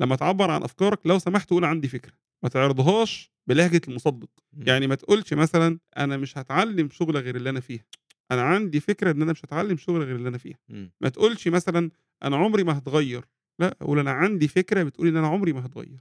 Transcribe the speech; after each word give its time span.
لمّا 0.00 0.16
تعبّر 0.16 0.50
عن 0.50 0.62
أفكارك 0.62 1.06
لو 1.06 1.18
سمحت 1.18 1.50
قُل 1.50 1.64
عندي 1.64 1.88
فكرة، 1.88 2.12
ما 2.42 2.48
تعرضهاش 2.48 3.32
بلهجة 3.48 3.80
المُصدِّق،. 3.88 4.30
يعني 4.66 4.86
ما 4.86 4.94
تقولش 4.94 5.34
مثلًا 5.34 5.78
أنا 5.96 6.16
مش 6.16 6.38
هاتعلّم 6.38 6.88
شُغلة 6.90 7.20
غير 7.20 7.36
اللي 7.36 7.50
أنا 7.50 7.60
فيها، 7.60 7.84
أنا 8.32 8.42
عندي 8.42 8.80
فكرة 8.80 9.10
إن 9.10 9.22
أنا 9.22 9.32
مش 9.32 9.44
هاتعلّم 9.44 9.76
شُغلة 9.76 10.04
غير 10.04 10.16
اللي 10.16 10.28
أنا 10.28 10.38
فيها،. 10.38 10.58
ما 11.02 11.08
تقولش 11.08 11.48
مثلًا 11.48 11.90
أنا 12.22 12.36
عمري 12.36 12.64
ما 12.64 12.76
هاتغيّر، 12.76 13.24
لأ، 13.60 13.76
قُل 13.80 13.98
أنا 13.98 14.10
عندي 14.10 14.48
فكرة 14.48 14.82
بتقول 14.82 15.08
إن 15.08 15.16
أنا 15.16 15.26
عمري 15.28 15.52
ما 15.52 15.64
هاتغيّر، 15.64 16.00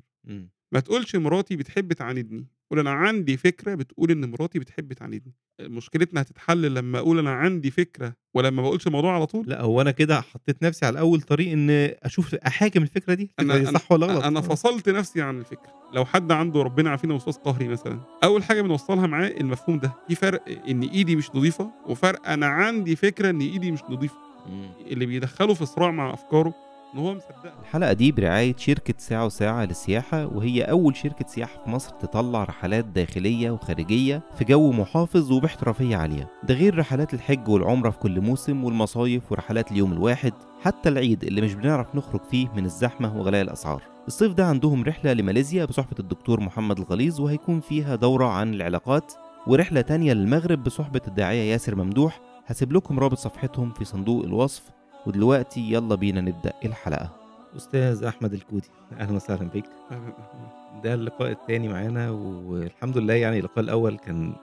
ما 0.72 0.80
تقولش 0.80 1.16
مراتي 1.16 1.56
بتحب 1.56 1.94
تعاندني، 1.94 2.48
قُل 2.72 2.80
أنا 2.80 2.92
عندي 2.92 3.38
فكرة 3.38 3.76
بتقول 3.76 4.12
إن 4.12 4.30
مراتي 4.32 4.60
بتحب 4.60 4.94
تعاندني، 4.94 5.34
مشكلتنا 5.62 6.22
هتتحل 6.22 6.74
لمّا 6.74 7.00
أقول 7.00 7.20
أنا 7.20 7.32
عندي 7.32 7.72
فكرة 7.72 8.14
ولمّا 8.34 8.62
ما 8.62 8.68
أقولش 8.68 8.88
الموضوع 8.88 9.16
على 9.16 9.26
طول؟ 9.26 9.46
لأ، 9.48 9.62
هو 9.62 9.82
أنا 9.82 9.92
كده 9.92 10.22
حطيت 10.22 10.64
نفسي 10.64 10.86
على 10.86 11.00
أول 11.00 11.22
طريق 11.22 11.52
إن 11.52 11.70
أشوف 12.04 12.36
أحاكم 12.36 12.82
الفكرة 12.84 13.14
دي، 13.14 13.24
الفكرة 13.24 13.44
دي 13.58 13.60
أنا 13.60 13.70
أنا 13.70 13.78
صح 13.80 13.92
والّا 13.92 14.06
غلط؟ 14.06 14.24
أنا 14.24 14.40
آه. 14.40 14.44
فصلت 14.44 14.90
نفسي 14.90 15.22
عن 15.22 15.40
الفكرة، 15.40 15.74
لو 15.94 16.06
حد 16.06 16.32
عنده 16.32 16.62
ربنا 16.62 16.88
يعافينا 16.90 17.14
وسواس 17.14 17.38
قهري 17.38 17.68
مثلًا، 17.68 18.00
أول 18.24 18.44
حاجة 18.44 18.62
بنوصّلها 18.62 19.08
معاه 19.08 19.28
المفهوم 19.28 19.80
ده، 19.80 19.94
في 20.08 20.16
فرق 20.16 20.44
إن 20.70 20.82
إيدي 20.84 21.16
مش 21.16 21.36
نضيفة، 21.36 21.72
وفرق 21.88 22.28
أنا 22.30 22.46
عندي 22.46 22.96
فكرة 22.96 23.30
إن 23.30 23.42
إيدي 23.42 23.72
مش 23.72 23.80
إمم. 24.46 24.70
اللي 24.92 25.06
بيدخّله 25.06 25.54
في 25.54 25.66
صراع 25.66 25.92
مع 25.92 26.14
أفكاره 26.14 26.54
هو 26.96 27.14
مصدّقها. 27.14 27.54
الحلقة 27.62 27.94
دي 27.94 28.12
برعاية 28.12 28.56
شركة 28.58 28.94
ساعة 28.98 29.26
وساعة 29.26 29.66
للسياحة 29.66 30.26
وهي 30.26 30.62
أول 30.64 30.96
شركة 30.96 31.26
سياحة 31.28 31.64
في 31.64 31.70
مصر 31.70 31.90
تطلع 31.92 32.44
رحلات 32.44 32.86
داخلية 32.86 33.52
وخارجية 33.52 34.22
في 34.38 34.46
جو 34.46 34.72
محافظ 34.72 35.32
وباحترافية 35.32 35.96
عالية. 35.98 36.32
ده 36.44 36.54
غير 36.54 36.78
رحلات 36.78 37.14
الحج 37.14 37.48
والعمرة 37.48 37.90
في 37.90 37.98
كل 38.00 38.22
موسم 38.22 38.64
والمصايف 38.64 39.32
ورحلات 39.32 39.72
اليوم 39.72 39.94
الواحد 39.94 40.34
حتى 40.62 40.90
العيد 40.90 41.24
اللي 41.24 41.42
مش 41.42 41.54
بنعرف 41.54 41.96
نخرج 41.96 42.22
فيه 42.32 42.48
من 42.56 42.66
الزحمة 42.66 43.18
وغلاء 43.18 43.42
الأسعار. 43.42 43.84
الصيف 44.08 44.34
ده 44.34 44.46
عندهم 44.46 44.84
رحلة 44.84 45.14
لماليزيا 45.14 45.66
بصحبة 45.66 45.96
الدكتور 46.00 46.40
محمد 46.40 46.80
الغليظ 46.80 47.22
وهيكون 47.22 47.60
فيها 47.60 47.96
دورة 47.96 48.26
عن 48.26 48.54
العلاقات 48.54 49.14
ورحلة 49.48 49.82
تانية 49.82 50.14
للمغرب 50.14 50.64
بصحبة 50.64 51.02
الداعية 51.08 51.52
ياسر 51.52 51.76
ممدوح. 51.76 52.20
هسيب 52.46 52.74
لكم 52.74 53.00
رابط 53.00 53.18
صفحتهم 53.18 53.72
في 53.74 53.86
صندوق 53.86 54.24
الوصف 54.24 54.64
ودلوقتي 55.08 55.60
يلا 55.72 55.96
بينا 55.96 56.22
نبدأ. 56.22 56.54
الحلقة؟ 56.66 57.16
أستاذ 57.56 58.04
أحمد 58.04 58.34
الكودي 58.34 58.68
أهلا 58.92 59.16
وسهلا 59.16 59.50
بك 59.50 59.66
ده 60.84 60.94
اللقاء 60.94 61.32
التاني 61.32 61.68
معانا 61.68 62.10
والحمد 62.12 62.98
لله 62.98 63.14
يعني 63.14 63.40
اللقاء 63.40 63.60
الأول 63.60 63.98
كان 63.98 64.36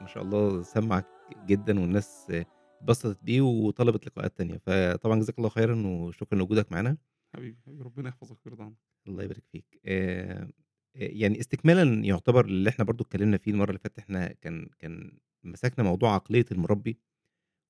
ما 0.00 0.06
شاء 0.06 0.22
الله 0.22 0.62
سمع 0.62 1.02
جدا 1.46 1.80
والناس 1.80 2.32
اتبسطت 2.80 3.24
بيه 3.24 3.40
وطلبت 3.40 4.06
لقاءات 4.06 4.38
تانية. 4.38 4.56
فطبعا 4.66 5.18
جزاك 5.20 5.38
الله 5.38 5.48
خيرا 5.48 5.86
وشكرا 5.86 6.38
لوجودك 6.38 6.72
معانا. 6.72 6.96
حبيبي، 7.34 7.58
حبيبي 7.66 7.82
ربنا 7.82 8.08
يحفظك 8.08 8.36
ويرضى 8.46 8.62
عنك. 8.62 8.76
الله 9.08 9.22
يبارك 9.22 9.44
فيك. 9.52 9.80
آه 9.84 10.48
يعني 10.94 11.40
استكمالا 11.40 12.04
يعتبر 12.04 12.44
اللي 12.44 12.70
إحنا 12.70 12.84
برضو 12.84 13.04
اتكلمنا 13.04 13.36
فيه 13.36 13.52
المرة 13.52 13.68
اللي 13.68 13.78
فاتت 13.78 13.98
إحنا 13.98 14.32
كان 14.32 14.68
كان 14.78 15.18
مسكنا 15.44 15.84
موضوع 15.84 16.14
عقلية 16.14 16.44
المربي 16.52 16.98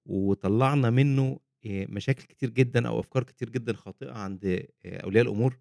وطلعنا 0.06 0.91
منه 0.91 1.38
مشاكل 1.66 2.22
كتير 2.24 2.50
جدا 2.50 2.88
أو 2.88 3.00
أفكار 3.00 3.22
كتير 3.22 3.50
جدا 3.50 3.72
خاطئة 3.72 4.12
عند 4.12 4.66
أولياء 4.86 5.24
الأمور 5.24 5.58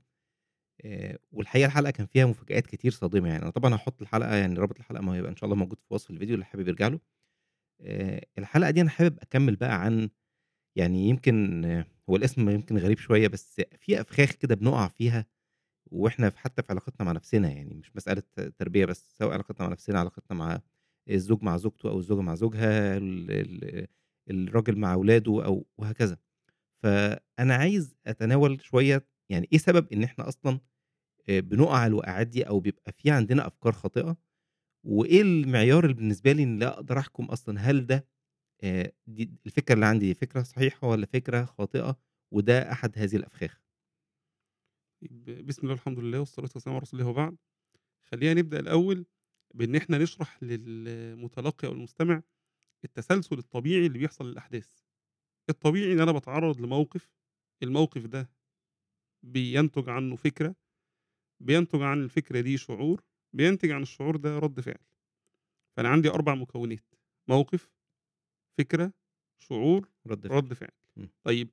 آآ 0.86 1.20
والحقيقة 1.32 1.66
الحلقة 1.68 1.92
كان 1.92 2.06
فيها 2.08 2.26
مفاجآت 2.26 2.68
كتير 2.68 2.92
صادمة 2.92 3.30
يعني، 3.30 3.44
أنا 3.44 3.52
طبعًا 3.52 3.74
هاحط 3.74 4.02
الحلقة 4.02 4.36
يعني 4.36 4.56
رابط 4.60 4.80
الحلقة 4.80 5.02
ما 5.04 5.16
هيبقى 5.16 5.32
إن 5.32 5.36
شاء 5.36 5.46
الله 5.46 5.56
موجود 5.56 5.80
في 5.82 5.94
وصف 5.94 6.12
الفيديو 6.12 6.36
اللي 6.36 6.46
حابب 6.46 6.68
يرجع 6.68 6.88
له. 6.88 7.00
الحلقة 8.40 8.72
دي 8.72 8.82
أنا 8.82 8.90
حابب 8.90 9.20
أكمّل 9.22 9.56
بقى 9.56 9.82
عن 9.86 10.10
يعني 10.78 11.10
يمكن 11.10 11.66
هو 12.10 12.16
الاسم 12.16 12.50
يمكن 12.50 12.78
غريب 12.78 13.00
شوية، 13.00 13.28
بس 13.28 13.62
في 13.80 14.02
أفخاخ 14.02 14.32
كده 14.34 14.56
بنُقع 14.56 14.90
فيها 14.90 15.26
وإحنا 15.92 16.32
حتى 16.38 16.64
في 16.64 16.68
علاقتنا 16.72 17.06
مع 17.08 17.12
نفسنا، 17.14 17.52
يعني 17.52 17.76
مش 17.76 17.96
مسألة 17.96 18.24
تربية 18.60 18.86
بس، 18.86 19.16
سواء 19.20 19.34
علاقتنا 19.34 19.68
مع 19.68 19.74
نفسنا، 19.74 20.00
علاقتنا 20.00 20.38
مع 20.38 20.62
الزوج 21.10 21.44
مع 21.44 21.58
زوجته 21.58 21.90
أو 21.90 22.00
الزوجة 22.00 22.22
مع 22.22 22.36
زوجها، 22.36 23.00
الراجل 24.30 24.78
مع 24.80 24.96
ولاده 24.96 25.46
أو 25.46 25.68
وهكذا. 25.78 26.18
فأنا 26.84 27.56
عايز 27.56 27.96
أتناول 28.08 28.62
شوية 28.64 29.08
يعني 29.32 29.50
إيه 29.54 29.58
سبب 29.60 29.94
إن 29.94 30.04
إحنا 30.04 30.28
أصلًا 30.28 30.60
آآ 31.30 31.40
بنُقع 31.40 31.88
الوقعات 31.88 32.28
دي 32.28 32.44
أو 32.48 32.60
بيبقى 32.60 32.92
في 32.94 33.12
عندنا 33.12 33.48
أفكار 33.48 33.74
خاطئة، 33.74 34.18
وإيه 34.88 35.22
المعيار 35.24 35.84
اللي 35.86 35.96
بالنسبة 35.96 36.32
لي 36.32 36.44
اللي 36.44 36.68
أقدر 36.68 37.00
أحكُم 37.00 37.26
أصلًا 37.26 37.60
هل 37.62 37.88
ده 37.88 38.08
آآ 38.64 38.92
دي 39.08 39.32
الفكرة 39.48 39.76
اللي 39.76 39.86
عندي 39.86 40.08
دي 40.08 40.16
فكرة 40.16 40.44
صحيحة 40.44 40.88
والّا 40.90 41.08
فكرة 41.08 41.46
خاطئة، 41.46 42.00
وده 42.34 42.72
أحد 42.74 43.00
هذه 43.00 43.16
الأفخاخ؟ 43.18 43.62
ب 45.02 45.46
بسم 45.46 45.62
الله 45.62 45.72
والحمد 45.74 46.00
لله 46.00 46.20
والصلاة 46.20 46.50
والسلام 46.56 46.76
على 46.76 46.82
رسول 46.82 47.00
الله 47.00 47.12
وبعد. 47.12 47.38
خلّينا 48.12 48.34
نبدأ 48.42 48.60
الأول 48.60 49.06
بإن 49.56 49.76
إحنا 49.76 49.98
نشرح 49.98 50.44
للمتلقي 50.44 51.68
أو 51.68 51.74
المستمع 51.74 52.24
التسلسل 52.84 53.38
الطبيعي 53.38 53.86
اللي 53.88 54.00
بيحصل 54.00 54.30
للأحداث. 54.30 54.80
الطبيعي 55.50 55.94
إن 55.94 56.00
أنا 56.00 56.12
باتعرّض 56.12 56.62
لموقف، 56.62 57.12
الموقف 57.64 58.06
ده 58.06 58.30
بينتج 59.24 59.90
عنّه 59.90 60.16
فكرة، 60.16 60.56
بينتج 61.40 61.82
عن 61.82 62.04
الفكرة 62.04 62.42
دي 62.42 62.58
شعور، 62.58 63.02
بينتج 63.34 63.72
عن 63.72 63.82
الشعور 63.82 64.16
ده 64.16 64.40
رَد 64.40 64.60
فعل. 64.60 64.80
فأنا 65.78 65.90
عندي 65.90 66.10
4 66.10 66.36
مكونات، 66.36 66.96
موقف، 67.28 67.72
فكرة، 68.58 68.94
شعور، 69.40 69.90
رد 70.08 70.28
فعل. 70.28 70.38
رَد 70.38 70.54
فعل. 70.54 70.72
طيب 71.24 71.50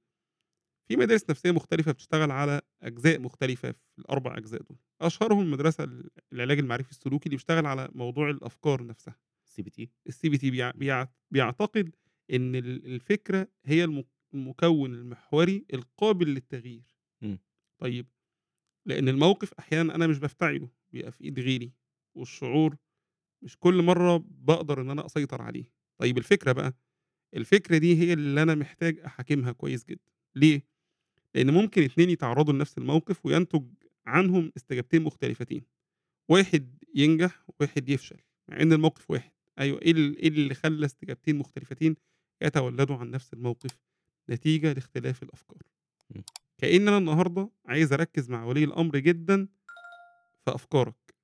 في 0.89 0.97
مدارس 0.97 1.31
نفسية 1.31 1.51
مختلفة 1.51 1.93
بتشتغل 1.93 2.31
على 2.31 2.61
أجزاء 2.83 3.21
مختلفة 3.21 3.73
في 3.73 4.03
ال4 4.03 4.37
أجزاء 4.39 4.63
دول، 4.63 4.79
أشهرهم 5.01 5.41
المدرسة 5.41 5.85
ال 5.85 6.11
العلاج 6.33 6.59
المعرفي 6.59 6.91
السلوكي 6.91 7.27
اللي 7.27 7.37
بيشتغل 7.37 7.67
على 7.67 7.89
موضوع 7.95 8.31
الأفكار 8.31 8.87
نفسها. 8.87 9.30
CBT 9.51 9.87
الCBT 10.11 10.45
بيع 10.45 10.71
بيع 10.71 11.09
بيعتقد 11.31 11.95
إن 12.31 12.55
ال 12.57 12.87
الفكرة 12.87 13.49
هي 13.65 13.85
الم 13.85 14.05
المكون 14.35 14.95
المحوري 14.95 15.65
القابل 15.75 16.29
للتغيير. 16.29 16.97
إمم. 17.23 17.39
طيب 17.79 18.07
لإن 18.87 19.09
الموقف 19.09 19.55
أحيانًا 19.55 19.95
أنا 19.95 20.07
مش 20.07 20.19
بافتعله، 20.19 20.69
بيبقى 20.93 21.13
في 21.13 21.25
إيد 21.25 21.41
غيري، 21.41 21.73
والشعور 22.15 22.77
مش 23.43 23.57
كل 23.59 23.83
مرّة 23.83 24.25
باقدر 24.29 24.81
إن 24.81 24.91
أنا 24.91 25.07
أسيطر 25.07 25.43
عليه. 25.43 25.65
طيب 25.99 26.19
الفكرة 26.19 26.53
بقى، 26.53 26.75
الفكرة 27.37 27.79
دي 27.79 28.01
هي 28.01 28.13
اللي 28.13 28.43
أنا 28.43 28.55
محتاج 28.55 28.99
أحاكمها 29.01 29.53
كويس 29.53 29.85
جدًا. 29.85 30.11
ليه؟ 30.37 30.63
لإن 31.35 31.51
ممكن 31.51 31.83
2 31.83 32.11
يتعرّضوا 32.11 32.53
لنفس 32.55 32.79
الموقف 32.79 33.27
وينتج 33.27 33.65
عنهم 34.07 34.53
استجابتين 34.57 35.03
مختلفتين. 35.03 35.63
واحد 36.29 36.85
ينجح 36.95 37.45
وواحد 37.49 37.89
يفشل، 37.89 38.17
مع 38.49 38.61
إن 38.63 38.73
الموقف 38.73 39.11
واحد. 39.11 39.33
أيوه 39.61 39.83
إيه 39.83 39.91
ال 39.93 40.17
إيه 40.17 40.29
اللي 40.29 40.55
خلّى 40.55 40.87
استجابتين 40.87 41.37
مختلفتين 41.37 41.97
يتولدوا 42.43 42.97
عن 42.97 43.11
نفس 43.11 43.33
الموقف؟ 43.33 43.79
نتيجة 44.31 44.73
لاختلاف 44.73 45.23
الأفكار. 45.23 45.63
إمم. 46.17 46.25
كإن 46.59 46.89
أنا 46.89 46.99
النهارده 46.99 47.51
عايز 47.67 47.93
أركّز 47.93 48.31
مع 48.31 48.45
ولي 48.45 48.65
الأمر 48.65 48.99
جدًا 48.99 49.49
في 50.45 50.55
أفكارك. 50.55 51.15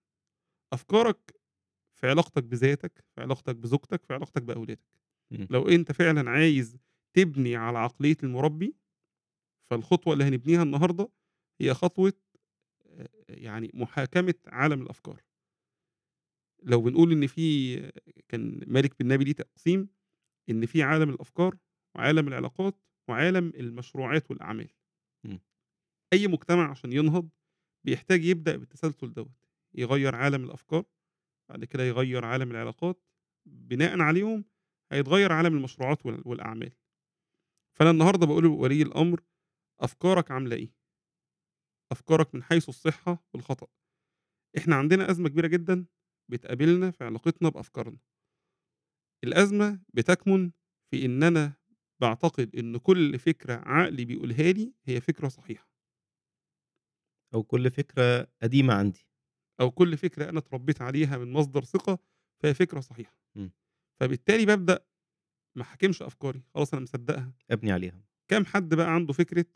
أفكارك 0.73 1.41
في 1.95 2.09
علاقتك 2.11 2.45
بذاتك، 2.45 3.05
في 3.15 3.21
علاقتك 3.21 3.57
بزوجتك، 3.57 4.05
في 4.05 4.15
علاقتك 4.15 4.43
بأولادك. 4.43 4.81
إمم. 5.33 5.47
لو 5.51 5.69
أنت 5.69 5.93
فعلًا 5.93 6.31
عايز 6.31 6.77
تبني 7.15 7.57
على 7.57 7.79
عقلية 7.79 8.17
المُربّي، 8.23 8.77
فالخطوة 9.71 10.13
اللي 10.13 10.25
هنبنيها 10.25 10.63
النهارده 10.63 11.09
هي 11.61 11.75
خطوة 11.75 12.13
آآ 12.87 13.09
يعني 13.29 13.71
محاكمة 13.75 14.35
عالم 14.47 14.83
الأفكار. 14.83 15.23
لو 16.63 16.81
بنقول 16.83 17.13
إن 17.13 17.27
في 17.27 17.77
كان 18.29 18.61
مالك 18.67 18.95
بن 19.03 19.09
نبي 19.09 19.25
ليه 19.25 19.33
تقسيم، 19.33 19.89
إن 20.51 20.67
في 20.67 20.83
عالم 20.83 21.11
الأفكار، 21.11 21.59
وعالم 21.97 22.29
العلاقات، 22.29 22.83
وعالم 23.11 23.53
المشروعات 23.57 24.31
والأعمال. 24.31 24.69
إمم. 25.27 25.41
أي 26.13 26.29
مجتمع 26.29 26.71
عشان 26.71 26.93
ينهض 26.93 27.31
بيحتاج 27.87 28.25
يبدأ 28.25 28.57
بالتسلسل 28.57 29.15
دوّة، 29.15 29.35
يغيّر 29.75 30.15
عالم 30.17 30.45
الأفكار، 30.45 30.85
بعد 31.51 31.65
كده 31.67 31.85
يغيّر 31.85 32.25
عالم 32.25 32.51
العلاقات، 32.51 33.05
بناءً 33.47 34.01
عليهم 34.01 34.45
هيتغيّر 34.93 35.33
عالم 35.33 35.57
المشروعات 35.57 36.07
وال 36.07 36.23
والأعمال. 36.27 36.73
فأنا 37.79 37.91
النهارده 37.91 38.27
باقول 38.27 38.45
لولي 38.45 38.83
الأمر 38.83 39.21
أفكارك 39.81 40.31
عاملة 40.31 40.57
إيه؟ 40.57 40.73
أفكارك 41.93 42.35
من 42.35 42.43
حيث 42.43 42.69
الصحة 42.69 43.25
والخطأ. 43.35 43.67
إحنا 44.59 44.77
عندنا 44.77 45.11
أزمة 45.11 45.29
كبيرة 45.29 45.47
جدًا 45.47 45.87
بتقابلنا 46.29 46.91
في 46.91 47.05
علاقتنا 47.05 47.49
بأفكارنا. 47.49 47.99
الأزمة 49.25 49.81
بتكمن 49.95 50.51
في 50.91 51.05
إن 51.05 51.23
أنا 51.23 51.53
باعتقد 52.01 52.57
إن 52.57 52.77
كل 52.77 53.19
فكرة 53.19 53.55
عقلي 53.55 54.05
بيقولها 54.05 54.53
لي 54.53 54.73
هي 54.85 55.01
فكرة 55.01 55.29
صحيحة. 55.29 55.69
أو 57.35 57.43
كل 57.43 57.71
فكرة 57.71 58.27
قديمة 58.43 58.75
عندي. 58.75 59.07
أو 59.61 59.71
كل 59.71 59.97
فكرة 59.97 60.29
أنا 60.31 60.39
اتربيت 60.39 60.83
عليها 60.83 61.19
من 61.19 61.33
مصدر 61.33 61.65
ثقة 61.65 61.99
فهي 62.43 62.55
فكرة 62.55 62.81
صحيحة. 62.81 63.19
إمم. 63.37 63.53
فبالتالي 64.01 64.47
بابدأ 64.47 64.85
ما 65.57 65.63
احاكمش 65.63 66.03
أفكاري، 66.03 66.43
خلاص 66.55 66.75
أنا 66.75 66.83
مصدقها. 66.83 67.33
أبني 67.51 67.73
عليها. 67.73 68.05
كام 68.29 68.47
حد 68.47 68.75
بقى 68.75 68.95
عنده 68.95 69.13
فكرة 69.13 69.47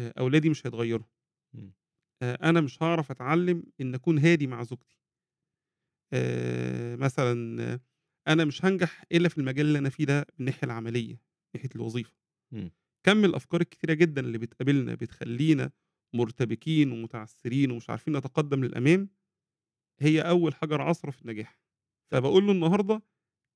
آآ 0.00 0.14
أولادي 0.18 0.50
مش 0.50 0.66
هيتغيّروا. 0.68 1.06
إمم. 1.54 1.74
آآ 2.22 2.50
أنا 2.50 2.62
مش 2.62 2.84
هاعرف 2.84 3.12
أتعلّم 3.12 3.64
إن 3.82 3.94
أكون 3.94 4.20
هادي 4.20 4.48
مع 4.48 4.64
زوجتي. 4.64 4.99
آآ 6.12 6.96
مثلًا 6.96 7.80
أنا 8.28 8.44
مش 8.44 8.64
هانجح 8.64 9.04
إلا 9.12 9.28
في 9.28 9.38
المجال 9.38 9.66
اللي 9.66 9.78
أنا 9.78 9.90
فيه 9.90 10.04
ده 10.04 10.18
من 10.20 10.24
الناحية 10.40 10.60
العملية، 10.64 11.12
من 11.14 11.20
ناحية 11.56 11.70
الوظيفة. 11.76 12.14
إمم. 12.52 12.70
كَم 13.06 13.24
الأفكار 13.24 13.60
الكتيرة 13.60 13.94
جدًا 13.94 14.20
اللي 14.20 14.38
بتقابلنا 14.38 14.94
بتخلّينا 14.94 15.70
مرتبكين 16.14 16.92
ومتعثّرين 16.92 17.70
ومش 17.70 17.90
عارفين 17.90 18.16
نتقدّم 18.16 18.64
للأمام، 18.64 19.10
هي 20.00 20.20
أول 20.22 20.54
حجر 20.54 20.82
عثرة 20.82 21.10
في 21.10 21.22
النجاح. 21.22 21.60
طب 22.12 22.18
فباقول 22.20 22.46
له 22.46 22.52
النهارده 22.52 23.02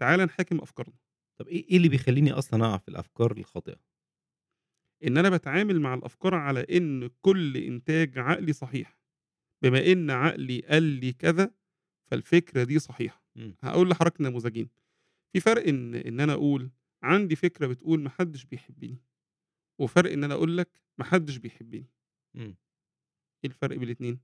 تعالَ 0.00 0.20
نحاكم 0.20 0.58
أفكارنا. 0.60 0.96
طب 1.40 1.48
إيه 1.48 1.68
إيه 1.70 1.76
اللي 1.76 1.88
بيخلّيني 1.88 2.32
أصلًا 2.32 2.66
أقع 2.66 2.78
في 2.78 2.88
الأفكار 2.88 3.32
الخاطئة؟ 3.38 3.76
إن 5.06 5.16
أنا 5.18 5.28
باتعامل 5.30 5.80
مع 5.80 5.94
الأفكار 5.94 6.34
على 6.34 6.60
إن 6.76 7.10
كل 7.22 7.56
إنتاج 7.56 8.18
عقلي 8.18 8.52
صحيح. 8.52 8.98
بما 9.64 9.92
إن 9.92 10.10
عقلي 10.10 10.60
قال 10.60 10.82
لي 10.82 11.12
كذا، 11.12 11.50
فالفكرة 12.14 12.64
دي 12.64 12.78
صحيحة. 12.78 13.22
إمم. 13.36 13.56
هاقول 13.62 13.90
لحضرتك 13.90 14.20
نموذجين. 14.20 14.68
في 15.32 15.40
فرق 15.40 15.68
إن 15.68 15.94
إن 15.94 16.20
أنا 16.20 16.32
أقول 16.32 16.70
عندي 17.02 17.36
فكرة 17.36 17.66
بتقول 17.66 18.00
ما 18.00 18.10
حدّش 18.10 18.44
بيحبني، 18.44 19.02
وفرق 19.78 20.12
إن 20.12 20.24
أنا 20.24 20.34
أقول 20.34 20.58
لك 20.58 20.82
ما 20.98 21.04
حدّش 21.04 21.36
بيحبني. 21.36 21.86
إمم. 22.36 22.56
إيه 23.44 23.50
الفرق 23.50 23.76
بين 23.76 23.82
الاتنين؟ 23.82 24.20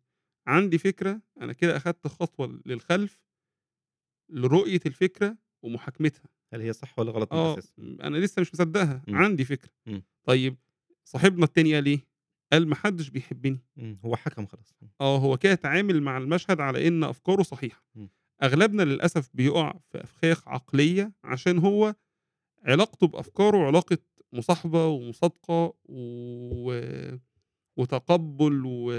عندي 0.47 0.79
فكرة 0.79 1.21
أنا 1.41 1.53
كده 1.53 1.77
أخدت 1.77 2.07
خطوة 2.07 2.63
للخلف 2.67 3.21
لرؤية 4.29 4.81
الفكرة 4.87 5.37
ومحاكمتها. 5.63 6.29
هل 6.53 6.61
هي 6.61 6.73
صح 6.73 6.99
والّا 6.99 7.13
غلط؟ 7.13 7.33
إمم. 7.79 7.99
أنا 8.01 8.17
لسه 8.17 8.41
مش 8.41 8.55
مصدّقها، 8.55 9.03
إمم. 9.09 9.17
عندي 9.17 9.45
فكرة. 9.45 9.71
إمم. 9.89 10.03
طيب 10.25 10.57
صاحبنا 11.05 11.45
التاني 11.45 11.75
قال 11.75 11.87
إيه؟ 11.87 12.10
قال 12.53 12.69
ما 12.69 12.75
حدّش 12.75 13.09
بيحبني. 13.09 13.59
هو 14.05 14.17
حكم 14.17 14.47
خلاص. 14.47 14.75
آه، 15.01 15.19
هو 15.19 15.37
كده 15.37 15.53
اتعامل 15.53 16.03
مع 16.03 16.19
المشهد 16.19 16.61
على 16.61 16.89
إن 16.89 17.05
أفكاره 17.05 17.43
صحيحة. 17.43 17.85
إمم. 17.97 18.09
أغلبنا 18.43 18.83
للأسف 18.83 19.31
بيُقع 19.35 19.73
في 19.91 20.03
أفخاخ 20.05 20.49
عقلية 20.49 21.13
عشان 21.25 21.59
هو 21.59 21.95
علاقته 22.65 23.07
بأفكاره 23.07 23.59
علاقة 23.67 23.99
مصاحبة 24.33 24.87
ومصادقة 24.87 25.75
و 25.89 26.75
وتقبُّل 27.79 28.63
و 28.67 28.93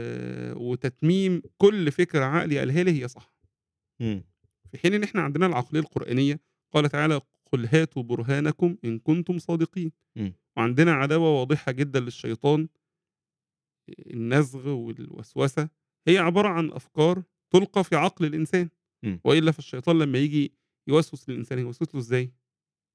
وتتميم 0.71 1.42
كل 1.57 1.92
فكرة 1.92 2.25
عقلي 2.25 2.59
قالها 2.59 2.83
لي 2.83 3.04
هي 3.04 3.07
صح. 3.07 3.33
إمم. 4.01 4.24
في 4.71 4.77
حين 4.77 4.94
إن 4.94 5.04
إحنا 5.04 5.21
عندنا 5.21 5.45
العقلية 5.45 5.80
القرآنية 5.81 6.39
قال 6.74 6.89
تعالى: 6.89 7.21
"قُلْ 7.51 7.65
هاتوا 7.68 8.04
برهانكم 8.04 8.77
إن 8.86 9.00
كنتم 9.00 9.39
صادقين." 9.39 9.92
إمم. 10.18 10.33
وعندنا 10.57 10.94
عداوة 10.94 11.39
واضحة 11.39 11.71
جدًا 11.71 12.00
للشيطان 12.00 12.68
النزغ 13.99 14.69
والوسوسة 14.69 15.69
هي 16.07 16.17
عبارة 16.17 16.47
عن 16.47 16.71
أفكار 16.71 17.23
تُلقى 17.51 17.83
في 17.83 17.95
عقل 17.95 18.25
الإنسان، 18.25 18.69
إمم. 19.03 19.21
وإلا 19.23 19.51
فالشيطان 19.51 19.99
لمّا 19.99 20.17
ييجي 20.17 20.53
يوسوس 20.88 21.29
للإنسان 21.29 21.59
يوسوس 21.59 21.95
له 21.95 22.01
إزاي؟ 22.01 22.33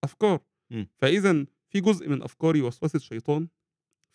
أفكار. 0.04 0.40
إمم. 0.72 0.88
فإذًا 0.98 1.46
في 1.68 1.80
جزء 1.80 2.08
من 2.08 2.22
أفكاري 2.22 2.62
وسوسة 2.62 2.98
شيطان، 2.98 3.48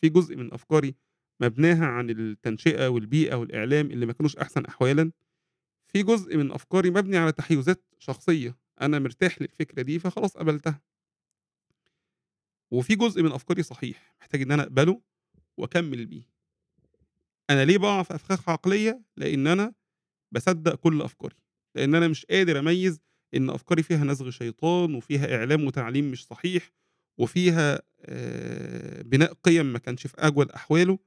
في 0.01 0.09
جزء 0.09 0.35
من 0.35 0.53
أفكاري 0.53 0.95
مبناها 1.41 1.85
عن 1.85 2.09
التنشئة 2.09 2.87
والبيئة 2.87 3.35
والإعلام 3.35 3.91
اللي 3.91 4.05
ما 4.05 4.13
كانوش 4.13 4.35
أحسن 4.37 4.65
أحوالًا، 4.65 5.11
في 5.87 6.03
جزء 6.03 6.37
من 6.37 6.51
أفكاري 6.51 6.89
مبني 6.91 7.17
على 7.17 7.31
تحيُّزات 7.31 7.85
شخصية، 7.99 8.57
أنا 8.81 8.99
مرتاح 8.99 9.41
للفكرة 9.41 9.81
دي 9.81 9.99
فخلاص 9.99 10.37
قبلتها. 10.37 10.81
وفي 12.71 12.95
جزء 12.95 13.23
من 13.23 13.31
أفكاري 13.31 13.63
صحيح، 13.63 14.15
محتاج 14.21 14.41
إن 14.41 14.51
أنا 14.51 14.63
أقبله 14.63 15.01
وأكمّل 15.57 16.05
بيه. 16.05 16.23
أنا 17.51 17.65
ليه 17.65 17.77
باقع 17.77 18.03
في 18.03 18.15
أفخاخ 18.15 18.49
عقلية؟ 18.49 19.01
لإن 19.17 19.47
أنا 19.47 19.73
باصدّق 20.33 20.75
كل 20.75 21.01
أفكاري، 21.01 21.35
لإن 21.75 21.95
أنا 21.95 22.07
مش 22.07 22.25
قادر 22.25 22.59
أميّز 22.59 23.01
إن 23.35 23.49
أفكاري 23.49 23.83
فيها 23.83 24.05
نزغ 24.05 24.29
شيطان 24.29 24.95
وفيها 24.95 25.35
إعلام 25.37 25.65
وتعليم 25.65 26.11
مش 26.11 26.25
صحيح 26.27 26.71
وفيها 27.19 27.81
آآ 28.01 29.01
بناء 29.03 29.33
قِيَم 29.33 29.65
ما 29.65 29.79
كانش 29.79 30.07
في 30.07 30.15
أجود 30.19 30.51
أحواله، 30.51 30.99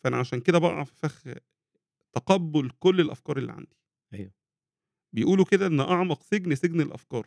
فأنا 0.00 0.16
عشان 0.16 0.40
كده 0.40 0.58
باقع 0.58 0.84
في 0.84 0.94
فخ 0.96 1.24
تقبُّل 2.14 2.70
كل 2.80 3.00
الأفكار 3.00 3.38
اللي 3.38 3.52
عندي. 3.52 3.76
أيوه. 4.14 4.32
بيقولوا 5.14 5.44
كده 5.44 5.66
إن 5.66 5.80
أعمق 5.80 6.22
سجن، 6.22 6.54
سجن 6.54 6.80
الأفكار. 6.80 7.26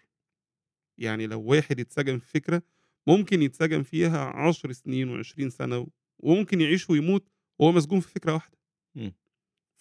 يعني 1.00 1.28
لو 1.28 1.42
واحد 1.42 1.80
اتسجن 1.80 2.20
في 2.20 2.28
فكرة، 2.32 2.62
ممكن 3.08 3.42
يتسجن 3.42 3.84
فيها 3.84 4.20
10 4.26 4.72
سنين 4.72 5.24
و20 5.24 5.48
سَنة 5.50 5.88
وممكن 6.20 6.62
يعيش 6.62 6.90
ويموت 6.90 7.30
وهو 7.60 7.72
مسجون 7.72 8.00
في 8.00 8.10
فكرة 8.12 8.34
واحدة. 8.34 8.58
إمم. 8.98 9.14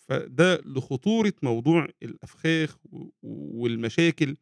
فده 0.08 0.56
لخطورة 0.66 1.32
موضوع 1.42 1.88
الأفخاخ 2.02 2.78
و 2.92 3.08
والمشاكل 3.22 4.36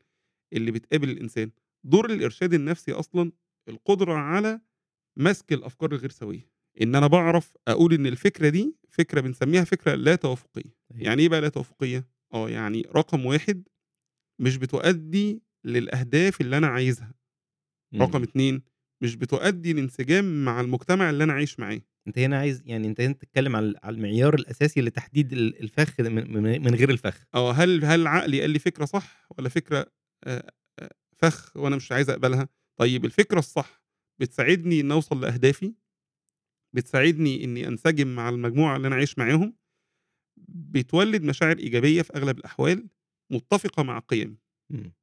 اللي 0.52 0.70
بتقابل 0.70 1.10
الإنسان. 1.10 1.50
دور 1.84 2.10
الإرشاد 2.12 2.54
النفسي 2.54 2.92
أصلًا 2.92 3.32
القدرة 3.68 4.14
على 4.14 4.60
مسك 5.18 5.52
الأفكار 5.52 5.92
الغير 5.92 6.10
سوية. 6.10 6.50
إن 6.82 6.94
أنا 6.94 7.06
باعرف 7.06 7.52
أقول 7.68 7.94
إن 7.94 8.06
الفكرة 8.06 8.48
دي 8.48 8.76
فكرة 8.90 9.20
بنسميها 9.20 9.64
فكرة 9.64 9.94
لا 9.94 10.16
توافقية. 10.16 10.74
أيوه. 10.92 11.02
يعني 11.04 11.22
إيه 11.22 11.28
بقى 11.28 11.40
لا 11.40 11.48
توافقية؟ 11.48 12.08
آه، 12.34 12.50
يعني 12.50 12.82
رقم 12.96 13.26
1 13.26 13.68
مش 14.40 14.56
بتؤدّي 14.56 15.42
للأهداف 15.64 16.40
اللي 16.40 16.58
أنا 16.58 16.66
عايزها. 16.66 17.14
رقم 18.00 18.16
إمم. 18.18 18.22
2 18.22 18.62
مش 19.02 19.16
بتؤدّي 19.16 19.72
لانسجام 19.72 20.44
مع 20.44 20.60
المجتمع 20.60 21.10
اللي 21.10 21.24
أنا 21.24 21.32
عايش 21.32 21.60
معاه. 21.60 21.82
أنت 22.06 22.18
هنا 22.18 22.38
عايز 22.38 22.62
يعني 22.66 22.86
أنت 22.88 23.00
هنا 23.00 23.12
بتتكلم 23.12 23.56
على 23.56 23.66
ال 23.66 23.76
على 23.82 23.96
المعيار 23.96 24.34
الأساسي 24.34 24.80
لتحديد 24.80 25.32
ال 25.32 25.60
الفخ 25.62 26.00
من 26.00 26.32
من 26.62 26.74
غير 26.74 26.90
الفخ. 26.90 27.26
آه، 27.34 27.52
هل 27.52 27.84
هل 27.84 28.06
عقلي 28.06 28.40
قال 28.40 28.50
لي 28.50 28.58
فكرة 28.58 28.84
صح 28.84 29.26
آآ 30.24 30.52
آآ 30.80 30.90
فخ 31.18 31.56
وأنا 31.56 31.76
مش 31.76 31.92
عايز 31.92 32.10
أقبلها؟ 32.10 32.48
طيب 32.80 33.04
الفكرة 33.04 33.38
الصح 33.38 33.82
بتساعدني 34.20 34.80
إني 34.80 34.92
أوصل 34.94 35.20
لأهدافي؟ 35.20 35.74
بتساعدني 36.74 37.44
إني 37.44 37.68
أنسجم 37.68 38.08
مع 38.16 38.28
المجموعة 38.28 38.76
اللي 38.76 38.88
أنا 38.88 38.96
عايش 38.96 39.18
معاهم؟ 39.18 39.54
بتولِّد 40.48 41.22
مشاعر 41.24 41.58
إيجابية 41.58 42.02
في 42.02 42.14
أغلب 42.16 42.38
الأحوال، 42.38 42.88
متّفقة 43.32 43.82
مع 43.82 43.98
قِيَمي. 43.98 44.36
إمم. 44.72 44.94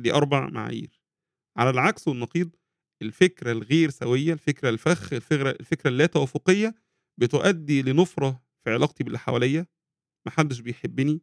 دي 0.00 0.14
4 0.14 0.50
معايير. 0.50 1.00
على 1.58 1.70
العكس 1.70 2.08
والنقيض، 2.08 2.56
الفكرة 3.04 3.52
الغير 3.52 3.90
سوية، 3.90 4.32
الفكرة 4.32 4.68
الفخ، 4.70 5.12
الفكرة 5.12 5.50
الفكرة 5.50 5.90
اللا 5.90 6.06
توافقية، 6.06 6.74
بتؤدّي 7.18 7.82
لنُفرة 7.82 8.42
في 8.64 8.70
علاقتي 8.70 9.04
باللي 9.04 9.18
حواليّا، 9.18 9.66
ما 10.26 10.32
حدّش 10.32 10.60
بيحبّني، 10.60 11.22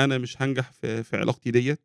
أنا 0.00 0.18
مش 0.18 0.42
هانجح 0.42 0.72
في 0.72 1.02
في 1.04 1.16
علاقتي 1.18 1.50
ديّة. 1.50 1.78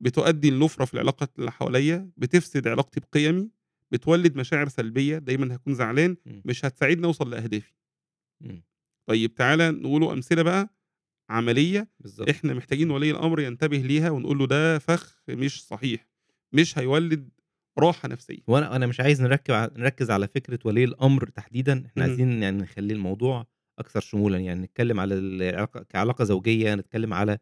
بتؤدّي 0.00 0.50
لنُفرة 0.50 0.84
في 0.84 0.94
العلاقات 0.94 1.38
اللي 1.38 1.52
حواليّا، 1.52 2.10
بتفسد 2.16 2.68
علاقتي 2.68 3.00
بقِيَمي، 3.00 3.50
بتولِّد 3.92 4.36
مشاعر 4.36 4.68
سلبية، 4.68 5.18
دايمًا 5.18 5.54
هاكون 5.54 5.74
زعلان،. 5.74 6.16
مش 6.26 6.64
هتساعدني 6.64 7.06
أوصل 7.06 7.30
لأهدافي. 7.30 7.72
طيب 9.06 9.34
تعالَ 9.34 9.82
نقولوا 9.82 10.12
أمثلة 10.12 10.42
بقى. 10.42 10.68
عملية 11.30 11.88
بالضبط. 12.00 12.30
إحنا 12.30 12.54
محتاجين 12.54 12.90
ولي 12.90 13.10
الأمر 13.10 13.40
ينتبه 13.40 13.78
ليها 13.78 14.10
ونقول 14.10 14.38
له 14.38 14.46
ده 14.46 14.78
فخ 14.78 15.22
مش 15.30 15.64
صحيح، 15.66 16.08
مش 16.52 16.78
هيولِّد 16.78 17.30
راحة 17.80 18.08
نفسية. 18.08 18.38
هو 18.48 18.58
أنا 18.58 18.76
أنا 18.76 18.86
مش 18.86 19.00
عايز 19.00 19.22
نركّب 19.22 19.54
ع 19.54 19.68
نركّز 19.76 20.10
على 20.10 20.28
فكرة 20.28 20.58
ولي 20.64 20.84
الأمر 20.84 21.28
تحديدًا، 21.28 21.84
اهم. 21.96 22.02
عايزين 22.02 22.42
يعني 22.42 22.62
نخلّي 22.62 22.94
الموضوع 22.94 23.46
أكثر 23.78 24.00
شمولًا، 24.00 24.38
يعني 24.38 24.60
نتكلم 24.62 25.00
على 25.00 25.14
العلاقة 25.14 25.82
كعلاقة 25.82 26.24
زوجية، 26.24 26.74
نتكلم 26.74 27.14
على 27.14 27.38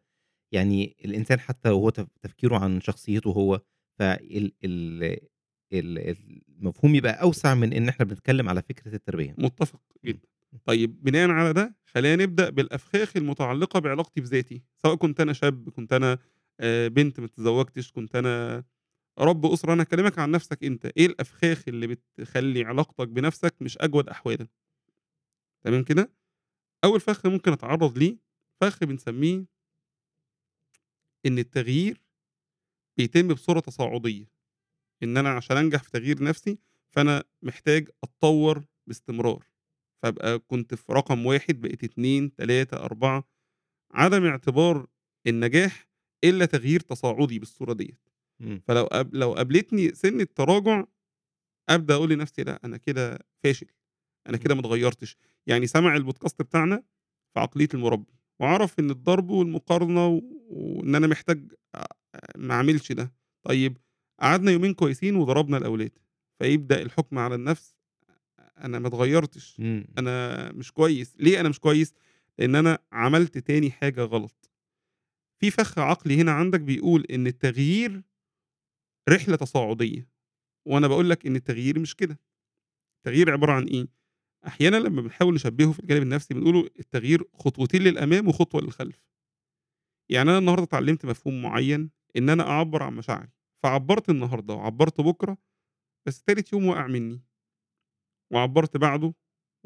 يعني 0.53 0.97
الإنسان 1.05 1.39
حتى 1.39 1.69
وهو 1.69 1.89
تف 1.89 2.07
تفكيره 2.21 2.57
عن 2.57 2.81
شخصيته 2.81 3.31
هو، 3.31 3.61
فال 3.99 4.53
ال 4.65 5.03
ال 5.73 6.15
المفهوم 6.59 6.95
يبقى 6.95 7.21
أوسع 7.23 7.55
من 7.55 7.73
إن 7.73 7.89
إحنا 7.89 8.05
بنتكلم 8.05 8.49
على 8.49 8.61
فكرة 8.61 8.95
التربية. 8.95 9.35
متّفق. 9.39 9.81
جدًا. 10.05 10.27
طيب 10.65 11.03
بناءً 11.03 11.29
على 11.29 11.53
ده، 11.53 11.75
خلّينا 11.85 12.23
نبدأ 12.23 12.49
بالأفخاخ 12.49 13.17
المتعلقة 13.17 13.79
بعلاقتي 13.79 14.21
بذاتي، 14.21 14.63
سواء 14.83 14.95
كنت 14.95 15.21
أنا 15.21 15.33
شاب، 15.33 15.69
كنت 15.69 15.93
أنا 15.93 16.17
آآ 16.59 16.87
بنت 16.87 17.19
ما 17.19 17.25
اتزوجتش، 17.25 17.91
كنت 17.91 18.15
أنا 18.15 18.63
رب 19.19 19.45
أسرة، 19.45 19.73
أنا 19.73 19.81
هاكلمك 19.83 20.19
عن 20.19 20.31
نفسك 20.31 20.63
أنت، 20.63 20.85
إيه 20.97 21.05
الأفخاخ 21.05 21.63
اللي 21.67 21.87
بتخلّي 21.87 22.63
علاقتك 22.65 23.07
بنفسك 23.07 23.55
مش 23.61 23.77
أجود 23.77 24.09
أحوالًا؟ 24.09 24.47
تمام 25.63 25.83
كده؟ 25.83 26.11
أول 26.83 27.01
فخ 27.01 27.25
ممكن 27.25 27.51
أتعرّض 27.53 27.97
ليه، 27.97 28.17
فخ 28.61 28.83
بنسميه 28.83 29.45
إن 31.25 31.39
التغيير 31.39 32.01
بيتم 32.97 33.27
بصورة 33.27 33.59
تصاعدية، 33.59 34.25
إن 35.03 35.17
أنا 35.17 35.29
عشان 35.29 35.57
أنجح 35.57 35.83
في 35.83 35.91
تغيير 35.91 36.23
نفسي، 36.23 36.59
فأنا 36.95 37.23
محتاج 37.43 37.89
أتطوّر 38.03 38.65
باستمرار، 38.87 39.45
فأبقى 40.03 40.39
كنت 40.39 40.75
في 40.75 40.93
رقم 40.93 41.25
1 41.25 41.61
بقيت 41.61 41.83
2، 41.83 42.35
3، 42.35 42.77
4 42.77 43.29
عدم 43.93 44.25
اعتبار 44.25 44.87
النجاح 45.27 45.89
إلا 46.23 46.45
تغيير 46.45 46.79
تصاعدي 46.79 47.39
بالصورة 47.39 47.73
ديّة. 47.73 47.99
إمم. 48.41 48.61
فلو 48.67 48.83
قاب 48.85 49.15
لو 49.15 49.33
قابلتني 49.33 49.95
سِنّة 49.95 50.27
تراجع، 50.35 50.85
أبدأ 51.69 51.95
أقول 51.95 52.09
لنفسي 52.11 52.43
لأ، 52.43 52.61
أنا 52.65 52.77
كده 52.77 53.19
فاشل، 53.43 53.67
أنا 54.27 54.37
إمم. 54.37 54.43
كده 54.43 54.55
ما 54.55 54.61
اتغيّرتش. 54.61 55.17
يعني 55.47 55.67
سمع 55.67 55.95
البودكاست 55.97 56.41
بتاعنا 56.41 56.83
في 57.35 57.39
عقلية 57.41 57.69
المُربّي، 57.73 58.13
وعرف 58.41 58.79
إن 58.79 58.91
الضرب 58.91 59.29
والمقارنة 59.31 60.07
و 60.07 60.21
وإن 60.49 60.95
أنا 60.95 61.07
محتاج 61.07 61.53
أ 61.75 61.85
ما 62.37 62.55
أعملش 62.55 62.93
ده، 62.93 63.13
طيب 63.43 63.77
قعدنا 64.21 64.51
يومين 64.51 64.73
كويسين 64.75 65.17
وضربنا 65.17 65.57
الأولاد، 65.57 65.91
فيبدأ 66.39 66.81
الحُكم 66.83 67.19
على 67.19 67.35
النَفْس 67.35 67.75
أنا 68.59 68.79
ما 68.79 68.87
اتغيّرتش، 68.87 69.57
إمم. 69.61 69.85
أنا 69.99 70.51
مش 70.53 70.71
كويس، 70.73 71.15
ليه 71.19 71.41
أنا 71.41 71.49
مش 71.49 71.59
كويس؟ 71.59 71.93
لإن 72.39 72.55
أنا 72.55 72.79
عملت 72.93 73.37
تاني 73.37 73.71
حاجة 73.71 74.01
غلط. 74.03 74.51
في 75.41 75.51
فَخ 75.51 75.79
عقلي 75.79 76.21
هنا 76.21 76.31
عندك 76.31 76.59
بيقول 76.61 77.05
إن 77.11 77.27
التغيير 77.27 78.03
رحلة 79.09 79.35
تصاعدية، 79.35 80.07
وأنا 80.67 80.87
باقول 80.89 81.09
لك 81.09 81.27
إن 81.27 81.37
التغيير 81.37 81.79
مش 81.79 81.95
كده، 81.95 82.19
التغيير 82.99 83.31
عبارة 83.33 83.53
عن 83.53 83.65
إيه؟ 83.65 83.87
أحيانًا 84.47 84.77
لمّا 84.77 85.01
بنحاول 85.01 85.33
نشبّهه 85.35 85.73
في 85.73 85.79
الجانب 85.79 86.01
النَفْسي 86.03 86.35
بنقوله 86.35 86.69
التغيير 86.79 87.23
خطوتين 87.35 87.83
للأمام 87.83 88.27
وخطوة 88.27 88.61
للخلف. 88.61 89.01
يعني 90.09 90.29
أنا 90.29 90.37
النهارده 90.37 90.63
اتعلّمت 90.63 91.05
مفهوم 91.05 91.41
معيّن 91.41 91.89
إن 92.17 92.29
أنا 92.29 92.43
أعبّر 92.49 92.83
عن 92.83 92.93
مشاعري، 92.93 93.29
فعبّرت 93.63 94.09
النهارده 94.09 94.53
وعبّرت 94.53 95.01
بُكرة، 95.01 95.37
بس 96.07 96.23
تالت 96.23 96.53
يوم 96.53 96.67
وقع 96.67 96.87
منّي، 96.87 97.21
وعبّرت 98.33 98.77
بعده 98.77 99.13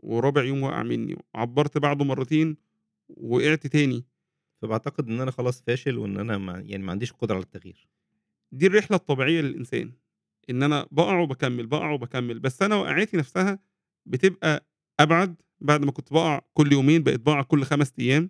ورابع 0.03 0.43
يوم 0.43 0.63
وقع 0.63 0.83
منّي، 0.83 1.15
وعبّرت 1.35 1.77
بعده 1.77 2.05
مرّتين 2.05 2.57
ووقعت 3.09 3.67
تاني. 3.67 4.05
فباعتقد 4.63 5.09
إن 5.09 5.21
أنا 5.21 5.31
خلاص 5.31 5.61
فاشل 5.63 5.97
وإن 5.99 6.19
أنا 6.19 6.39
ما 6.39 6.59
يعني 6.61 6.83
ما 6.83 6.91
عنديش 6.91 7.13
قدرة 7.13 7.35
على 7.35 7.43
التغيير. 7.45 7.87
دي 8.53 8.67
الرحلة 8.67 8.97
الطبيعية 8.97 9.41
للإنسان، 9.41 9.93
إن 10.49 10.63
أنا 10.63 10.87
باقع 10.91 11.19
وباكمّل، 11.19 11.67
باقع 11.67 11.91
وباكمّل، 11.91 12.39
بس 12.39 12.61
أنا 12.61 12.75
وقعاتي 12.75 13.17
نَفْسها 13.17 13.59
بتبقى 14.07 14.67
أبعد، 14.99 15.35
بعد 15.61 15.85
ما 15.85 15.91
كنت 15.91 16.13
باقع 16.13 16.41
كل 16.53 16.73
يومين 16.73 17.03
بقيت 17.03 17.19
باقع 17.21 17.41
كل 17.41 17.65
5 17.65 17.93
أيام، 17.99 18.29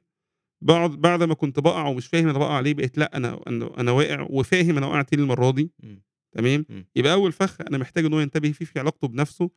باقعد 0.63 0.91
بعد 0.91 1.23
ما 1.23 1.33
كنت 1.35 1.59
باقع 1.59 1.87
ومش 1.87 2.07
فاهم 2.07 2.29
أنا 2.29 2.39
باقع 2.39 2.59
ليه، 2.59 2.73
بقيت 2.73 2.97
لأ 2.97 3.17
أنا 3.17 3.41
أنا 3.47 3.79
أنا 3.81 3.91
واقع 3.91 4.27
وفاهم 4.29 4.77
أنا 4.77 4.87
وقعت 4.87 5.13
ليه 5.15 5.23
المرّة 5.23 5.51
دي، 5.51 5.71
إمم، 5.83 6.03
تمام، 6.37 6.65
إمم. 6.71 6.87
يبقى 6.95 7.13
أول 7.13 7.31
فَخ 7.31 7.61
أنا 7.61 7.77
محتاج 7.77 8.05
إن 8.05 8.13
هو 8.13 8.19
ينتبه 8.19 8.51
فيه 8.51 8.65
في 8.65 8.79
علاقته 8.79 9.07
بنَفْسه، 9.07 9.49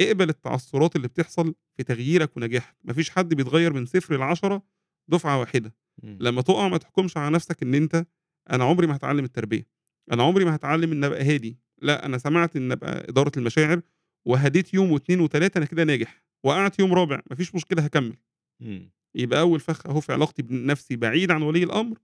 اقبل 0.00 0.28
التعثُّرات 0.30 0.96
اللي 0.96 1.08
بتحصل 1.08 1.54
في 1.76 1.82
تغييرك 1.84 2.36
ونجاحك، 2.36 2.76
ما 2.84 2.92
فيش 2.92 3.10
حد 3.10 3.34
بيتغيّر 3.34 3.72
من 3.72 3.86
0 3.86 4.34
ل10 4.34 4.62
دُفعة 5.10 5.40
واحدة، 5.40 5.74
إمم. 6.04 6.18
لمّا 6.20 6.42
تُقع 6.42 6.68
ما 6.68 6.78
تحكمش 6.78 7.16
على 7.16 7.34
نَفْسك 7.34 7.62
إن 7.62 7.74
أنت 7.74 8.06
أنا 8.50 8.64
عمري 8.64 8.86
ما 8.86 8.94
هاتعلّم 8.94 9.24
التربية، 9.24 9.66
أنا 10.12 10.22
عمري 10.22 10.44
ما 10.44 10.54
هاتعلّم 10.54 10.92
إني 10.92 11.06
أبقى 11.06 11.22
هادي، 11.34 11.58
لأ 11.82 12.06
أنا 12.06 12.18
سمعت 12.18 12.56
إن 12.56 12.72
أبقى 12.72 13.08
إدارة 13.08 13.32
المشاعر 13.36 13.80
وهديت 14.26 14.74
يوم 14.74 14.98
و2 14.98 15.20
و3 15.28 15.56
أنا 15.56 15.64
كده 15.66 15.84
ناجح، 15.84 16.22
وقعت 16.44 16.78
يوم 16.78 16.94
رابع 16.94 17.20
ما 17.30 17.36
فيش 17.36 17.54
مشكلة 17.54 17.84
هاكمّل. 17.84 18.16
إمم. 18.62 18.90
يبقى 19.14 19.40
أول 19.40 19.60
فَخ 19.60 19.86
أهو 19.86 20.00
في 20.00 20.12
علاقتي 20.12 20.42
بنَفْسي 20.42 20.96
بعيد 20.96 21.30
عن 21.30 21.42
ولي 21.42 21.62
الأمر، 21.64 21.98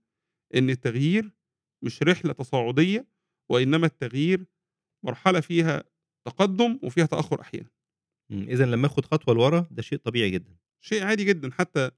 إن 0.55 0.69
التغيير 0.69 1.31
مش 1.83 2.03
رحلة 2.03 2.33
تصاعدية، 2.33 3.07
وإنما 3.51 3.87
التغيير 3.87 4.45
مرحلة 5.05 5.39
فيها 5.41 5.83
تقدُّم 6.27 6.79
وفيها 6.83 7.05
تأخُّر 7.07 7.41
أحيانًا. 7.41 7.69
إمم، 8.31 8.43
إذًا 8.49 8.65
لمّا 8.65 8.87
آخُد 8.87 9.05
خطوة 9.05 9.35
لورا 9.35 9.67
ده 9.71 9.81
شيء 9.81 9.99
طبيعي 9.99 10.29
جدًا. 10.31 10.57
شيء 10.81 11.03
عادي 11.03 11.25
جدًا، 11.25 11.51
حتى 11.51 11.91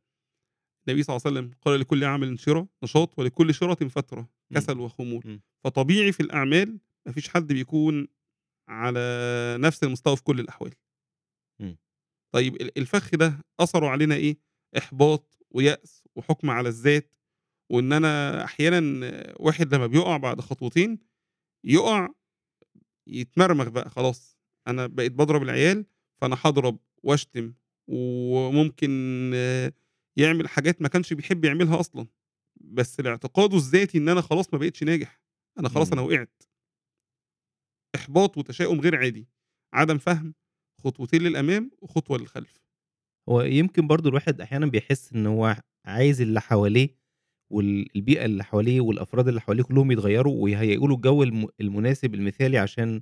النبي 0.87 1.03
صلى 1.03 1.15
الله 1.15 1.27
عليه 1.27 1.39
وسلم 1.39 1.51
قال: 1.61 1.79
"لكل 1.79 2.03
عمل 2.03 2.39
شِرَة 2.39 2.67
نشاط 2.83 3.19
ولكل 3.19 3.53
شِرَةٍ 3.53 3.87
فترة 3.87 4.29
كسل 4.55 4.79
وخمول." 4.79 5.23
فطبيعي 5.63 6.11
في 6.11 6.19
الأعمال 6.19 6.79
ما 7.05 7.11
فيش 7.11 7.29
حد 7.29 7.47
بيكون 7.53 8.07
على 8.69 8.99
نَفْس 9.59 9.83
المستوى 9.83 10.15
في 10.15 10.23
كل 10.23 10.39
الأحوال. 10.39 10.73
طيب 12.33 12.55
ال 12.55 12.77
الفَخ 12.77 13.15
ده 13.15 13.39
أثره 13.59 13.87
علينا 13.87 14.15
إيه؟ 14.15 14.37
إحباط 14.77 15.37
ويأس 15.51 16.03
وحُكم 16.15 16.49
على 16.49 16.69
الذات، 16.69 17.15
وإن 17.71 17.93
أنا 17.93 18.43
أحيانًا 18.43 19.33
واحد 19.39 19.75
لمّا 19.75 19.87
بيُقع 19.87 20.17
بعد 20.17 20.41
خطوتين، 20.41 20.99
يُقع 21.65 22.09
يتمرمغ 23.07 23.69
بقى 23.69 23.89
خلاص، 23.89 24.37
أنا 24.67 24.87
بقيت 24.87 25.11
باضرب 25.11 25.43
العيال، 25.43 25.85
فأنا 26.21 26.37
هاضرب 26.45 26.79
وأشتم، 27.03 27.53
وممكن 27.87 29.31
يعمل 30.17 30.47
حاجات 30.47 30.81
ما 30.81 30.87
كانش 30.87 31.13
بيحب 31.13 31.45
يعملها 31.45 31.79
أصلًا، 31.79 32.07
بس 32.61 32.99
لاعتقاده 32.99 33.57
الذاتي 33.57 33.97
إن 33.97 34.09
أنا 34.09 34.21
خلاص 34.21 34.53
ما 34.53 34.59
بقيتش 34.59 34.83
ناجح، 34.83 35.21
أنا 35.59 35.69
خلاص 35.69 35.93
إمم. 35.93 36.01
وقعت. 36.07 36.43
إحباط 37.95 38.37
وتشاؤم 38.37 38.81
غير 38.81 38.95
عادي، 38.95 39.27
عدم 39.73 39.97
فهم، 39.97 40.33
خطوتين 40.83 41.21
للأمام 41.21 41.71
وخطوة 41.81 42.17
للخلف. 42.17 42.53
هو 43.29 43.41
يمكن 43.41 43.87
برضه 43.87 44.09
الواحد 44.09 44.41
أحيانًا 44.41 44.65
بيحس 44.65 45.13
إن 45.13 45.27
هو 45.27 45.55
عايز 45.85 46.21
اللي 46.21 46.41
حواليه 46.41 46.89
وال 47.51 47.97
البيئة 47.97 48.25
اللي 48.25 48.43
حواليه 48.43 48.81
والأفراد 48.81 49.27
اللي 49.27 49.41
حواليه 49.41 49.63
كلّهم 49.63 49.91
يتغيّروا 49.91 50.43
ويهيئوا 50.43 50.87
له 50.87 50.95
الجو 50.95 51.23
الم 51.23 51.47
المناسب 51.61 52.15
المثالي 52.15 52.57
عشان 52.57 53.01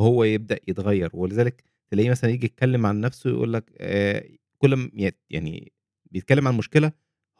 هو 0.00 0.24
يبدأ 0.24 0.60
يتغيّر، 0.68 1.10
ولذلك 1.14 1.64
تلاقيه 1.92 2.10
مثلًا 2.10 2.30
ييجي 2.30 2.46
يتكلّم 2.46 2.86
عن 2.86 3.00
نَفْسه 3.00 3.30
يقول 3.30 3.52
لك 3.52 3.72
آآ 3.78 4.24
كل 4.58 4.90
يعني 5.30 5.72
بيتكلّم 6.12 6.48
عن 6.48 6.56
مشكلة 6.56 6.92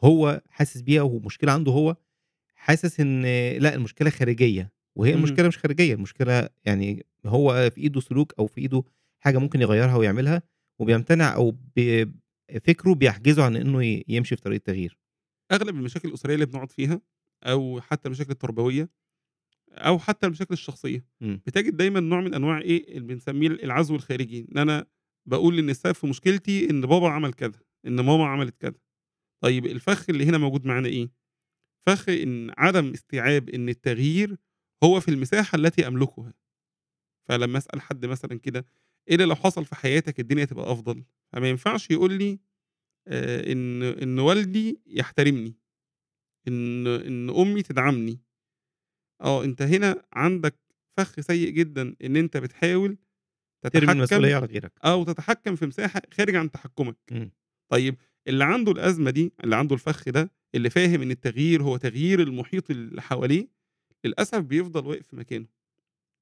هو 0.03 0.41
حاسس 0.49 0.81
بيها 0.81 1.01
ومشكلة 1.01 1.51
عنده 1.51 1.71
هو، 1.71 1.95
حاسس 2.55 2.99
إن 2.99 3.21
لأ 3.57 3.75
المشكلة 3.75 4.09
خارجية، 4.09 4.71
وهي 4.95 5.11
اهم. 5.11 5.17
المشكلة 5.17 5.47
مش 5.47 5.57
خارجية، 5.57 5.93
المشكلة 5.93 6.49
يعني 6.65 7.05
هو 7.25 7.69
في 7.75 7.81
إيده 7.81 7.99
سلوك 7.99 8.33
أو 8.39 8.47
في 8.47 8.61
إيده 8.61 8.83
حاجة 9.19 9.37
ممكن 9.37 9.61
يغيّرها 9.61 9.95
ويعملها 9.95 10.43
وبيمتنع 10.79 11.51
ب 11.75 12.05
فكره 12.63 12.93
بيحجزه 12.93 13.43
عن 13.43 13.55
إنه 13.55 13.83
ي 13.85 14.05
يمشي 14.07 14.35
في 14.35 14.41
طريق 14.41 14.55
التغيير. 14.55 14.97
أغلب 15.51 15.75
المشاكل 15.75 16.09
الأسرية 16.09 16.33
اللي 16.33 16.45
بنقعد 16.45 16.71
فيها، 16.71 17.01
أو 17.43 17.81
حتى 17.81 18.07
المشاكل 18.07 18.31
التربوية، 18.31 18.89
أو 19.71 19.99
حتى 19.99 20.27
المشاكل 20.27 20.53
الشخصية، 20.53 21.05
إمم. 21.21 21.41
بتجد 21.47 21.77
دايمًا 21.77 21.99
نوع 21.99 22.21
من 22.21 22.33
أنواع 22.33 22.59
إيه، 22.61 22.97
اللي 22.97 23.07
بنسميه 23.13 23.47
العزو 23.47 23.95
الخارجي، 23.95 24.47
إن 24.51 24.57
أنا 24.57 24.85
باقول 25.25 25.59
إن 25.59 25.69
السبب 25.69 25.95
في 25.95 26.07
مشكلتي 26.07 26.69
إن 26.69 26.81
بابا 26.81 27.09
عمل 27.09 27.33
كذا، 27.33 27.59
إن 27.87 27.99
ماما 28.01 28.25
عملت 28.27 28.57
كذا. 28.61 28.75
طيب 29.43 29.65
الفخ 29.65 30.05
اللي 30.09 30.25
هنا 30.25 30.37
موجود 30.37 30.65
معانا 30.67 30.87
إيه؟ 30.89 31.11
فخ 31.87 32.09
إن 32.09 32.51
عدم 32.57 32.91
استيعاب 32.93 33.49
إن 33.49 33.69
التغيير 33.69 34.37
هو 34.83 34.99
في 34.99 35.09
المساحة 35.11 35.55
التي 35.57 35.87
أملكها. 35.87 36.33
فلمّا 37.29 37.57
أسأل 37.57 37.81
حد 37.81 38.05
مثلًا 38.05 38.39
كده، 38.39 38.65
إيه 39.09 39.15
اللي 39.15 39.25
لو 39.27 39.35
حصل 39.35 39.65
في 39.65 39.75
حياتك 39.75 40.19
الدنيا 40.19 40.45
تبقى 40.45 40.71
أفضل؟ 40.73 41.03
فما 41.33 41.49
ينفعش 41.49 41.91
يقول 41.91 42.13
لي 42.13 42.39
آآ 43.07 43.51
إن 43.53 43.83
إن 43.83 44.19
والدي 44.19 44.81
يحترمني، 44.87 45.55
إن 46.47 46.87
إن 46.87 47.29
أمي 47.29 47.61
تدعمني. 47.63 48.21
آه، 49.21 49.43
أنت 49.43 49.61
هنا 49.61 50.03
عندك 50.13 50.59
فخ 50.97 51.19
سيء 51.21 51.49
جدًا 51.49 51.95
إن 52.03 52.17
أنت 52.17 52.37
بتحاول 52.37 52.97
تتحكم 53.63 53.91
المسؤولية 53.91 54.35
على 54.35 54.45
غيرك. 54.45 54.73
أو 54.85 55.03
تتحكم 55.03 55.55
في 55.55 55.65
مساحة 55.67 56.01
خارج 56.13 56.35
عن 56.35 56.51
تحكمك. 56.51 56.97
إمم. 57.11 57.31
طيب 57.69 57.97
اللي 58.27 58.43
عنده 58.43 58.71
الأزمة 58.71 59.11
دي، 59.11 59.33
اللي 59.43 59.55
عنده 59.55 59.75
الفخ 59.75 60.09
ده، 60.09 60.31
اللي 60.55 60.69
فاهم 60.69 61.01
إن 61.01 61.11
التغيير 61.11 61.63
هو 61.63 61.77
تغيير 61.77 62.21
المحيط 62.21 62.71
اللي 62.71 63.01
حواليه، 63.01 63.47
للأسف 64.05 64.39
بيفضل 64.39 64.87
واقف 64.87 65.07
في 65.07 65.15
مكانه، 65.15 65.45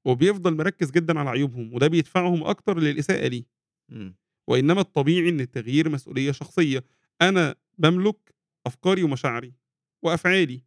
وبيفضل 0.08 0.58
مركّز 0.58 0.92
جدًا 0.92 1.20
على 1.20 1.30
عيوبهم، 1.30 1.74
وده 1.74 1.88
بيدفعهم 1.88 2.44
أكتر 2.44 2.80
للإساءة 2.80 3.28
ليه. 3.28 3.46
إمم. 3.92 4.16
وإنما 4.50 4.82
الطبيعي 4.82 5.30
إن 5.30 5.40
التغيير 5.42 5.90
مسؤولية 5.90 6.32
شخصية، 6.32 6.84
أنا 7.22 7.56
باملك 7.78 8.36
أفكاري 8.68 9.04
ومشاعري 9.04 9.54
وأفعالي، 10.04 10.64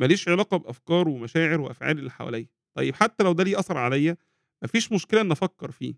ما 0.00 0.06
ليش 0.06 0.28
علاقة 0.28 0.56
بأفكار 0.56 1.08
ومشاعر 1.08 1.60
وأفعال 1.60 1.98
اللي 1.98 2.10
حواليّا. 2.10 2.48
طيب 2.74 2.94
حتى 2.94 3.24
لو 3.24 3.32
ده 3.32 3.44
ليه 3.44 3.58
أثر 3.60 3.78
عليّا، 3.78 4.16
ما 4.62 4.68
فيش 4.68 4.92
مشكلة 4.92 5.20
إني 5.20 5.32
أفكّر 5.32 5.70
فيه، 5.70 5.94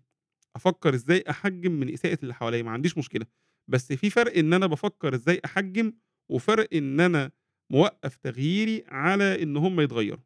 أفكّر 0.55 0.95
إزاي 0.95 1.23
أحجّم 1.29 1.71
من 1.71 1.93
إساءة 1.93 2.19
اللي 2.23 2.33
حواليّا، 2.33 2.63
ما 2.63 2.71
عنديش 2.71 2.97
مشكلة، 2.97 3.25
بس 3.69 3.93
في 3.93 4.09
فرق 4.09 4.37
إن 4.37 4.53
أنا 4.53 4.67
بافكّر 4.67 5.15
إزاي 5.15 5.41
أحجّم، 5.45 5.93
وفرق 6.31 6.67
إن 6.73 6.99
أنا 6.99 7.31
موقّف 7.71 8.15
تغييري 8.17 8.83
على 8.87 9.43
إن 9.43 9.57
هم 9.57 9.81
يتغيّروا، 9.81 10.23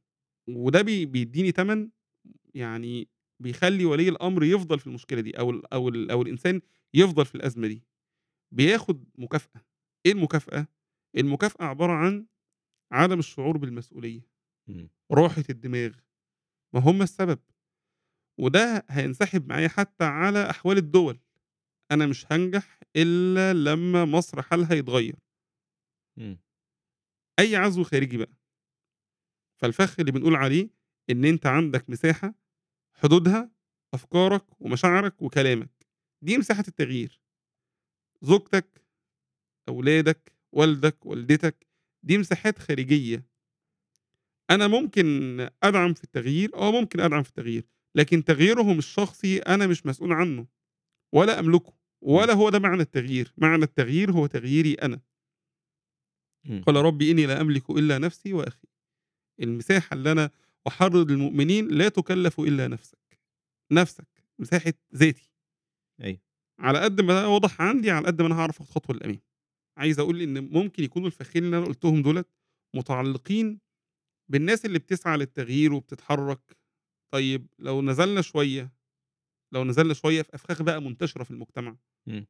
وده 0.50 0.82
بي 0.82 1.06
بيدّيني 1.06 1.52
تَمَن 1.52 1.90
يعني 2.56 3.10
بيخلّي 3.44 3.86
ولي 3.86 4.10
الأمر 4.10 4.44
يفضل 4.44 4.80
في 4.80 4.88
المشكلة 4.88 5.22
دي، 5.22 5.40
أو 5.40 5.52
ال 5.52 5.74
أو 5.74 5.90
ال 5.90 6.12
أو 6.12 6.22
الإنسان 6.22 6.62
يفضل 6.94 7.26
في 7.26 7.36
الأزمة 7.36 7.68
دي، 7.68 7.84
بياخد 8.54 9.06
مكافأة. 9.20 9.62
إيه 10.06 10.12
المكافأة؟ 10.14 10.68
المكافأة 11.18 11.66
عبارة 11.66 11.94
عن 11.94 12.28
عدم 12.94 13.20
الشعور 13.20 13.58
بالمسؤولية، 13.58 14.22
إمم. 14.70 14.90
راحة 15.14 15.44
الدماغ، 15.50 15.92
ما 16.76 16.82
هم 16.82 17.02
السبب، 17.02 17.40
وده 18.40 18.86
هينسحب 18.90 19.50
معايا 19.50 19.68
حتى 19.68 20.06
على 20.06 20.50
أحوال 20.50 20.78
الدول، 20.78 21.20
أنا 21.96 22.06
مش 22.06 22.26
هانجح 22.32 22.80
إلا 22.96 23.54
لمّا 23.54 24.06
مصر 24.06 24.42
حالها 24.42 24.74
يتغيّر. 24.74 25.16
إمم. 26.18 26.40
أي 27.40 27.56
عزو 27.56 27.84
خارجي 27.84 28.18
بقى. 28.18 28.36
فالفخ 29.58 30.00
اللي 30.00 30.12
بنقول 30.12 30.36
عليه 30.36 30.70
إن 31.10 31.26
أنت 31.26 31.46
عندك 31.46 31.90
مساحة 31.90 32.34
حدودها 32.94 33.52
أفكارك 33.94 34.62
ومشاعرك 34.62 35.22
وكلامك، 35.22 35.88
دي 36.22 36.38
مساحة 36.38 36.64
التغيير. 36.68 37.22
زوجتك، 38.22 38.82
أولادك، 39.70 40.34
والدك، 40.52 41.06
والدتك، 41.06 41.68
دي 42.04 42.18
مساحات 42.18 42.60
خارجية. 42.60 43.26
أنا 44.50 44.68
ممكن 44.68 45.40
أدعم 45.64 45.94
في 45.94 46.04
التغيير، 46.04 46.56
آه 46.56 46.72
ممكن 46.72 47.00
أدعم 47.00 47.24
في 47.24 47.30
التغيير، 47.30 47.64
لكن 47.96 48.24
تغييرهم 48.24 48.78
الشخصي 48.78 49.38
أنا 49.40 49.68
مش 49.68 49.86
مسؤول 49.86 50.14
عنه 50.14 50.48
ولا 51.14 51.40
أملكه،. 51.40 51.74
ولا 52.06 52.34
هو 52.34 52.50
ده 52.50 52.60
معنى 52.60 52.82
التغيير، 52.82 53.34
معنى 53.38 53.64
التغيير 53.64 54.12
هو 54.12 54.26
تغييري 54.26 54.74
أنا. 54.74 55.02
قال 56.66 56.76
ربي 56.76 57.12
إني 57.12 57.26
لا 57.26 57.42
أملك 57.42 57.70
إلا 57.70 57.98
نفسي 57.98 58.34
وأخي. 58.34 58.68
المساحة 59.42 59.94
اللي 59.94 60.12
أنا 60.12 60.30
أحرض 60.68 61.12
المؤمنين 61.12 61.68
لا 61.68 61.90
تكلف 61.90 62.40
إلا 62.40 62.68
نفسك، 62.68 63.20
نفسك، 63.72 64.08
مساحة 64.40 64.74
ذاتي. 64.96 65.32
أيوه. 66.02 66.22
على 66.60 66.80
قد 66.80 67.02
ما 67.02 67.26
واضح 67.26 67.62
عندي، 67.62 67.92
على 67.92 68.08
قد 68.08 68.22
ما 68.22 68.28
أنا 68.28 68.36
هاعرف 68.36 68.62
آخد 68.62 68.70
خطوة 68.70 68.96
للأمام. 68.96 69.22
عايز 69.78 70.00
أقول 70.00 70.22
إن 70.22 70.50
ممكن 70.50 70.84
يكونوا 70.84 71.08
الفخين 71.08 71.44
اللي 71.44 71.58
أنا 71.58 71.66
قُلتهم 71.66 72.02
دُولة 72.02 72.26
متعلقين 72.76 73.60
بالناس 74.32 74.66
اللي 74.66 74.80
بتسعى 74.80 75.18
للتغيير 75.18 75.74
وبتتحرك. 75.74 76.58
طيب 77.14 77.48
لو 77.60 77.82
نزلنا 77.82 78.22
شوية 78.22 78.75
لو 79.54 79.64
نزلنا 79.64 79.94
شوية 79.94 80.22
في 80.22 80.36
أفخاخ 80.36 80.62
بقى 80.62 80.82
منتشرة 80.82 81.24
في 81.24 81.32
المجتمع. 81.32 81.78
إمم. 82.08 82.28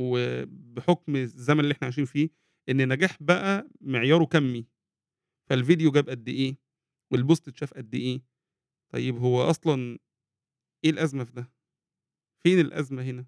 وبحكم 0.00 1.16
الزمن 1.16 1.60
اللي 1.60 1.72
إحنا 1.72 1.84
عايشين 1.84 2.04
فيه، 2.04 2.28
إن 2.68 2.80
النجاح 2.80 3.22
بقى 3.22 3.68
معياره 3.80 4.24
كمي. 4.24 4.66
فالفيديو 5.50 5.90
جاب 5.90 6.08
قد 6.10 6.28
إيه، 6.28 6.56
والبوست 7.12 7.48
اتشاف 7.48 7.74
قد 7.74 7.94
إيه. 7.94 8.22
طيب 8.92 9.16
هو 9.16 9.42
أصلًا 9.50 9.98
إيه 10.84 10.90
الأزمة 10.90 11.24
في 11.24 11.32
ده؟ 11.32 11.52
فين 12.42 12.60
الأزمة 12.60 13.02
هنا؟ 13.02 13.26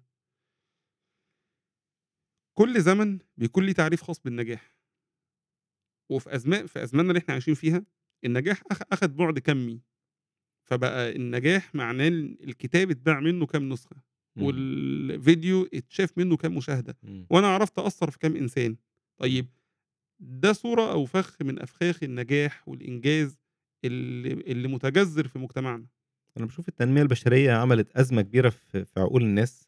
كل 2.57 2.81
زمن 2.81 3.19
بيكون 3.37 3.65
ليه 3.65 3.73
تعريف 3.73 4.03
خاص 4.03 4.19
بالنجاح. 4.21 4.77
وفي 6.11 6.35
أزما 6.35 6.65
في 6.67 6.83
أزماننا 6.83 7.09
اللي 7.11 7.19
إحنا 7.19 7.33
عايشين 7.33 7.53
فيها، 7.53 7.85
النجاح 8.25 8.63
أخد 8.71 9.15
بُعد 9.15 9.39
كمي. 9.39 9.81
فبقى 10.67 11.15
النجاح 11.15 11.75
معناه 11.75 12.07
ال 12.07 12.43
الكتاب 12.49 12.91
اتباع 12.91 13.19
منه 13.19 13.45
كام 13.45 13.69
نسخة، 13.69 13.95
إمم. 14.37 14.45
والفيديو 14.45 15.69
اتشاف 15.73 16.17
منه 16.17 16.37
كام 16.37 16.55
مشاهدة، 16.57 16.97
إمم. 17.03 17.27
وأنا 17.29 17.47
عرفت 17.47 17.79
أأثّر 17.79 18.11
في 18.11 18.19
كام 18.19 18.35
إنسان. 18.35 18.75
طيب 19.17 19.47
ده 20.19 20.53
صورة 20.53 20.91
أو 20.91 21.05
فخ 21.05 21.37
من 21.41 21.61
أفخاخ 21.61 22.03
النجاح 22.03 22.67
والإنجاز 22.67 23.39
اللي 23.85 24.33
اللي 24.33 24.67
متجذر 24.67 25.27
في 25.27 25.39
مجتمعنا. 25.39 25.87
أنا 26.37 26.45
باشوف 26.45 26.67
التنمية 26.69 27.01
البشرية 27.01 27.51
عملت 27.53 27.97
أزمة 27.97 28.21
كبيرة 28.21 28.49
في 28.49 28.85
في 28.85 28.99
عقول 28.99 29.23
الناس. 29.23 29.67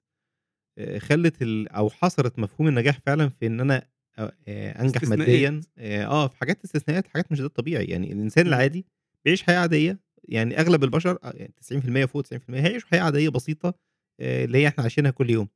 خلّت 0.98 1.42
ال 1.42 1.68
أو 1.70 1.90
حصرت 1.90 2.40
مفهوم 2.40 2.68
النجاح 2.68 3.00
فعلًا 3.06 3.30
في 3.30 3.48
إن 3.48 3.60
أنا 3.60 3.88
أ 4.20 4.32
آآ 4.48 4.82
أنجح 4.82 5.04
ماديًا 5.04 5.62
آه، 5.78 6.28
في 6.28 6.38
حاجات 6.38 6.64
استثناءات، 6.64 7.08
حاجات 7.08 7.32
مش 7.32 7.40
ده 7.40 7.46
الطبيعي. 7.46 7.86
يعني 7.86 8.14
الإنسان 8.14 8.46
إمم. 8.46 8.54
العادي 8.54 8.86
بيعيش 9.26 9.44
حياة 9.44 9.60
عادية، 9.60 10.00
يعني 10.24 10.60
أغلب 10.60 10.84
البشر 10.84 11.18
أ 11.24 11.32
يعني 11.36 11.54
90% 11.62 12.06
فوق 12.06 12.22
90% 12.24 12.34
هيعيشوا 12.50 12.90
حياة 12.90 13.02
عادية 13.02 13.30
بسيطة 13.30 13.74
آآ 14.20 14.44
اللي 14.46 14.58
هي 14.58 14.68
إحنا 14.68 14.82
عايشينها 14.84 15.12
كل 15.12 15.30
يوم. 15.30 15.48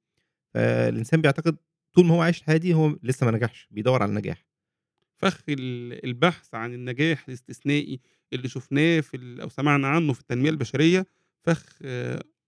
فالإنسان 0.54 1.22
بيعتقد 1.22 1.58
طول 1.94 2.06
ما 2.06 2.16
هو 2.16 2.22
عايش 2.22 2.40
الحياة 2.40 2.58
دي 2.58 2.74
هو 2.74 2.98
لسه 3.04 3.26
ما 3.26 3.32
نجحش، 3.32 3.68
بيدوّر 3.72 4.04
على 4.04 4.10
النجاح. 4.10 4.46
فخ 5.18 5.42
ال 5.50 6.06
البحث 6.06 6.56
عن 6.56 6.74
النجاح 6.74 7.28
الاستثنائي 7.28 8.00
اللي 8.34 8.48
شُفناه 8.50 9.00
في 9.00 9.18
ال 9.18 9.42
أو 9.42 9.50
سمعنا 9.50 9.88
عنه 9.88 10.14
في 10.14 10.20
التنمية 10.22 10.50
البشرية، 10.50 11.06
فخ 11.44 11.80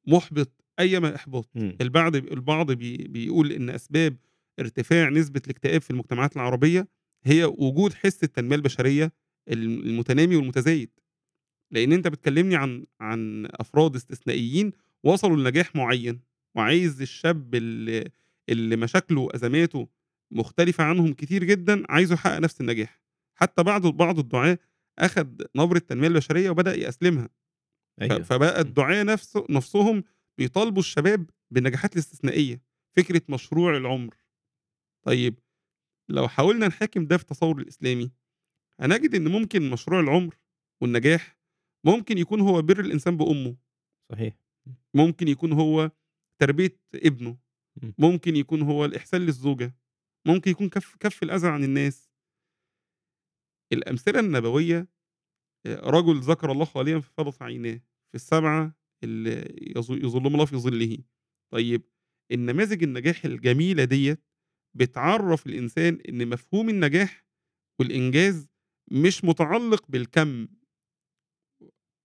مُحبِط 0.07 0.65
أيّما 0.79 1.15
إحباط. 1.15 1.49
إمم. 1.57 1.77
البعض 1.81 2.15
البعض 2.15 2.71
بي 2.71 2.97
بيقول 2.97 3.51
إن 3.51 3.69
أسباب 3.69 4.17
ارتفاع 4.59 5.09
نسبة 5.09 5.41
الاكتئاب 5.45 5.81
في 5.81 5.91
المجتمعات 5.91 6.35
العربية، 6.35 6.87
هي 7.25 7.43
وجود 7.45 7.93
حِس 7.93 8.23
التنمية 8.23 8.55
البشرية 8.55 9.11
ال 9.49 9.87
المتنامي 9.87 10.35
والمتزايد. 10.35 10.89
لإن 11.71 11.93
أنت 11.93 12.07
بتكلمني 12.07 12.55
عن 12.55 12.85
عن 13.01 13.47
أفراد 13.51 13.95
استثنائيين 13.95 14.71
وصلوا 15.03 15.37
لنجاح 15.37 15.75
معيّن، 15.75 16.19
وعايز 16.55 17.01
الشاب 17.01 17.55
ال 17.55 18.09
اللي 18.49 18.75
مشاكله 18.75 19.21
وأزماته 19.21 19.87
مختلفة 20.31 20.83
عنهم 20.83 21.13
كتير 21.13 21.43
جدًا، 21.43 21.83
عايزه 21.91 22.13
يحقق 22.13 22.39
نفس 22.39 22.61
النجاح. 22.61 23.01
حتى 23.35 23.63
بعض 23.63 23.87
بعض 23.87 24.19
الدُعاة 24.19 24.59
أخد 24.99 25.43
نبرة 25.55 25.77
التنمية 25.77 26.07
البشرية 26.07 26.49
وبدأ 26.49 26.75
يأسلمها. 26.75 27.29
ف 28.09 28.11
أيوه. 28.11 28.23
فبقى 28.23 28.61
إمم. 28.61 28.67
الدُعاة 28.67 29.03
نفسه 29.03 29.45
نفسهم 29.49 30.03
بيطالبوا 30.37 30.79
الشباب 30.81 31.29
بالنجاحات 31.51 31.93
الاستثنائية، 31.93 32.61
فكرة 32.97 33.21
مشروع 33.29 33.77
العُمر. 33.77 34.15
طيب 35.05 35.39
لو 36.09 36.27
حاولنا 36.27 36.67
نحاكم 36.67 37.05
ده 37.07 37.17
في 37.17 37.23
التصوُّر 37.23 37.59
الإسلامي، 37.59 38.11
هنجد 38.81 39.15
إن 39.15 39.27
ممكن 39.27 39.69
مشروع 39.69 39.99
العُمر 39.99 40.35
والنجاح 40.81 41.37
ممكن 41.85 42.17
يكون 42.17 42.41
هو 42.41 42.61
بِر 42.61 42.79
الإنسان 42.79 43.17
بأمه. 43.17 43.55
صحيح. 44.11 44.37
إمم. 44.67 44.75
ممكن 44.93 45.27
يكون 45.27 45.53
هو 45.53 45.91
تربية 46.41 46.79
ابنه، 46.95 47.37
إمم. 47.83 47.93
ممكن 47.99 48.35
يكون 48.35 48.61
هو 48.61 48.85
الإحسان 48.85 49.21
للزوجة، 49.21 49.75
ممكن 50.27 50.51
يكون 50.51 50.69
كَف 50.69 50.95
كَف 50.99 51.23
الأذى 51.23 51.47
عن 51.47 51.63
الناس. 51.63 52.07
الأمثلة 53.73 54.19
النبوية 54.19 54.87
آآ 55.67 55.81
رجل 55.91 56.19
ذكر 56.21 56.51
الله 56.51 56.65
خاليًا 56.65 56.99
ففاضت 56.99 57.41
عيناه، 57.41 57.75
في 58.11 58.15
السبعة 58.15 58.75
اللي 59.03 59.55
يظ 59.77 59.91
يظلهم 59.91 60.33
الله 60.35 60.45
في 60.45 60.57
ظله. 60.57 60.97
طيب 61.53 61.83
النماذج 62.31 62.83
النجاح 62.83 63.25
الجميلة 63.25 63.83
ديّة 63.83 64.19
بتعرّف 64.77 65.47
الإنسان 65.47 65.99
إن 66.09 66.29
مفهوم 66.29 66.69
النجاح 66.69 67.25
والإنجاز 67.81 68.49
مش 68.91 69.25
متعلق 69.25 69.85
بالكَم. 69.89 70.47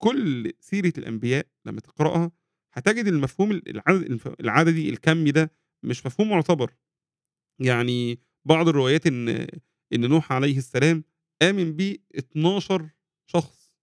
كل 0.01 0.53
سيرة 0.59 0.93
الأنبياء 0.97 1.47
لمّا 1.65 1.79
تقرأها، 1.81 2.31
هتجد 2.73 3.07
المفهوم 3.07 3.51
العدد 3.51 4.19
العددي 4.39 4.89
الكمي 4.89 5.31
ده 5.31 5.51
مش 5.83 6.05
مفهوم 6.05 6.29
مُعتبر. 6.29 6.73
يعني 7.59 8.19
بعض 8.45 8.67
الروايات 8.67 9.07
إن 9.07 9.29
إن 9.93 10.09
نوح 10.09 10.31
عليه 10.33 10.57
السلام 10.57 11.03
آمن 11.41 11.73
بيه 11.75 11.97
12 12.15 12.89
شخص، 13.25 13.73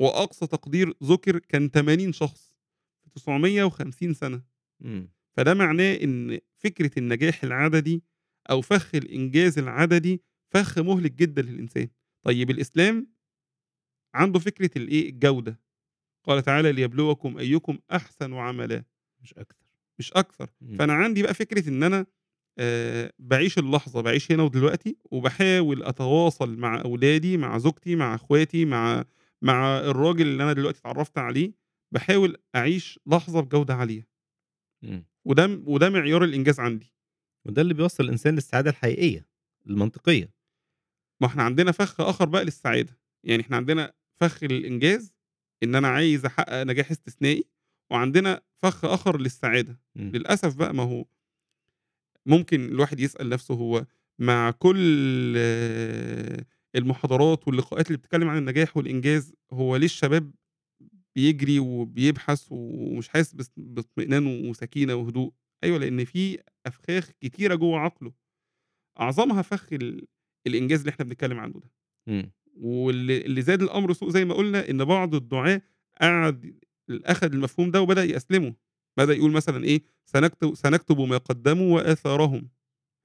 وأقصى 0.00 0.46
تقدير 0.46 0.94
ذُكر 1.04 1.38
كان 1.38 1.70
80 1.70 2.12
شخص 2.12 2.56
في 3.04 3.10
950 3.10 4.14
سنة. 4.14 4.42
إمم. 4.84 5.10
فده 5.36 5.54
معناه 5.54 5.94
إن 5.94 6.38
فكرة 6.56 6.90
النجاح 6.98 7.44
العددي 7.44 8.04
أو 8.50 8.60
فخ 8.60 8.94
الإنجاز 8.94 9.58
العددي، 9.58 10.22
فخ 10.50 10.78
مُهلِك 10.78 11.12
جدًا 11.12 11.42
للإنسان. 11.42 11.88
طيب 12.22 12.50
الإسلام 12.50 13.11
عنده 14.14 14.38
فكرة 14.38 14.70
الإيه، 14.76 15.08
الجودة. 15.10 15.60
قال 16.24 16.42
تعالى: 16.42 16.72
"ليبلوكم 16.72 17.38
أيكم 17.38 17.78
أحسن 17.92 18.34
عملًا." 18.34 18.84
مش 19.22 19.34
أكتر. 19.34 19.66
مش 19.98 20.12
أكتر. 20.12 20.50
إمم. 20.62 20.76
فأنا 20.78 20.92
عندي 20.92 21.22
بقى 21.22 21.34
فكرة 21.34 21.68
إن 21.68 21.82
أنا 21.82 22.06
آآ 22.58 23.12
باعيش 23.18 23.58
اللحظة، 23.58 24.00
باعيش 24.02 24.32
هنا 24.32 24.42
ودلوقتي، 24.42 24.96
وباحاول 25.10 25.82
أتواصل 25.82 26.56
مع 26.58 26.80
أولادي، 26.84 27.36
مع 27.36 27.58
زوجتي، 27.58 27.96
مع 27.96 28.14
أخواتي، 28.14 28.64
مع 28.64 29.04
مع 29.42 29.78
الراجل 29.78 30.26
اللي 30.26 30.42
أنا 30.42 30.52
دلوقتي 30.52 30.78
اتعرّفت 30.80 31.18
عليه، 31.18 31.52
باحاول 31.94 32.36
أعيش 32.56 33.00
لحظة 33.06 33.40
بجودة 33.40 33.74
عالية. 33.74 34.08
وده 35.24 35.62
وده 35.66 35.90
معيار 35.90 36.24
الإنجاز 36.24 36.60
عندي. 36.60 36.94
وده 37.46 37.62
اللي 37.62 37.74
بيوصّل 37.74 38.04
الإنسان 38.04 38.34
للسعادة 38.34 38.70
الحقيقية، 38.70 39.26
المنطقية. 39.66 40.32
ما 41.22 41.26
إحنا 41.28 41.42
عندنا 41.42 41.72
فخ 41.72 42.00
آخر 42.00 42.24
بقى 42.28 42.44
للسعادة. 42.44 42.98
يعني 43.24 43.42
إحنا 43.42 43.56
عندنا 43.56 43.92
فخ 44.22 44.44
للإنجاز، 44.44 45.12
إن 45.62 45.74
أنا 45.74 45.88
عايز 45.88 46.24
أحقق 46.24 46.62
نجاح 46.62 46.90
استثنائي، 46.90 47.44
وعندنا 47.92 48.40
فخ 48.62 48.84
آخر 48.84 49.20
للسعادة. 49.20 49.80
إمم. 49.96 50.10
للأسف 50.14 50.56
بقى 50.56 50.74
ما 50.74 50.82
هو 50.82 51.04
ممكن 52.26 52.64
الواحد 52.64 53.00
يسأل 53.00 53.28
نفسه 53.28 53.54
هو 53.54 53.86
مع 54.18 54.50
كل 54.50 54.76
المحاضرات 56.76 57.48
واللقاءات 57.48 57.86
اللي 57.86 57.98
بتتكلم 57.98 58.28
عن 58.28 58.38
النجاح 58.38 58.76
والإنجاز، 58.76 59.34
هو 59.52 59.76
ليه 59.76 59.84
الشباب 59.84 60.34
بيجري 61.16 61.58
وبيبحث 61.58 62.46
ومش 62.50 63.08
حاسس 63.08 63.50
باطمئنان 63.56 64.26
وسكينة 64.48 64.94
وهدوء؟ 64.94 65.32
أيوه، 65.64 65.78
لإن 65.78 66.04
في 66.04 66.38
أفخاخ 66.66 67.10
كتيرة 67.20 67.54
جوّه 67.54 67.78
عقله. 67.78 68.12
أعظمها 69.00 69.42
فخ 69.42 69.72
ال 69.72 70.06
الإنجاز 70.46 70.78
اللي 70.80 70.90
إحنا 70.90 71.04
بنتكلم 71.04 71.38
عنه 71.40 71.60
ده. 71.60 71.70
إمم. 72.08 72.32
واللي 72.56 73.18
اللي 73.18 73.42
زاد 73.42 73.62
الأمر 73.62 73.92
سوء 73.92 74.10
زي 74.10 74.24
ما 74.24 74.34
قُلنا، 74.34 74.70
إن 74.70 74.84
بعض 74.84 75.14
الدُعاة 75.14 75.62
قعد 76.00 76.60
أخد 76.90 77.34
المفهوم 77.34 77.70
ده 77.70 77.80
وبدأ 77.82 78.04
يأسلمه. 78.04 78.54
بدأ 78.96 79.14
يقول 79.14 79.32
مثلًا 79.32 79.64
إيه، 79.64 79.82
سنكت 80.06 80.44
سنكتب 80.54 81.00
ما 81.00 81.16
قدموا 81.18 81.74
وآثارهم. 81.76 82.48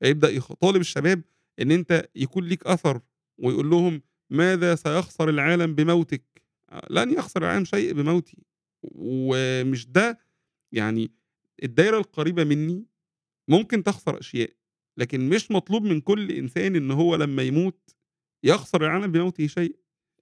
فيبدأ 0.04 0.30
يخ 0.30 0.54
طالب 0.54 0.82
الشباب 0.82 1.22
إن 1.62 1.72
أنت 1.72 2.10
يكون 2.16 2.44
ليك 2.44 2.68
أثر، 2.68 3.02
ويقول 3.38 3.70
لهم: 3.70 4.02
"ماذا 4.30 4.76
سيخسر 4.76 5.30
العالم 5.30 5.76
بموتِك؟" 5.76 6.44
لن 6.90 7.14
يخسر 7.14 7.42
العالم 7.44 7.66
شيء 7.66 7.94
بموتي. 7.94 8.38
ومش 8.84 9.88
ده 9.88 10.20
يعني 10.72 11.12
الدايرة 11.64 11.98
القريبة 11.98 12.44
منّي 12.44 12.86
ممكن 13.50 13.84
تخسر 13.84 14.20
أشياء، 14.20 14.50
لكن 14.98 15.30
مش 15.30 15.52
مطلوب 15.52 15.84
من 15.84 16.02
كل 16.02 16.32
إنسان 16.32 16.76
إن 16.76 16.92
هو 16.92 17.16
لمّا 17.16 17.44
يموت 17.44 17.96
يخسر 18.44 18.86
العالم 18.86 19.12
بموته 19.12 19.48
شيء. 19.48 19.76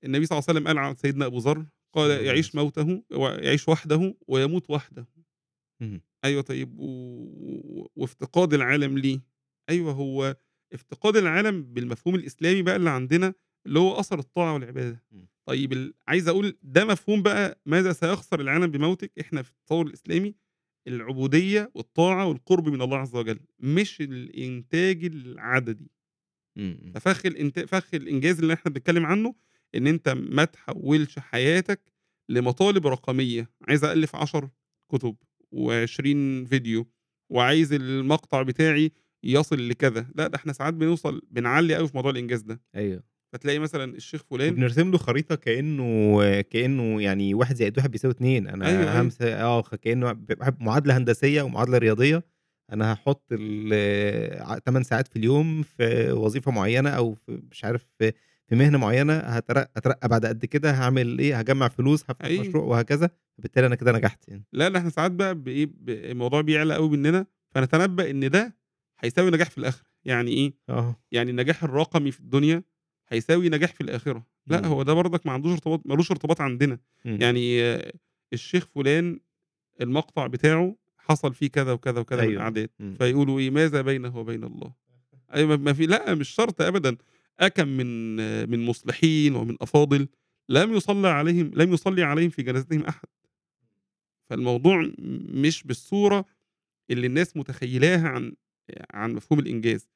النبي 0.04 0.26
صلى 0.26 0.38
الله 0.38 0.46
عليه 0.50 0.60
وسلم 0.60 0.68
قال 0.68 0.78
عن 0.78 0.96
سيدنا 0.96 1.26
أبو 1.26 1.38
ذر، 1.38 1.66
قال: 1.94 2.26
"يعيش. 2.26 2.56
موته 2.56 3.04
ويعيش 3.12 3.70
وحده 3.70 4.16
ويموت 4.28 4.70
وحده." 4.70 5.08
اهم. 5.82 6.02
أيوه 6.26 6.42
طيب 6.42 6.80
و 6.80 7.88
وافتقاد 7.96 8.54
العالم 8.54 8.98
ليه؟ 8.98 9.22
أيوه 9.70 9.92
هو 9.94 10.38
افتقاد 10.74 11.16
العالم 11.18 11.64
بالمفهوم 11.74 12.16
الإسلامي 12.16 12.62
بقى 12.62 12.76
اللي 12.76 12.90
عندنا، 12.90 13.34
اللي 13.68 13.80
هو 13.80 14.00
أثر 14.00 14.20
الطاعة 14.20 14.54
والعبادة. 14.54 15.04
إمم. 15.14 15.28
طيب 15.48 15.74
ال 15.74 15.94
عايز 16.08 16.28
أقول 16.28 16.58
ده 16.64 16.86
مفهوم 16.86 17.22
بقى 17.24 17.62
ماذا 17.66 17.94
سيخسر 17.94 18.42
العالم 18.42 18.68
بموتِك؟ 18.72 19.12
إحنا 19.20 19.42
في 19.42 19.52
التصوُّر 19.52 19.88
الإسلامي 19.88 20.36
العبودية 20.88 21.72
والطاعة 21.76 22.26
والقُرب 22.28 22.70
من 22.70 22.82
الله 22.82 22.98
عز 22.98 23.16
وجل، 23.16 23.40
مش 23.60 24.02
الإنتاج 24.02 25.06
العددي. 25.06 25.92
إمم، 26.58 26.78
إمم. 26.84 26.92
ففَخ 26.94 27.26
الإنت 27.26 27.60
فَخ 27.60 27.88
الإنجاز 27.94 28.40
اللي 28.40 28.54
إحنا 28.54 28.72
بنتكلّم 28.72 29.06
عنّه، 29.06 29.36
إن 29.76 29.88
أنت 29.88 30.10
ما 30.10 30.46
تحوّلش 30.46 31.20
حياتك 31.20 31.82
لمطالب 32.30 32.88
رقمية، 32.88 33.50
عايز 33.68 33.84
أألِّف 33.84 34.16
10 34.16 34.52
كُتب 34.92 35.16
و20 35.56 36.46
فيديو 36.50 36.88
وعايز 37.30 37.74
المقطع 37.74 38.42
بتاعي 38.42 38.92
يصل 39.24 39.70
لكذا، 39.70 40.08
لأ 40.16 40.28
ده 40.28 40.36
إحنا 40.36 40.54
ساعات 40.54 40.74
بنوصل 40.74 41.22
بنعلّي 41.32 41.78
أوي 41.78 41.88
في 41.88 41.98
موضوع 41.98 42.12
الإنجاز 42.12 42.42
ده. 42.42 42.62
أيوه. 42.76 43.04
فتلاقي 43.34 43.60
مثلًا 43.60 43.96
الشيخ 43.96 44.24
فُلان 44.30 44.54
وبنرسم 44.54 44.92
له 44.92 44.98
خريطة 44.98 45.36
كإنه 45.36 46.42
كإنه 46.42 47.02
يعني 47.02 47.34
1+1=2 47.34 48.48
أنا 48.48 48.66
أيوه، 48.68 48.82
أيوه. 48.82 49.00
هامس 49.00 49.22
آه، 49.22 49.62
كإنه 49.62 50.12
ب 50.12 50.34
معادلة 50.64 50.98
هندسية 50.98 51.42
ومعادلة 51.42 51.78
رياضية، 51.78 52.24
أنا 52.74 52.92
هاحُط 52.92 53.24
ال 53.32 53.74
ع 54.42 54.58
8 54.60 54.84
ساعات 54.84 55.08
في 55.08 55.16
اليوم 55.16 55.64
في 55.64 56.12
وظيفة 56.12 56.52
معيّنة 56.52 56.90
أو 56.90 57.14
في 57.14 57.42
مش 57.52 57.66
عارف 57.66 57.86
في 58.00 58.12
في 58.48 58.56
مهنة 58.56 58.78
معيّنة 58.78 59.14
هاترق 59.14 59.70
أترقّى 59.78 60.08
بعد 60.08 60.26
قد 60.26 60.46
كده، 60.46 60.72
هاعمل 60.72 61.20
إيه، 61.20 61.40
هاجمّع 61.40 61.68
فلوس، 61.68 62.04
هافتح 62.10 62.26
أيوه. 62.26 62.42
مشروع 62.48 62.64
وهكذا، 62.66 63.10
فبالتالي 63.38 63.68
أنا 63.68 63.76
كده 63.76 63.92
نجحت 63.92 64.28
يعني. 64.30 64.44
لا، 64.54 64.70
ده 64.70 64.80
إحنا 64.80 64.90
ساعات 64.90 65.12
بقى 65.12 65.36
بإيه، 65.36 65.66
ب 65.66 65.90
الموضوع 65.90 66.42
بيعلى 66.42 66.76
أوي 66.76 66.90
مننا، 66.90 67.26
فنتنبّأ 67.52 68.10
إن 68.10 68.30
ده 68.30 68.58
هيساوي 69.00 69.32
نجاح 69.32 69.50
في 69.50 69.58
الآخرة. 69.58 69.86
يعني 70.06 70.32
إيه؟ 70.32 70.54
آه. 70.70 70.96
يعني 71.12 71.32
النجاح 71.32 71.64
الرقمي 71.64 72.12
في 72.12 72.20
الدنيا 72.20 72.64
هيساوي 73.10 73.50
نجاح 73.50 73.74
في 73.74 73.82
الآخرة. 73.82 74.26
لأ، 74.48 74.60
إمم. 74.60 74.66
هو 74.68 74.84
ده 74.84 74.94
برضك 74.94 75.26
ما 75.26 75.32
عندوش 75.32 75.52
ارتباط 75.54 75.82
ما 75.86 75.94
لوش 75.96 76.12
ارتباط 76.12 76.42
عندنا. 76.42 76.80
إمم. 77.06 77.18
يعني 77.22 77.62
الشيخ 78.34 78.66
فُلان 78.76 79.20
المقطع 79.82 80.28
بتاعه 80.28 80.76
حصل 81.10 81.34
فيه 81.34 81.48
كذا 81.48 81.72
وكذا 81.72 82.00
وكذا 82.00 82.18
من 82.22 82.24
أيوه، 82.24 82.36
الأعداد، 82.36 82.70
إمم. 82.82 82.96
فيقولوا 82.96 83.40
إيه، 83.40 83.50
ماذا 83.50 83.82
بينه 83.82 84.18
وبين 84.18 84.44
الله؟ 84.44 84.74
أيوه 85.34 85.50
ما 85.50 85.56
ما 85.56 85.74
في 85.74 85.86
لأ، 85.86 86.16
مش 86.16 86.30
شرط 86.30 86.62
أبدًا. 86.62 86.98
أكم 87.40 87.68
من 87.68 88.16
من 88.50 88.66
مُصلحين 88.66 89.36
ومن 89.36 89.58
أفاضل 89.62 90.08
لم 90.50 90.74
يُصلّى 90.74 91.08
عليهم 91.08 91.52
لم 91.56 91.74
يصلّي 91.74 92.04
عليهم 92.04 92.30
في 92.30 92.42
جنازتهم 92.44 92.84
أحد. 92.84 93.08
فالموضوع 94.30 94.92
مش 95.30 95.64
بالصورة 95.64 96.26
اللي 96.92 97.08
الناس 97.08 97.38
متخيّلاها 97.38 98.08
عن 98.08 98.34
عن 98.94 99.14
مفهوم 99.14 99.40
الإنجاز. 99.40 99.90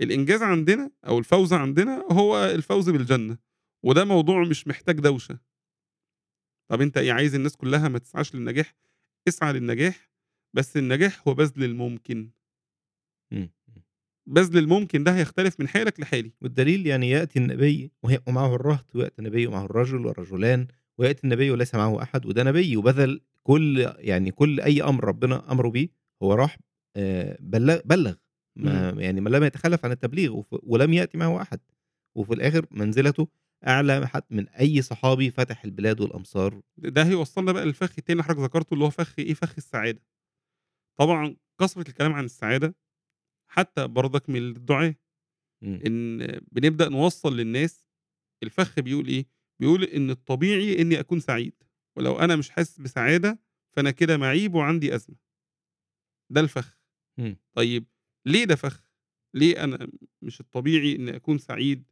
الإنجاز 0.00 0.42
عندنا 0.42 0.90
أو 1.06 1.18
الفوز 1.18 1.52
عندنا 1.52 2.04
هو 2.12 2.44
الفوز 2.44 2.90
بالجنة، 2.90 3.38
وده 3.82 4.04
موضوع 4.04 4.44
مش 4.44 4.68
محتاج 4.68 5.00
دوشة. 5.00 5.38
طَب 6.68 6.80
أنت 6.80 6.96
إيه، 6.96 7.12
عايز 7.12 7.34
الناس 7.34 7.56
كلّها 7.56 7.88
ما 7.88 7.98
تسعاش 7.98 8.34
للنجاح؟ 8.34 8.74
اسعى 9.28 9.52
للنجاح، 9.52 10.10
بس 10.54 10.76
النجاح 10.76 11.28
هو 11.28 11.34
بَذْل 11.34 11.64
الممكن. 11.64 12.30
إمم، 13.32 13.50
إمم. 13.68 13.82
بَذْل 14.26 14.58
الممكن 14.58 15.04
ده 15.04 15.16
هيختلف 15.16 15.60
من 15.60 15.68
حالك 15.68 16.00
لحالي. 16.00 16.32
والدليل 16.42 16.86
يعني 16.86 17.10
يأتي 17.10 17.38
النبي 17.38 17.90
ومعه 18.26 18.54
الرهط، 18.54 18.96
ويأتي 18.96 19.18
النبي 19.18 19.46
ومعه 19.46 19.64
الرجل 19.64 20.06
والرجلان، 20.06 20.66
ويأتي 20.98 21.24
النبي 21.24 21.50
وليس 21.50 21.74
معه 21.74 22.02
أحد، 22.02 22.26
وده 22.26 22.42
نبي 22.42 22.76
وبذل 22.76 23.20
كل 23.42 23.92
يعني 23.98 24.30
كل 24.30 24.60
أي 24.60 24.82
أمر 24.82 25.04
ربنا 25.04 25.52
أمره 25.52 25.68
بيه، 25.68 25.88
هو 26.22 26.34
راح 26.34 26.58
آآ 26.96 27.36
بل 27.40 27.82
بلّغ، 27.84 28.14
ما 28.56 28.90
إمم. 28.90 29.00
يعني 29.00 29.20
ما 29.20 29.28
لم 29.30 29.44
يتخلّف 29.44 29.84
عن 29.84 29.92
التبليغ 29.92 30.42
ولم 30.50 30.92
يأتي 30.92 31.18
معه 31.18 31.42
أحد، 31.42 31.60
وفي 32.16 32.34
الآخر 32.34 32.66
منزلته 32.70 33.28
أعلى 33.66 34.08
حت 34.08 34.24
من 34.32 34.48
أي 34.48 34.82
صحابي 34.82 35.30
فتح 35.30 35.64
البلاد 35.64 36.00
والأمصار. 36.00 36.60
ده 36.78 37.02
هيوصّلنا 37.04 37.52
بقى 37.52 37.64
للفَخ 37.66 37.92
التاني 37.98 38.12
اللي 38.20 38.24
حضرتك 38.24 38.40
ذكرته، 38.44 38.74
اللي 38.74 38.84
هو 38.84 38.90
فَخ 38.90 39.14
إيه، 39.18 39.34
فَخ 39.34 39.54
السعادة. 39.58 40.00
طبعًا 40.98 41.36
كثرة 41.60 41.88
الكلام 41.88 42.12
عن 42.12 42.24
السعادة، 42.24 42.74
حتى 43.50 43.86
برضك 43.86 44.30
من 44.30 44.36
الدُعاة، 44.36 44.94
إمم. 45.62 45.80
إن 45.86 46.18
بنبدأ 46.52 46.88
نوصّل 46.88 47.36
للناس 47.36 47.86
الفَخ 48.42 48.80
بيقول 48.80 49.06
إيه، 49.08 49.26
بيقول 49.60 49.84
إن 49.84 50.10
الطبيعي 50.10 50.82
إني 50.82 51.00
أكون 51.00 51.20
سعيد، 51.20 51.54
ولو 51.96 52.18
أنا 52.18 52.36
مش 52.36 52.50
حاسس 52.50 52.80
بسعادة، 52.80 53.40
فأنا 53.76 53.90
كده 53.90 54.16
معيب 54.16 54.54
وعندي 54.54 54.94
أزمة. 54.94 55.16
ده 56.30 56.40
الفَخ. 56.40 56.78
إمم. 57.18 57.36
طيب 57.52 57.86
ليه 58.26 58.44
ده 58.44 58.54
فَخ؟ 58.56 58.84
ليه 59.34 59.64
أنا 59.64 59.90
مش 60.22 60.40
الطبيعي 60.40 60.96
إني 60.96 61.16
أكون 61.16 61.38
سعيد، 61.38 61.84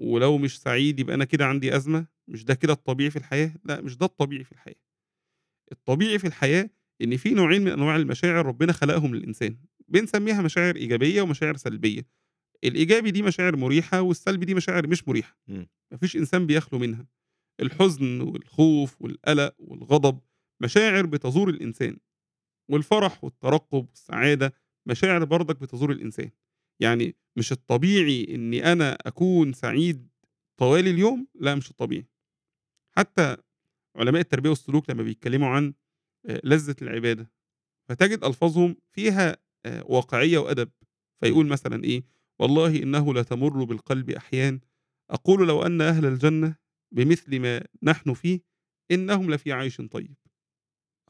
ولو 0.00 0.38
مش 0.38 0.60
سعيد 0.60 1.00
يبقى 1.00 1.14
أنا 1.14 1.24
كده 1.24 1.46
عندي 1.46 1.76
أزمة، 1.76 2.06
مش 2.28 2.44
ده 2.44 2.54
كده 2.54 2.72
الطبيعي 2.72 3.10
في 3.10 3.16
الحياة؟ 3.16 3.54
لأ، 3.64 3.80
مش 3.80 3.96
ده 3.96 4.06
الطبيعي 4.06 4.44
في 4.44 4.52
الحياة. 4.52 4.80
الطبيعي 5.72 6.18
في 6.18 6.26
الحياة 6.26 6.70
إن 7.02 7.16
في 7.16 7.30
نوعين 7.34 7.62
من 7.62 7.72
أنواع 7.72 7.96
المشاعر 7.96 8.46
ربنا 8.46 8.72
خلقهم 8.72 9.14
للإنسان، 9.14 9.56
بنسميها 9.88 10.42
مشاعر 10.42 10.76
إيجابية 10.76 11.22
ومشاعر 11.22 11.56
سلبية. 11.56 12.06
الإيجابي 12.64 13.10
دي 13.10 13.22
مشاعر 13.22 13.56
مُريحة، 13.56 14.00
والسلبي 14.00 14.46
دي 14.46 14.54
مشاعر 14.54 14.86
مش 14.86 15.08
مُريحة. 15.08 15.38
إمم. 15.48 15.66
ما 15.92 15.98
فيش 15.98 16.16
إنسان 16.16 16.46
بيخلو 16.46 16.78
منها. 16.78 17.06
الحزن 17.60 18.20
والخوف 18.20 19.02
والقلق 19.02 19.54
والغضب 19.58 20.20
مشاعر 20.62 21.06
بتزور 21.06 21.48
الإنسان، 21.50 21.96
والفرح 22.70 23.24
والترقُّب 23.24 23.88
والسعادة 23.88 24.54
مشاعر 24.88 25.24
برضك 25.24 25.60
بتزور 25.60 25.92
الإنسان. 25.92 26.30
يعني 26.82 27.16
مش 27.36 27.52
الطبيعي 27.52 28.34
إني 28.34 28.72
أنا 28.72 28.98
أكون 29.06 29.52
سعيد 29.52 30.08
طوال 30.60 30.88
اليوم، 30.88 31.26
لأ 31.34 31.54
مش 31.54 31.70
الطبيعي. 31.70 32.06
حتى 32.96 33.36
علماء 33.96 34.20
التربية 34.20 34.50
والسلوك 34.50 34.90
لمّا 34.90 35.02
بيتكلموا 35.02 35.48
عن 35.48 35.74
لذة 36.24 36.76
العبادة، 36.82 37.30
فتجد 37.90 38.24
ألفاظهم 38.24 38.76
فيها 38.92 39.36
آآ 39.66 39.84
واقعية 39.86 40.38
وأدب،. 40.38 40.70
فيقول 41.22 41.46
مثلًا 41.48 41.84
إيه، 41.84 42.04
والله 42.40 42.82
إنه 42.82 43.14
لتمُر 43.14 43.64
بالقلب 43.64 44.10
أحيان، 44.10 44.60
أقول 45.10 45.48
لو 45.48 45.62
أن 45.62 45.80
أهل 45.80 46.06
الجنة 46.06 46.56
بمثل 46.94 47.40
ما 47.40 47.64
نحن 47.82 48.14
فيه، 48.14 48.40
إنهم 48.90 49.30
لفي 49.30 49.52
عيش 49.52 49.76
طيب. 49.80 50.16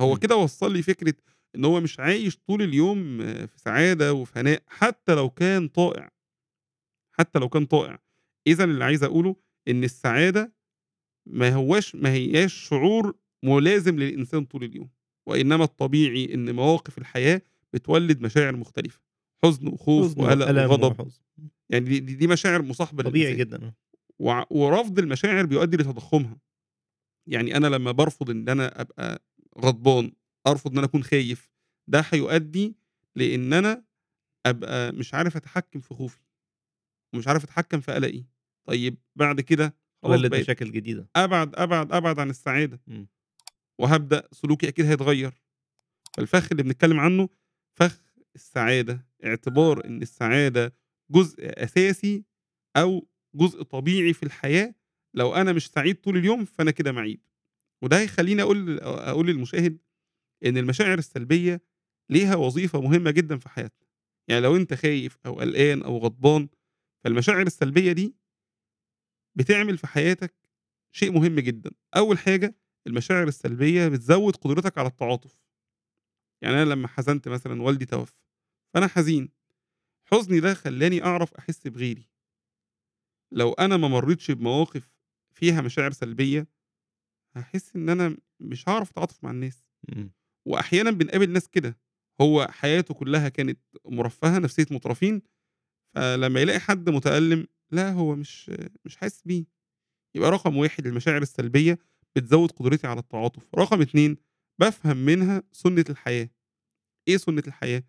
هو 0.01 0.11
إمم. 0.13 0.19
كده 0.21 0.37
وصّل 0.37 0.73
لي 0.73 0.83
فكرة 0.83 1.15
إن 1.57 1.65
هو 1.65 1.81
مش 1.81 2.01
عايش 2.01 2.39
طول 2.49 2.63
اليوم 2.63 3.19
في 3.47 3.59
سعادة 3.59 4.15
وفي 4.15 4.41
هناء، 4.41 4.63
حتى 4.69 5.15
لو 5.15 5.31
كان 5.31 5.69
طائع. 5.69 6.11
حتى 7.13 7.39
لو 7.39 7.49
كان 7.49 7.67
طائع. 7.67 7.99
إذًا 8.47 8.65
اللي 8.65 8.85
عايز 8.85 9.03
أقوله 9.05 9.37
إن 9.69 9.85
السعادة 9.85 10.55
ما 11.29 11.55
هواش 11.55 11.95
ما 11.97 12.13
هياش 12.13 12.55
شعور 12.69 13.15
ملازم 13.45 13.97
للإنسان 14.01 14.45
طول 14.45 14.65
اليوم، 14.65 14.91
وإنما 15.31 15.65
الطبيعي 15.65 16.35
إن 16.35 16.55
مواقف 16.55 16.99
الحياة 16.99 17.43
بتولِّد 17.73 18.21
مشاعر 18.21 18.57
مختلفة، 18.57 19.01
حزن 19.45 19.69
وخوف 19.69 20.19
وقلق 20.19 20.47
وغضب. 20.51 21.11
يعني 21.71 21.85
دي 21.85 22.01
دي 22.01 22.27
مشاعر 22.27 22.63
مصاحبة 22.63 23.03
طبيعي 23.03 23.33
للإنسان. 23.35 23.59
جدًا، 23.59 23.75
آه. 24.21 24.47
ورفض 24.51 24.99
المشاعر 24.99 25.47
بيؤدي 25.47 25.77
لتضخُّمها. 25.77 26.39
يعني 27.27 27.57
أنا 27.57 27.67
لمّا 27.67 27.93
بارفض 27.93 28.31
إن 28.31 28.49
أنا 28.49 28.81
أبقى 28.81 29.23
غضبان، 29.59 30.13
أرفض 30.47 30.71
إن 30.71 30.79
أنا 30.79 30.87
أكون 30.87 31.03
خايف، 31.03 31.51
ده 31.89 32.05
هيؤدي 32.11 32.77
لإن 33.17 33.53
أنا 33.53 33.85
أبقى 34.47 34.93
مش 34.93 35.15
عارف 35.15 35.37
أتحكّم 35.37 35.81
في 35.81 35.95
خوفي، 35.95 36.21
ومش 37.15 37.29
عارف 37.29 37.45
أتحكّم 37.45 37.81
في 37.81 37.93
قلقي. 37.93 38.25
طيب 38.65 38.97
بعد 39.17 39.41
كده 39.41 39.75
ولِّد 40.03 40.35
مشاكل 40.35 40.73
جديدة. 40.73 41.09
أبعد، 41.17 41.55
أبعد، 41.55 41.93
أبعد 41.93 42.19
عن 42.19 42.31
السعادة. 42.31 42.81
إمم. 42.89 43.09
وهابدأ 43.81 44.29
سلوكي 44.33 44.69
أكيد 44.69 44.87
هيتغيّر. 44.87 45.35
فالفَخ 46.17 46.49
اللي 46.53 46.63
بنتكلم 46.63 47.01
عنه 47.01 47.29
فَخ 47.79 48.01
السعادة، 48.35 49.07
اعتبار 49.25 49.85
إن 49.87 50.03
السعادة 50.03 50.75
جزء 51.11 51.37
أساسي 51.41 52.25
أو 52.77 53.09
جزء 53.35 53.63
طبيعي 53.63 54.13
في 54.13 54.23
الحياة، 54.23 54.75
لو 55.15 55.35
أنا 55.35 55.53
مش 55.53 55.69
سعيد 55.69 55.97
طول 56.01 56.17
اليوم 56.17 56.45
فأنا 56.45 56.71
كده 56.71 56.93
معيب. 56.93 57.21
وده 57.83 58.01
هيخلّيني 58.01 58.43
أقول 58.43 58.81
أقول 58.81 59.27
للمشاهد 59.27 59.79
إن 60.47 60.59
المشاعر 60.59 60.99
السلبية 60.99 61.63
ليها 62.11 62.37
وظيفة 62.37 62.81
مهمة 62.81 63.11
جدًا 63.11 63.39
في 63.39 63.49
حياتنا. 63.49 63.87
يعني 64.29 64.41
لو 64.43 64.57
أنت 64.57 64.75
خايف 64.75 65.19
أو 65.27 65.41
قلقان 65.41 65.83
أو 65.83 65.99
غضبان، 65.99 66.49
فالمشاعر 67.05 67.47
السلبية 67.47 67.93
دي 67.93 68.15
بتعمل 69.37 69.79
في 69.79 69.87
حياتك 69.87 70.35
شيء 70.93 71.13
مهم 71.13 71.41
جدًا. 71.41 71.71
أول 71.97 72.19
حاجة 72.19 72.55
المشاعر 72.87 73.29
السلبية 73.29 73.89
بتزوّد 73.89 74.37
قدرتك 74.37 74.79
على 74.79 74.89
التعاطف. 74.89 75.37
يعني 76.43 76.63
أنا 76.63 76.71
لمّا 76.75 76.89
حزنت 76.89 77.29
مثلًا 77.29 77.63
والدي 77.63 77.87
توفى، 77.87 78.15
فأنا 78.75 78.87
حزين. 78.87 79.29
حزني 80.07 80.41
ده 80.41 80.55
خلّاني 80.55 81.05
أعرف 81.05 81.35
أحس 81.35 81.69
بغيري. 81.69 82.09
لو 83.33 83.53
أنا 83.53 83.77
ما 83.77 83.89
مرّيتش 83.89 84.31
بمواقف 84.31 84.91
فيها 85.35 85.61
مشاعر 85.61 85.91
سلبية، 85.91 86.47
هاحس 87.37 87.77
إن 87.77 87.89
أنا 87.89 88.17
مش 88.41 88.71
هاعرف 88.71 88.91
أتعاطف 88.91 89.25
مع 89.25 89.31
الناس. 89.31 89.65
إمم. 89.93 90.13
وأحيانًا 90.49 90.91
بنقابل 90.91 91.31
ناس 91.33 91.49
كده، 91.49 91.79
هو 92.21 92.49
حياته 92.51 92.95
كلّها 92.95 93.31
كانت 93.31 93.61
مرفّهة، 93.87 94.39
نفسيّة 94.39 94.67
مترفين، 94.71 95.23
فلمّا 95.97 96.41
يلاقي 96.41 96.61
حد 96.61 96.91
متألّم، 96.91 97.49
لا 97.73 97.93
هو 97.93 98.17
مش 98.17 98.53
مش 98.85 98.97
حاسس 98.97 99.23
بيه. 99.27 99.47
يبقى 100.17 100.31
رقم 100.33 100.57
1 100.59 100.87
المشاعر 100.87 101.23
السلبية 101.23 101.79
بتزوّد 102.17 102.51
قدرتي 102.53 102.87
على 102.87 103.01
التعاطف. 103.01 103.47
رقم 103.59 103.81
2 103.81 104.17
بافهم 104.61 104.97
منها 104.97 105.43
سُنّة 105.53 105.85
الحياة. 105.91 106.31
إيه 107.09 107.17
سُنّة 107.17 107.43
الحياة؟ 107.49 107.85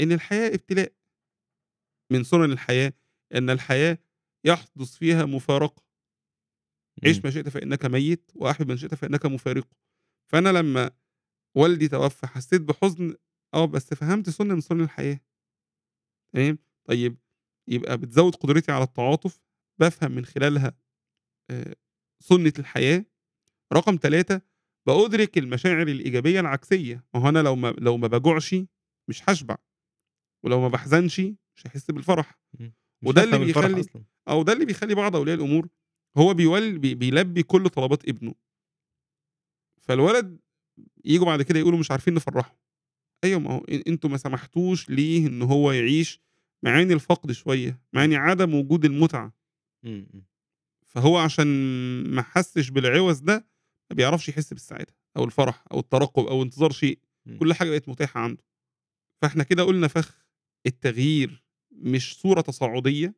إن 0.00 0.12
الحياة 0.12 0.48
ابتلاء. 0.54 0.92
من 2.12 2.24
سُنن 2.24 2.52
الحياة 2.52 2.92
إن 3.34 3.50
الحياة 3.50 3.98
يحدث 4.44 4.94
فيها 4.96 5.24
مفارقة. 5.24 5.82
عِش 7.04 7.24
ما 7.24 7.30
شئت 7.30 7.48
فإنك 7.48 7.84
ميت، 7.86 8.30
وأحبب 8.34 8.68
من 8.70 8.76
شئت 8.76 8.94
فإنك 8.94 9.26
مفارقه. 9.26 9.68
فأنا 10.32 10.48
لمّا 10.48 10.90
والدي 11.56 11.88
توفّى 11.88 12.26
حسّيت 12.26 12.62
بحزن، 12.62 13.16
آه، 13.54 13.64
بس 13.66 13.94
فهمت 13.94 14.30
سُنّة 14.30 14.54
من 14.54 14.60
سُنن 14.60 14.80
الحياة. 14.80 15.20
تمام؟ 16.34 16.58
طيب 16.84 17.16
يبقى 17.68 17.98
بتزوّد 17.98 18.34
قدرتي 18.34 18.72
على 18.72 18.84
التعاطف، 18.84 19.40
بافهم 19.80 20.12
من 20.12 20.24
خلالها 20.24 20.78
آآ 21.50 21.74
سُنّة 22.20 22.54
الحياة. 22.58 23.06
رقم 23.72 23.96
3 23.96 24.40
بأُدرك 24.86 25.38
المشاعر 25.38 25.88
الإيجابية 25.88 26.40
العكسية، 26.40 27.04
ما 27.14 27.20
هو 27.20 27.28
أنا 27.28 27.38
لو 27.42 27.56
ما 27.56 27.74
لو 27.78 27.96
ما 27.96 28.08
باجوعش 28.08 28.56
مش 29.08 29.22
هاشبع، 29.28 29.56
ولو 30.44 30.60
ما 30.60 30.68
باحزنش 30.68 31.20
مش 31.20 31.66
هاحس 31.66 31.90
بالفرح. 31.90 32.38
وده 33.04 33.24
اللي 33.24 33.38
بيخلّي 33.38 33.80
أصلًا. 33.80 34.04
آه، 34.28 34.34
وده 34.36 34.52
اللي 34.52 34.64
بيخلّي 34.64 34.94
بعض 34.94 35.16
أولياء 35.16 35.36
الأمور 35.36 35.68
هو 36.16 36.34
بيول 36.34 36.78
بي 36.78 36.94
بيلبّي 36.94 37.42
كل 37.42 37.68
طلبات 37.68 38.08
ابنه. 38.08 38.34
فالولد 39.80 40.38
ييجوا 41.04 41.26
بعد 41.26 41.42
كده 41.42 41.58
يقولوا 41.58 41.78
مش 41.78 41.90
عارفين 41.90 42.14
نفرّحه. 42.14 42.58
أيوه 43.24 43.40
ما 43.40 43.50
هو 43.50 43.64
أنتم 43.88 44.10
ما 44.10 44.16
سمحتوش 44.16 44.90
ليه 44.90 45.26
إن 45.26 45.42
هو 45.42 45.72
يعيش 45.72 46.20
معاني 46.62 46.92
الفقد 46.92 47.32
شوية، 47.32 47.68
إمم. 47.68 47.78
معاني 47.92 48.16
عدم 48.16 48.54
وجود 48.54 48.84
إمم. 49.84 50.24
فهو 50.86 51.18
عشان 51.18 51.46
ما 52.10 52.22
حسّش 52.22 52.70
بالعِوَز 52.70 53.18
ده، 53.18 53.46
ما 53.90 53.96
بيعرفش 53.96 54.28
يحس 54.28 54.52
بالسعادة 54.52 54.94
أو 55.16 55.24
الفرح 55.24 55.64
أو 55.72 55.78
الترقُّب 55.80 56.26
أو 56.26 56.42
انتظار 56.42 56.70
شيء،. 56.72 56.98
كل 57.38 57.54
حاجة 57.54 57.70
بقت 57.70 57.88
متاحة 57.88 58.20
عنده. 58.20 58.42
فإحنا 59.22 59.44
كده 59.44 59.62
قُلنا 59.64 59.88
فَخ 59.88 60.24
التغيير 60.66 61.44
مش 61.72 62.16
صورة 62.20 62.40
تصاعدية، 62.40 63.14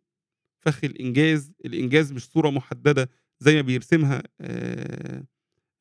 فَخ 0.66 0.85
الإنجاز، 0.85 1.52
الإنجاز 1.64 2.12
مش 2.12 2.24
صورة 2.31 2.50
محددة 2.50 3.11
زي 3.40 3.54
ما 3.57 3.61
بيرسمها 3.62 4.22
آآ 4.40 5.26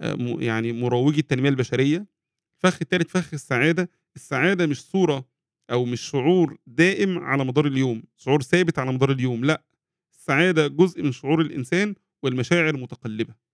آآ 0.01 0.15
م 0.15 0.41
يعني 0.41 0.73
مروّجي 0.73 1.19
التنمية 1.21 1.49
البشرية. 1.49 2.07
الفَخ 2.57 2.79
التالت 2.81 3.11
فَخ 3.11 3.33
السعادة، 3.33 3.89
السعادة 4.17 4.67
مش 4.67 4.81
صورة 4.83 5.25
أو 5.71 5.85
مش 5.85 6.01
شعور 6.01 6.57
دائم 6.67 7.19
على 7.19 7.45
مدار 7.45 7.67
اليوم، 7.67 8.03
شعور 8.17 8.43
ثابت 8.43 8.79
على 8.79 8.93
مدار 8.93 9.11
اليوم، 9.11 9.45
لأ. 9.45 9.63
السعادة 10.13 10.67
جزء 10.67 11.03
من 11.03 11.11
شعور 11.13 11.41
الإنسان 11.41 11.95
والمشاعر 12.23 12.77
متقلّبة. 12.77 13.46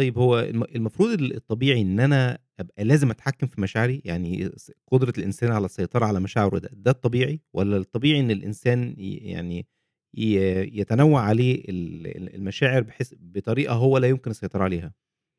طيب 0.00 0.18
هو 0.18 0.38
الم 0.40 0.62
المفروض 0.64 1.10
ال 1.10 1.36
الطبيعي 1.36 1.80
إن 1.82 2.00
أنا 2.00 2.38
أبقى 2.60 2.84
لازم 2.84 3.10
أتحكّم 3.10 3.46
في 3.46 3.60
مشاعري؟ 3.60 4.02
يعني 4.04 4.50
س 4.56 4.72
قدرة 4.92 5.12
الإنسان 5.18 5.52
على 5.52 5.64
السيطرة 5.64 6.06
على 6.06 6.20
مشاعره 6.20 6.58
ده، 6.58 6.70
ده 6.72 6.90
الطبيعي 6.90 7.40
والّا 7.52 7.76
الطبيعي 7.76 8.20
إن 8.20 8.30
الإنسان 8.30 8.94
ي 8.98 9.14
يعني 9.16 9.66
ي 10.14 10.34
يتنوّع 10.80 11.20
عليه 11.20 11.54
ال 11.68 12.06
ال 12.06 12.34
المشاعر 12.34 12.82
بحيث 12.82 13.14
بطريقة 13.18 13.74
هو 13.74 13.98
لا 13.98 14.08
يمكن 14.08 14.30
السيطرة 14.30 14.64
عليها؟ 14.64 14.94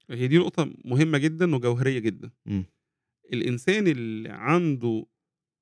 هي 0.09 0.27
دي 0.27 0.37
نقطة 0.37 0.73
مهمة 0.85 1.17
جدًا 1.17 1.55
وجوهرية 1.55 1.99
جدًا. 1.99 2.31
إمم. 2.47 2.65
الإنسان 3.33 3.87
اللي 3.87 4.29
عنده 4.29 5.05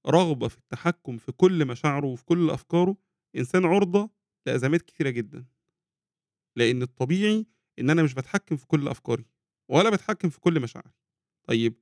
رغبة 0.08 0.48
في 0.48 0.58
التحكُّم 0.58 1.18
في 1.18 1.32
كل 1.32 1.66
مشاعره 1.66 2.08
وفي 2.08 2.26
كل 2.26 2.50
أفكاره، 2.50 2.98
إنسان 3.38 3.66
عُرضة 3.66 4.10
لأزمات 4.48 4.82
كتيرة 4.82 5.10
جدًا. 5.10 5.46
لإن 6.56 6.82
الطبيعي 6.82 7.46
إن 7.80 7.90
أنا 7.90 8.04
مش 8.04 8.14
باتحكّم 8.14 8.58
في 8.58 8.68
كل 8.68 8.88
أفكاري 8.88 9.26
ولا 9.70 9.90
باتحكّم 9.90 10.30
في 10.30 10.40
كل 10.40 10.60
مشاعري. 10.60 10.92
طيب 11.48 11.74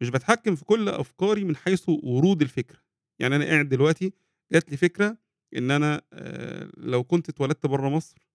مش 0.00 0.10
باتحكّم 0.10 0.54
في 0.54 0.64
كل 0.64 0.88
أفكاري 0.88 1.44
من 1.44 1.56
حيث 1.56 1.88
ورود 1.88 2.42
الفكرة. 2.42 2.78
يعني 3.18 3.36
أنا 3.36 3.44
قاعد 3.44 3.68
دلوقتي 3.68 4.12
جات 4.52 4.70
لي 4.70 4.76
فكرة 4.76 5.18
إن 5.56 5.70
أنا 5.70 6.02
آآ 6.12 6.70
لو 6.76 7.04
كنت 7.04 7.28
اتولدت 7.28 7.66
برّه 7.66 7.88
مصر 7.88 8.28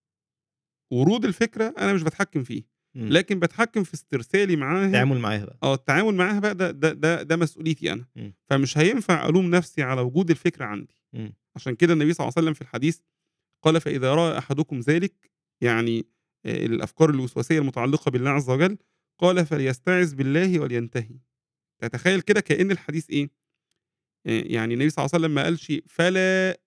ورود 0.92 1.26
الفكرة 1.26 1.74
أنا 1.78 1.94
مش 1.94 2.04
باتحكّم 2.04 2.44
فيه، 2.44 2.64
إمم. 2.96 3.10
لكن 3.10 3.40
باتحكّم 3.40 3.84
في 3.84 3.94
استرسالي 3.94 4.56
معاها 4.56 4.86
التعامل 4.86 5.20
معاها 5.20 5.46
بقى. 5.46 5.58
آه، 5.64 5.74
التعامل 5.74 6.16
معاها 6.16 6.40
بقى 6.40 6.56
ده 6.56 6.72
ده 6.72 6.94
ده 6.94 7.24
ده 7.24 7.36
مسؤوليتي 7.36 7.94
أنا. 7.94 8.06
إمم. 8.18 8.34
فمش 8.50 8.78
هينفع 8.78 9.30
ألوم 9.30 9.50
نفسي 9.50 9.84
على 9.84 10.02
وجود 10.02 10.30
الفكرة 10.30 10.66
عندي. 10.66 10.96
إمم. 11.16 11.34
عشان 11.56 11.76
كده 11.76 11.94
النبي 11.94 12.14
صلى 12.14 12.24
الله 12.24 12.34
عليه 12.38 12.46
وسلم 12.46 12.54
في 12.54 12.62
الحديث 12.62 13.00
قال: 13.64 13.82
"فإذا 13.82 14.16
رأى 14.16 14.38
أحدكم 14.38 14.80
ذلك" 14.80 15.32
يعني 15.62 16.06
آآ 16.48 16.66
الأفكار 16.66 17.10
الوسواسية 17.10 17.60
المتعلقة 17.60 18.12
بالله 18.12 18.30
عز 18.30 18.50
وجل، 18.50 18.78
قال: 19.20 19.46
"فليستعذ 19.46 20.16
بالله 20.16 20.60
ولينتهي." 20.60 21.20
تتخيل 21.82 22.22
كده 22.22 22.40
كأن 22.42 22.72
الحديث 22.72 23.10
إيه؟ 23.10 23.30
آآ 24.28 24.44
يعني 24.46 24.74
النبي 24.74 24.90
صلى 24.90 25.06
الله 25.06 25.12
عليه 25.14 25.24
وسلم 25.26 25.36
ما 25.36 25.44
قالش 25.44 25.74
فلا 25.88 26.60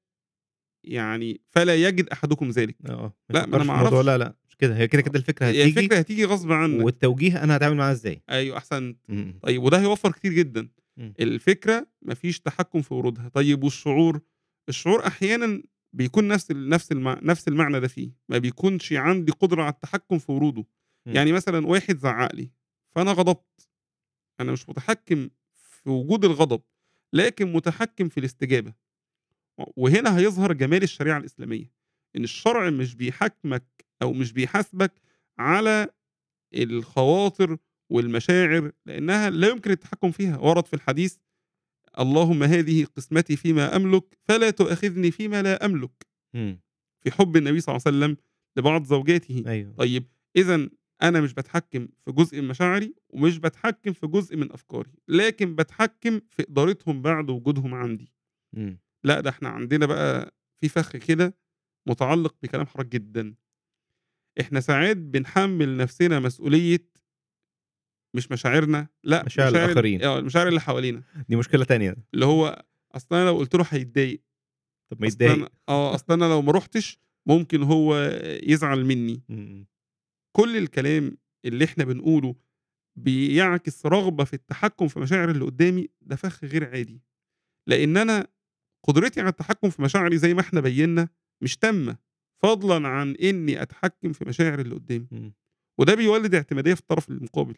يعني 0.85 1.41
فلا 1.51 1.77
يجد 1.77 2.09
أحدكم 2.09 2.51
ذلك. 2.51 2.77
آه، 2.89 3.15
ما 3.31 3.39
لأ، 3.39 3.47
ما 3.47 3.57
يفكّرش 3.57 3.67
ما 3.67 3.73
أعرفش. 3.73 4.07
لا، 4.07 4.19
لأ، 4.19 4.35
مش 4.49 4.57
كده، 4.57 4.77
هي 4.77 4.89
كده، 4.89 5.03
كده 5.03 5.19
الفكرة 5.19 5.47
هي 5.47 5.63
هتيجي 5.63 5.81
الفكرة 5.81 5.99
هتيجي 5.99 6.25
غصب 6.25 6.53
عنك. 6.53 6.85
والتوجيه 6.85 7.43
أنا 7.45 7.55
هاتعامل 7.55 7.77
معاها 7.77 7.93
إزاي. 7.93 8.23
أحسنت. 8.31 8.99
إمم، 9.11 9.19
إمم. 9.19 9.39
طيب 9.43 9.63
وده 9.63 9.81
هيوفّر 9.81 10.13
كتير 10.13 10.33
جدًا. 10.33 10.69
إمم. 10.99 11.15
الفكرة 11.21 11.87
ما 12.03 12.15
فيش 12.15 12.41
تحكُّم 12.41 12.83
في 12.83 12.95
ورودها. 12.95 13.29
طيب 13.29 13.65
والشعور؟ 13.65 14.21
الشعور 14.69 15.07
أحيانًا 15.07 15.63
بيكون 15.93 16.29
نفس 16.29 16.51
نفس 16.51 16.93
نفس 17.23 17.49
المعنى 17.49 17.81
ده 17.81 17.89
فيه، 17.89 18.11
ما 18.29 18.39
بيكونش 18.39 18.93
عندي 18.93 19.33
قدرة 19.33 19.63
على 19.63 19.73
التحكُّم 19.73 20.19
في 20.19 20.33
وروده. 20.33 20.65
إمم. 21.07 21.17
يعني 21.17 21.33
مثلًا 21.33 21.67
واحد 21.67 21.99
زعّق 21.99 22.35
لي، 22.35 22.51
فأنا 22.95 23.13
غضبت. 23.13 23.69
أنا 24.41 24.53
مش 24.53 24.69
متحكّم 24.69 25.31
في 25.55 25.91
وجود 25.91 26.25
الغضب، 26.25 26.63
لكن 27.13 27.53
متحكّم 27.53 28.09
في 28.09 28.21
الاستجابة. 28.21 28.75
و 29.59 29.65
وهنا 29.77 30.19
هيظهر 30.19 30.53
جمال 30.53 30.83
الشريعة 30.83 31.19
الإسلامية، 31.19 31.73
إن 32.17 32.25
الشرع 32.25 32.71
مش 32.71 32.95
بيحاكمك 32.95 33.85
أو 34.03 34.13
مش 34.13 34.33
بيحاسبك 34.33 34.93
على 35.39 35.87
الخواطر 36.55 37.59
والمشاعر، 37.91 38.73
لإنها 38.87 39.31
لا 39.31 39.49
يمكن 39.49 39.71
التحكُّم 39.71 40.11
فيها. 40.11 40.39
ورد 40.39 40.67
في 40.67 40.75
الحديث: 40.75 41.17
"اللهم 42.01 42.43
هذه 42.43 42.85
قسمتي 42.85 43.37
فيما 43.37 43.77
أملك، 43.77 44.19
فلا 44.29 44.51
تؤاخذني 44.51 45.11
فيما 45.11 45.43
لا 45.43 45.65
أملك." 45.65 46.07
في 47.03 47.11
حُب 47.11 47.37
النبي 47.37 47.61
صلى 47.61 47.77
الله 47.77 47.83
عليه 47.87 47.97
وسلم 47.99 48.17
لبعض 48.57 48.85
زوجاته. 48.85 49.45
أيوه. 49.47 49.75
طيب 49.79 50.07
إذًا 50.37 50.71
أنا 51.03 51.21
مش 51.21 51.35
باتحكّم 51.35 51.89
في 52.05 52.13
جزء 52.13 52.41
من 52.41 52.49
مشاعري 52.49 52.95
ومش 53.11 53.39
باتحكّم 53.39 53.93
في 53.93 54.07
جزء 54.07 54.37
من 54.37 54.53
أفكاري، 54.53 54.91
لكن 55.09 55.55
باتحكّم 55.55 56.21
في 56.31 56.43
إدارتهم 56.51 57.03
بعد 57.03 57.31
وجودهم 57.31 57.75
عندي. 57.75 58.13
إمم. 58.57 58.79
لأ، 59.05 59.21
ده 59.21 59.31
إحنا 59.31 59.49
عندنا 59.49 59.87
بقى 59.87 60.35
في 60.61 60.69
فَخ 60.69 60.97
كده 60.97 61.35
متعلق 61.87 62.35
بكلام 62.43 62.67
حضرتك 62.67 62.89
جدًا. 62.93 63.35
إحنا 64.41 64.61
ساعات 64.61 64.97
بنحمّل 64.97 65.77
نفسنا 65.77 66.21
مسؤولية 66.21 66.87
مش 68.15 68.33
مشاعرنا، 68.33 68.87
لأ 69.05 69.25
مشاعر 69.25 69.49
مشاعر 69.51 69.65
ال 69.65 69.71
الآخرين. 69.71 70.03
آه، 70.03 70.19
المشاعر 70.19 70.49
اللي 70.49 70.61
حوالينا. 70.61 71.03
دي 71.29 71.37
مشكلة 71.37 71.65
تانية. 71.65 71.97
اللي 72.15 72.27
هو 72.27 72.65
أصل 72.95 73.15
أنا 73.15 73.25
لو 73.25 73.37
قُلت 73.37 73.55
له 73.55 73.67
هيتضايق. 73.71 74.23
طب 74.91 75.01
ما 75.01 75.07
يتضايق. 75.07 75.49
آه، 75.69 75.95
أصل 75.95 76.13
أنا 76.13 76.25
لو 76.25 76.43
ما 76.43 76.53
رُحتش 76.53 76.99
ممكن 77.29 77.63
هو 77.63 77.97
يزعل 78.43 78.85
منّي. 78.85 79.23
كل 80.37 80.57
الكلام 80.57 81.17
اللي 81.45 81.65
إحنا 81.65 81.85
بنقوله 81.85 82.35
بيعكس 82.99 83.87
رغبة 83.87 84.25
في 84.25 84.35
التحكُّم 84.35 84.89
في 84.89 85.01
مشاعر 85.01 85.31
اللي 85.31 85.45
قدّامي، 85.45 85.89
ده 86.03 86.17
فَخ 86.17 86.45
غير 86.45 86.71
عادي. 86.71 87.03
لإن 87.69 87.97
أنا 87.97 88.27
قدرتي 88.89 89.21
على 89.21 89.29
التحكُّم 89.31 89.71
في 89.71 89.83
مشاعري 89.83 90.19
زي 90.19 90.35
ما 90.35 90.41
إحنا 90.41 90.61
بيّنا 90.61 91.09
مش 91.43 91.57
تامة، 91.57 91.97
فضلًا 92.43 92.89
عن 92.89 93.15
إني 93.15 93.63
أتحكّم 93.63 94.13
في 94.13 94.25
مشاعر 94.25 94.61
اللي 94.61 94.75
قدّامي. 94.75 95.33
وده 95.81 95.95
بيولِّد 95.95 96.35
اعتمادية 96.35 96.75
في 96.75 96.81
الطرف 96.81 97.09
المقابل. 97.09 97.55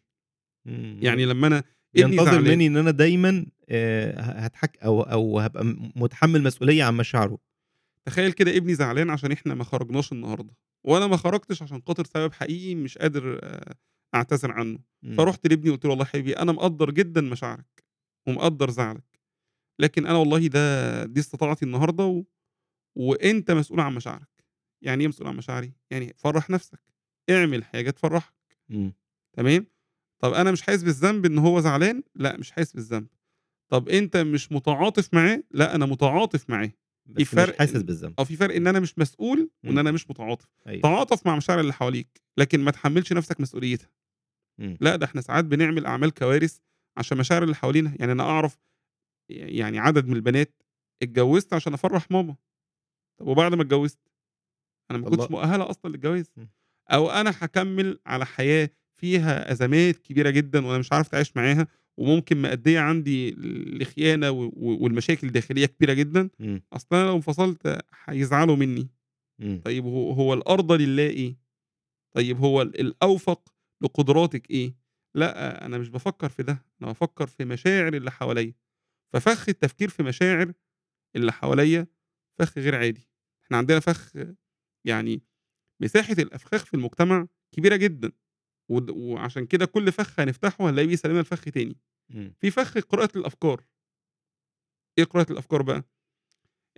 إمم، 0.66 0.98
يعني 1.02 1.24
إمم. 1.24 1.32
لمّا 1.32 1.46
ابني 1.56 1.64
ينتظر 1.94 2.24
زعلان 2.24 2.54
منّي 2.54 2.66
إن 2.66 2.76
أنا 2.76 2.90
دايمًا 2.90 3.46
آآ 3.68 4.20
ه 4.20 4.44
هاتحك 4.44 4.78
أو 4.78 5.02
أو 5.02 5.38
هابقى 5.40 5.64
م 5.64 5.92
متحمّل 5.96 6.42
مسؤولية 6.42 6.84
عن 6.84 6.94
مشاعره. 6.96 7.38
تخيل 8.06 8.32
كده 8.32 8.56
ابني 8.56 8.74
زعلان 8.74 9.10
عشان 9.10 9.32
إحنا 9.32 9.54
ما 9.54 9.64
خرجناش 9.64 10.12
النهارده، 10.12 10.54
وأنا 10.84 11.06
ما 11.06 11.16
خرجتش 11.16 11.62
عشان 11.62 11.82
خاطر 11.86 12.04
سبب 12.04 12.32
حقيقي 12.32 12.74
مش 12.74 12.98
قادر 12.98 13.40
آآ 13.42 13.74
أعتذر 14.14 14.52
عنه. 14.52 14.78
إمم. 15.04 15.12
فرُحت 15.16 15.46
لابني 15.46 15.70
قُلت 15.70 15.84
له: 15.84 15.90
"والله 15.90 16.04
حبيبي 16.04 16.32
أنا 16.32 16.52
مقدّر 16.52 16.90
جدًا 16.90 17.20
مشاعرك 17.20 17.84
ومقدّر 18.28 18.70
زعلك، 18.70 19.04
لكن 19.80 20.06
أنا 20.06 20.18
والله 20.18 20.46
ده 20.46 21.04
دي 21.06 21.20
استطاعتي 21.20 21.64
النهارده 21.64 22.04
و 22.06 22.24
وأنت 22.96 23.50
مسؤول 23.50 23.80
عن 23.80 23.94
مشاعرك. 23.94 24.28
يعني 24.82 25.02
إيه 25.02 25.08
مسؤول 25.08 25.28
عن 25.28 25.36
مشاعري؟ 25.36 25.72
يعني 25.90 26.14
فرّح 26.18 26.50
نفسك، 26.50 26.80
اعمل 27.30 27.64
حاجة 27.64 27.90
تفرّحك. 27.90 28.34
تمام؟ 29.34 29.66
طب 30.22 30.32
أنا 30.32 30.50
مش 30.52 30.62
حاسس 30.62 30.82
بالذنب 30.82 31.26
إن 31.26 31.38
هو 31.38 31.60
زعلان؟ 31.60 32.02
لأ، 32.14 32.36
مش 32.36 32.50
حاسس 32.50 32.72
بالذنب. 32.72 33.06
طب 33.68 33.88
أنت 33.88 34.16
مش 34.16 34.52
متعاطف 34.52 35.14
معاه؟ 35.14 35.42
لأ، 35.50 35.74
أنا 35.74 35.86
متعاطف 35.86 36.50
معاه. 36.50 36.66
في 36.66 37.12
بس 37.12 37.20
مش 37.20 37.28
فرق 37.28 37.58
حاسس 37.58 37.76
إن 37.76 37.82
بالذنب. 37.82 38.14
آه، 38.18 38.24
في 38.24 38.36
فرق 38.36 38.54
إن 38.54 38.66
أنا 38.66 38.80
مش 38.80 38.98
مسؤول 38.98 39.50
إمم. 39.64 39.78
أنا 39.78 39.90
مش 39.90 40.10
متعاطف. 40.10 40.48
أيوه. 40.66 40.80
تعاطف 40.82 41.26
مع 41.26 41.36
مشاعر 41.36 41.60
اللي 41.60 41.72
حواليك، 41.72 42.22
لكن 42.38 42.60
ما 42.60 42.70
تحمّلش 42.70 43.12
نفسك 43.12 43.40
مسؤوليتها. 43.40 43.88
إمم. 44.60 44.76
لأ، 44.80 44.96
ده 44.96 45.06
إحنا 45.06 45.20
ساعات 45.20 45.44
بنعمل 45.44 45.86
أعمال 45.86 46.10
كوارث 46.14 46.58
عشان 46.96 47.18
مشاعر 47.18 47.42
اللي 47.42 47.54
حوالينا. 47.54 47.96
يعني 48.00 48.12
أنا 48.12 48.22
أعرف 48.22 48.58
ي 49.30 49.34
يعني 49.34 49.78
عدد 49.78 50.06
من 50.06 50.16
البنات 50.16 50.62
اتجوّزت 51.02 51.54
عشان 51.54 51.74
أفرّح 51.74 52.10
ماما. 52.10 52.36
طب 53.20 53.26
وبعد 53.26 53.54
ما 53.54 53.62
اتجوّزت؟ 53.62 53.98
أنا 54.90 54.98
ما 54.98 55.04
كنتش 55.10 55.26
الله. 55.26 55.38
مؤهلة 55.38 55.70
أصلًا 55.70 55.90
للجواز. 55.90 56.30
إمم. 56.38 56.50
أو 56.92 57.10
أنا 57.10 57.34
هاكمّل 57.40 57.98
على 58.06 58.26
حياة 58.26 58.70
فيها 59.02 59.52
أزمات 59.52 59.98
كبيرة 59.98 60.30
جدًا 60.30 60.66
وأنا 60.66 60.78
مش 60.80 60.92
عارف 60.94 61.08
أتعايش 61.08 61.36
معاها 61.38 61.68
وممكن 61.98 62.38
مأدية 62.42 62.80
عندي 62.80 63.32
لخيانة 63.80 64.32
و 64.32 64.44
و 64.44 64.52
والمشاكل 64.84 65.28
داخلية 65.32 65.66
كبيرة 65.66 65.94
جدًا. 65.94 66.30
إمم. 66.42 66.62
أصل 66.74 66.88
أنا 66.92 67.06
لو 67.06 67.16
انفصلت 67.16 67.78
هيزعلوا 68.06 68.56
منّي. 68.56 68.90
إمم. 69.42 69.62
طيب 69.64 69.84
هو 69.86 70.12
هو 70.12 70.34
الأرضى 70.34 70.86
لله 70.86 71.08
إيه؟ 71.08 71.36
طيب 72.16 72.38
هو 72.38 72.62
ال 72.62 72.80
الأوفق 72.80 73.54
لقدراتِك 73.82 74.50
إيه؟ 74.50 74.76
لأ، 75.16 75.66
أنا 75.66 75.78
مش 75.78 75.88
بافكّر 75.90 76.30
في 76.30 76.44
ده، 76.44 76.52
أنا 76.82 76.88
بافكّر 76.92 77.28
في 77.28 77.46
مشاعر 77.46 77.94
اللي 77.94 78.10
حواليّا. 78.12 78.54
ففَخ 79.14 79.50
التفكير 79.50 79.88
في 79.90 80.02
مشاعر 80.04 80.52
اللي 81.16 81.32
حواليّا 81.32 81.88
فَخ 82.40 82.58
غير 82.58 82.76
عادي. 82.76 83.08
إحنا 83.46 83.58
عندنا 83.58 83.80
فَخ 83.80 84.12
يعني 84.86 85.22
مساحة 85.82 86.14
الأفخاخ 86.20 86.64
في 86.66 86.74
المجتمع 86.74 87.28
كبيرة 87.52 87.76
جدًا. 87.76 88.12
ود 88.68 88.90
وعشان 88.90 89.46
كده 89.46 89.66
كل 89.66 89.92
فَخ 89.92 90.20
هنفتحه 90.20 90.70
هنلاقيه 90.70 90.88
بيسلمنا 90.88 91.20
لفَخ 91.20 91.44
تاني. 91.44 91.76
إمم. 92.14 92.34
في 92.40 92.50
فَخ 92.50 92.78
قراءة 92.78 93.18
الأفكار. 93.18 93.64
إيه 94.98 95.04
قراءة 95.04 95.32
الأفكار 95.32 95.62
بقى؟ 95.62 95.84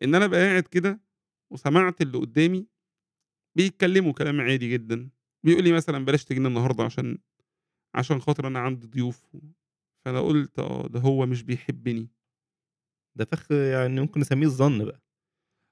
إن 0.02 0.14
أنا 0.14 0.24
أبقى 0.24 0.40
قاعد 0.40 0.62
كده 0.62 1.00
وسمعت 1.52 2.00
اللي 2.02 2.18
قدّامي 2.18 2.66
بيتكلّموا 3.56 4.12
كلام 4.12 4.40
عادي 4.42 4.70
جدًا. 4.72 5.10
بيقول 5.44 5.64
لي 5.64 5.72
مثلًا 5.72 6.04
بلاش 6.06 6.24
تيجي 6.26 6.40
لنا 6.40 6.48
النهارده 6.48 6.84
عشان 6.84 7.18
عشان 7.96 8.20
خاطر 8.20 8.46
أنا 8.48 8.58
عندي 8.60 8.86
ضيوف. 8.86 9.22
فأنا 10.04 10.20
قُلت 10.22 10.60
آه، 10.60 10.88
ده 10.88 11.00
هو 11.00 11.26
مش 11.26 11.44
بيحبّني. 11.44 12.10
ده 13.16 13.24
فَخ 13.24 13.50
يعني 13.52 14.00
ممكن 14.00 14.20
نسميه 14.20 14.46
الظَن 14.46 14.84
بقى. 14.84 15.03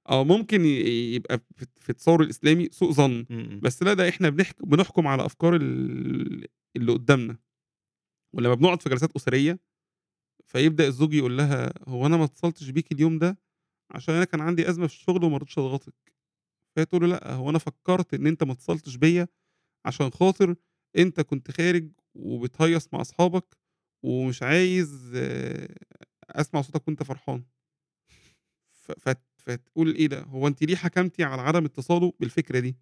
آه، 0.09 0.25
ممكن 0.25 0.65
يبقى 0.65 1.41
في 1.81 1.91
التصوُّر 1.91 2.23
الإسلامي 2.23 2.69
سوء 2.73 2.93
ظَن. 2.93 3.27
بس 3.63 3.83
لأ، 3.83 3.95
ده 3.95 4.09
إحنا 4.09 4.29
بنحك 4.31 4.67
بنحكُم 4.67 5.07
على 5.07 5.27
أفكار 5.27 5.57
ال 5.57 6.47
اللي 6.77 6.93
قدّامنا. 6.93 7.37
ولمّا 8.35 8.55
بنقعد 8.55 8.83
في 8.83 8.91
جلسات 8.91 9.17
أسرية، 9.17 9.61
فيبدأ 10.47 10.89
الزوج 10.89 11.15
يقول 11.15 11.39
لها: 11.39 11.73
"هو 11.89 12.07
أنا 12.07 12.19
ما 12.19 12.25
اتصلتش 12.25 12.71
بيكِ 12.71 12.93
اليوم 12.93 13.19
ده 13.19 13.39
عشان 13.93 14.15
أنا 14.15 14.25
كان 14.27 14.43
عندي 14.43 14.71
أزمة 14.71 14.89
في 14.89 14.95
الشغل 14.95 15.25
وما 15.25 15.37
رضيتش 15.39 15.59
أضغطِك." 15.59 15.95
فهي 16.77 16.87
تقول 16.87 17.03
له: 17.03 17.09
"لأ، 17.09 17.33
هو 17.35 17.51
أنا 17.51 17.59
فكّرت 17.59 18.15
إن 18.15 18.27
أنت 18.29 18.45
ما 18.45 18.53
اتصلتش 18.53 18.97
بيّا 18.97 19.29
عشان 19.87 20.11
خاطر 20.11 20.57
أنت 20.99 21.23
كنت 21.23 21.53
خارج 21.53 21.91
وبتهيّص 22.15 22.89
مع 22.95 23.01
أصحابك 23.03 23.59
ومش 24.05 24.43
عايز 24.45 25.13
أسمع 26.31 26.63
صوتك 26.63 26.89
وأنت 26.89 27.03
فرحان." 27.03 27.45
فتقول 29.47 29.95
إيه 29.95 30.07
ده، 30.07 30.23
هو 30.23 30.47
أنتِ 30.49 30.63
ليه 30.63 30.77
حكمتِ 30.77 31.21
على 31.21 31.43
عدم 31.43 31.65
اتصاله 31.65 32.13
بالفكرة 32.21 32.59
دي؟ 32.61 32.77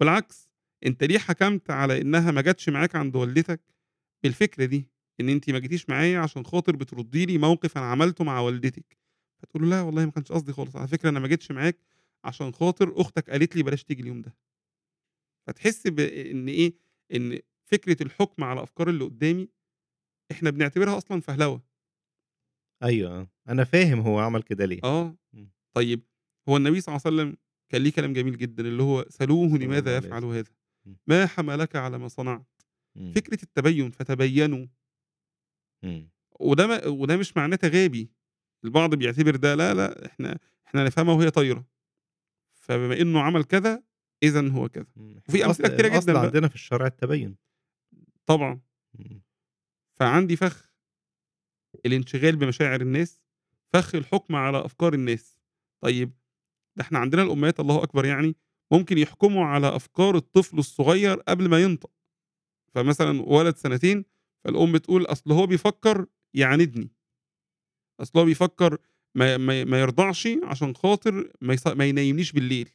بالعكس، 0.00 0.50
أنت 0.86 1.04
ليه 1.04 1.18
حكمت 1.18 1.70
على 1.70 2.02
إنها 2.02 2.30
ما 2.30 2.40
جاتش 2.42 2.68
معاك 2.68 2.96
عند 2.96 3.16
والدتك 3.16 3.60
بالفكرة 4.24 4.64
دي، 4.66 4.90
إن 5.20 5.28
أنتِ 5.28 5.50
ما 5.50 5.58
جيتيش 5.58 5.90
معايا 5.90 6.20
عشان 6.20 6.44
خاطر 6.46 6.76
بتردّي 6.76 7.26
لي 7.26 7.38
موقف 7.38 7.78
أنا 7.78 7.86
عملته 7.86 8.24
مع 8.24 8.40
والدتِك. 8.40 8.98
فتقول 9.42 9.62
له: 9.64 9.68
"لا 9.70 9.82
والله 9.82 10.04
ما 10.06 10.10
كانش 10.10 10.32
قصدي 10.32 10.52
خالص، 10.52 10.76
على 10.76 10.88
فكرة 10.88 11.08
أنا 11.10 11.20
ما 11.20 11.28
جيتش 11.28 11.50
معاك 11.52 11.78
عشان 12.24 12.52
خاطر 12.54 13.00
أختك 13.00 13.30
قالت 13.30 13.56
لي 13.56 13.62
بلاش 13.62 13.84
تيجي 13.84 14.02
اليوم 14.02 14.22
ده." 14.22 14.36
فتحس 15.46 15.86
بإن 15.86 16.48
إيه، 16.48 16.74
إن 17.14 17.38
فكرة 17.64 18.02
الحُكم 18.02 18.44
على 18.44 18.62
أفكار 18.62 18.88
اللي 18.90 19.04
قدّامي 19.04 19.48
إحنا 20.32 20.50
بنعتبرها 20.50 20.98
أصلًا 20.98 21.20
فهلوة. 21.20 21.62
آه. 22.82 23.26
أنا 23.48 23.64
فاهم 23.64 24.00
هو 24.00 24.18
عمل 24.18 24.42
كده 24.42 24.64
ليه. 24.64 24.80
آه. 24.84 25.16
طيب 25.74 26.02
هو 26.48 26.56
النبي 26.56 26.80
صلى 26.80 26.92
الله 26.96 27.02
عليه 27.06 27.16
وسلم 27.16 27.36
كان 27.68 27.82
ليه 27.82 27.92
كلام 27.92 28.12
جميل 28.12 28.36
جدًا 28.38 28.62
اللي 28.68 28.82
هو 28.82 29.06
"سلوه 29.08 29.58
لماذا 29.58 29.96
عليه 29.96 30.06
يفعل. 30.06 30.24
هذا؟ 30.24 30.44
إمم. 30.86 30.96
ما 31.06 31.26
حملك 31.26 31.76
على 31.76 31.98
ما 31.98 32.08
صنعت؟" 32.08 32.46
إمم. 32.96 33.12
فكرة 33.12 33.38
التبيُّن، 33.42 33.90
فتبيّنوا. 33.90 34.66
إمم. 35.84 36.10
وده 36.40 36.66
م 36.66 36.80
وده 37.00 37.16
مش 37.16 37.36
معناه 37.36 37.56
تغابي. 37.56 38.10
البعض 38.64 38.94
بيعتبر 38.94 39.36
ده 39.36 39.54
لا، 39.54 39.74
لأ، 39.74 40.06
إحنا 40.06 40.38
إحنا 40.66 40.84
نفهمها 40.84 41.14
وهي 41.14 41.30
طايرة. 41.30 41.64
فبما 42.54 43.00
إنه 43.00 43.20
عمل 43.20 43.44
كذا، 43.44 43.82
إذًا 44.22 44.48
هو 44.50 44.68
كذا. 44.68 44.86
وفي 44.96 45.38
كتيرة 45.68 45.86
الأصل 45.86 46.02
جدًا 46.02 46.12
بقى. 46.12 46.26
عندنا 46.26 46.48
في 46.48 46.54
الشرع 46.54 46.86
التبيُّن. 46.86 47.34
طبعًا. 48.26 48.60
فعندي 50.00 50.36
فَخ 50.36 50.72
الانشغال 51.86 52.36
بمشاعر 52.36 52.80
الناس، 52.80 53.20
فَخ 53.72 53.94
الحُكم 53.94 54.36
على 54.36 54.64
أفكار 54.64 54.94
الناس. 54.94 55.31
طيب 55.82 56.12
ده 56.76 56.82
إحنا 56.84 56.98
عندنا 56.98 57.22
الأمهات 57.22 57.60
الله 57.60 57.82
أكبر 57.82 58.04
يعني، 58.04 58.36
ممكن 58.72 58.98
يحكموا 58.98 59.44
على 59.46 59.76
أفكار 59.76 60.16
الطفل 60.16 60.58
الصغير 60.58 61.16
قبل 61.20 61.48
ما 61.48 61.62
ينطق. 61.62 61.90
فمثلًا 62.74 63.22
ولد 63.22 63.56
سنتين، 63.56 64.04
فالأم 64.44 64.76
تقول 64.76 65.04
أصل 65.06 65.32
هو 65.32 65.46
بيفكّر 65.46 66.06
يعاندني. 66.34 66.90
أصل 68.00 68.18
هو 68.18 68.24
بيفكّر 68.24 68.78
ما 69.14 69.36
ما 69.36 69.64
ما 69.64 69.80
يرضعش 69.80 70.28
عشان 70.44 70.74
خاطر 70.74 71.30
ما 71.40 71.54
يص 71.54 71.66
ما 71.66 71.84
ينيّمنيش 71.84 72.32
بالليل. 72.32 72.68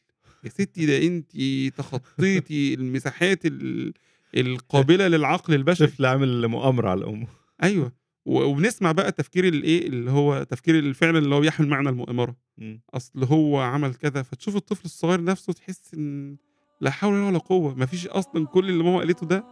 يا 0.43 0.49
ستّي 0.49 0.85
ده 0.85 1.07
أنتِ 1.07 1.31
تخطّيتِ 1.77 2.51
المساحات 2.79 3.45
ال 3.45 3.93
القابلة 4.37 5.07
للعقل 5.07 5.53
البشري. 5.53 5.87
طفل 5.87 6.05
عامل 6.05 6.47
مؤامرة 6.47 6.89
على 6.89 7.05
أمه. 7.05 7.27
أيوه. 7.63 7.91
وبنسمع 8.27 8.91
بقى 8.91 9.11
تفكير 9.11 9.47
الإيه، 9.47 9.87
اللي 9.87 10.11
هو 10.11 10.43
تفكير 10.43 10.79
الفعل 10.79 11.17
اللي 11.17 11.35
هو 11.35 11.39
بيحمل 11.39 11.67
معنى 11.67 11.89
المؤامرة. 11.89 12.35
إمم. 12.61 12.81
أصل 12.93 13.23
هو 13.23 13.59
عمل 13.59 13.93
كذا، 13.95 14.21
فتشوف 14.21 14.55
الطفل 14.55 14.85
الصغير 14.85 15.23
نَفْسه 15.23 15.53
تحس 15.53 15.93
إن 15.93 16.37
لا 16.81 16.89
حول 16.91 17.13
ولا 17.13 17.37
قوة، 17.37 17.75
ما 17.75 17.85
فيش 17.85 18.07
أصلًا 18.07 18.45
كل 18.45 18.69
اللي 18.69 18.83
ماما 18.83 18.97
قالته 18.97 19.27
ده 19.27 19.43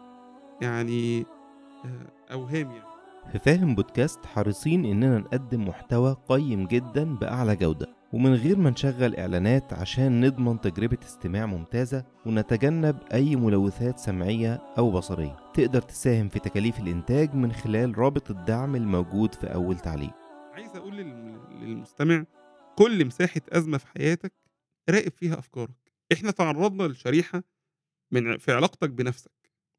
يعني 0.62 1.26
آآ 1.86 2.08
أوهام 2.32 2.72
يعني. 2.72 2.96
في 3.32 3.40
فاهم 3.40 3.76
بودكاست 3.76 4.26
حريصين 4.26 4.86
إننا 4.86 5.18
نقدم 5.18 5.68
محتوى 5.68 6.18
قيم 6.30 6.68
جدًا 6.68 7.04
بأعلى 7.04 7.56
جودة، 7.56 7.95
ومن 8.16 8.34
غير 8.34 8.58
ما 8.58 8.70
نشغّل 8.70 9.16
إعلانات 9.16 9.74
عشان 9.74 10.26
نضمن 10.26 10.62
تجربة 10.62 10.98
استماع 11.04 11.46
ممتازة 11.46 12.06
ونتجنب 12.26 12.98
أي 13.14 13.36
ملوثات 13.36 14.00
سمعية 14.00 14.54
أو 14.78 14.92
بصرية. 14.92 15.52
تقدر 15.54 15.82
تساهم 15.82 16.30
في 16.30 16.40
تكاليف 16.40 16.80
الإنتاج 16.80 17.36
من 17.36 17.52
خلال 17.52 17.98
رابط 17.98 18.32
الدعم 18.32 18.76
الموجود 18.76 19.36
في 19.36 19.54
أول 19.54 19.80
تعليق. 19.80 20.14
عايز 20.54 20.76
أقول 20.76 20.98
لل 20.98 21.40
للمستمع 21.62 22.26
كل 22.78 23.06
مساحة 23.06 23.42
أزمة 23.50 23.78
في 23.78 23.88
حياتك 23.88 24.34
راقب 24.90 25.12
فيها 25.12 25.40
أفكارك. 25.40 25.92
إحنا 26.14 26.32
تعرّضنا 26.32 26.84
لشريحة 26.84 27.44
من 28.12 28.38
في 28.38 28.52
علاقتك 28.52 28.90
بنَفْسك. 28.90 29.32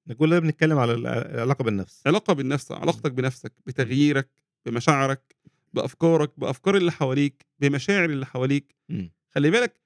ده 0.06 0.14
كل 0.14 0.30
ده 0.30 0.38
بنتكلم 0.38 0.78
على 0.78 0.92
ال 0.92 1.06
العلاقة 1.06 1.64
بالنفس. 1.64 2.02
علاقة 2.06 2.32
بالنَفْس، 2.32 2.72
علاقتك 2.72 3.12
بنَفْسك، 3.12 3.52
بتغييرك، 3.66 4.30
بمشاعرك، 4.66 5.36
بأفكارك، 5.76 6.40
بأفكار 6.40 6.76
اللي 6.76 6.92
حواليك، 6.92 7.46
بمشاعر 7.58 8.10
اللي 8.10 8.26
حواليك. 8.26 8.76
إمم. 8.90 9.12
خلّي 9.34 9.50
بالك 9.50 9.80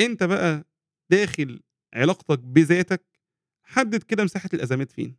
أنت 0.00 0.22
بقى 0.24 0.64
داخل 1.12 1.60
علاقتك 1.94 2.38
بذاتك، 2.40 3.06
حدد 3.66 4.02
كده 4.02 4.24
مساحة 4.24 4.50
الأزمات 4.54 4.92
فين، 4.92 5.16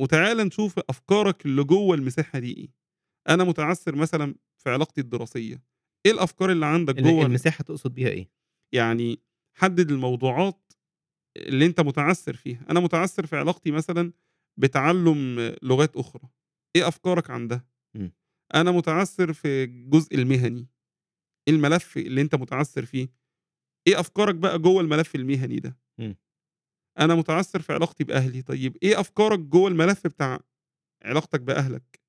وتعالَ 0.00 0.38
نشوف 0.46 0.80
أفكارك 0.90 1.46
اللي 1.46 1.64
جوّه 1.64 1.96
المساحة 1.96 2.38
دي 2.38 2.56
إيه. 2.58 2.68
أنا 3.28 3.44
متعثّر 3.44 3.96
مثلًا 3.96 4.34
في 4.58 4.70
علاقتي 4.70 5.00
الدراسية، 5.00 5.62
إيه 6.06 6.12
الأفكار 6.12 6.52
اللي 6.52 6.66
عندك 6.66 6.96
جوّه 6.96 7.22
ال 7.22 7.26
المساحة 7.26 7.64
تقصد 7.64 7.94
بيها 7.94 8.08
إيه؟ 8.08 8.30
يعني 8.74 9.20
حدد 9.58 9.90
الموضوعات 9.90 10.72
اللي 11.38 11.66
أنت 11.66 11.80
متعثّر 11.82 12.34
فيها. 12.36 12.66
أنا 12.70 12.80
متعثّر 12.80 13.26
في 13.26 13.36
علاقتي 13.36 13.72
مثلًا 13.72 14.12
بتعلُّم 14.58 15.40
لغات 15.62 15.96
أخرى، 15.96 16.22
إيه 16.76 16.88
أفكارك 16.88 17.30
عن 17.30 17.48
ده؟ 17.48 17.66
إمم. 17.96 18.12
أنا 18.54 18.70
متعثّر 18.70 19.32
في 19.32 19.64
الجزء 19.64 20.14
المهني، 20.14 20.68
إيه 21.48 21.54
الملف 21.54 21.96
اللي 21.96 22.20
أنت 22.20 22.34
متعثّر 22.34 22.84
فيه؟ 22.84 23.08
إيه 23.86 24.00
أفكارك 24.00 24.34
بقى 24.34 24.58
جوّه 24.58 24.80
الملف 24.80 25.14
المهني 25.14 25.56
ده؟ 25.56 25.78
إمم. 26.00 26.16
أنا 26.98 27.14
متعثّر 27.14 27.62
في 27.62 27.72
علاقتي 27.72 28.04
بأهلي، 28.04 28.42
طيب 28.42 28.76
إيه 28.82 29.00
أفكارك 29.00 29.38
جوّه 29.38 29.68
الملف 29.68 30.06
بتاع 30.06 30.40
علاقتك 31.04 31.40
بأهلك؟ 31.40 32.00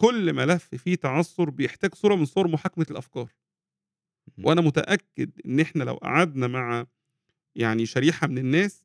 كل 0.00 0.32
ملف 0.32 0.74
فيه 0.74 0.94
تعثُّر 0.94 1.50
بيحتاج 1.50 1.94
صورة 1.94 2.14
من 2.14 2.24
صور 2.24 2.48
محاكمة 2.48 2.86
الأفكار. 2.90 3.32
إمم. 4.38 4.46
وأنا 4.46 4.60
متأكد 4.60 5.30
إن 5.46 5.60
إحنا 5.60 5.84
لو 5.84 5.94
قعدنا 5.94 6.46
مع 6.46 6.86
يعني 7.56 7.86
شريحة 7.86 8.26
من 8.26 8.38
الناس 8.38 8.84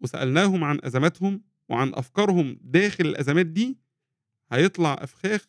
وسألناهم 0.00 0.64
عن 0.64 0.78
أزماتهم 0.84 1.42
وعن 1.68 1.94
أفكارهم 1.94 2.58
داخل 2.62 3.06
الأزمات 3.06 3.46
دي، 3.46 3.78
هيطلع 4.52 4.94
أفخاخ 5.00 5.46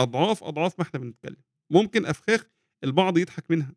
أضعاف، 0.00 0.44
أضعاف 0.44 0.78
ما 0.78 0.84
إحنا 0.86 1.00
بنتكلم. 1.00 1.36
ممكن 1.70 2.06
أفخاخ 2.06 2.44
البعض 2.84 3.18
يضحك 3.18 3.50
منها. 3.50 3.74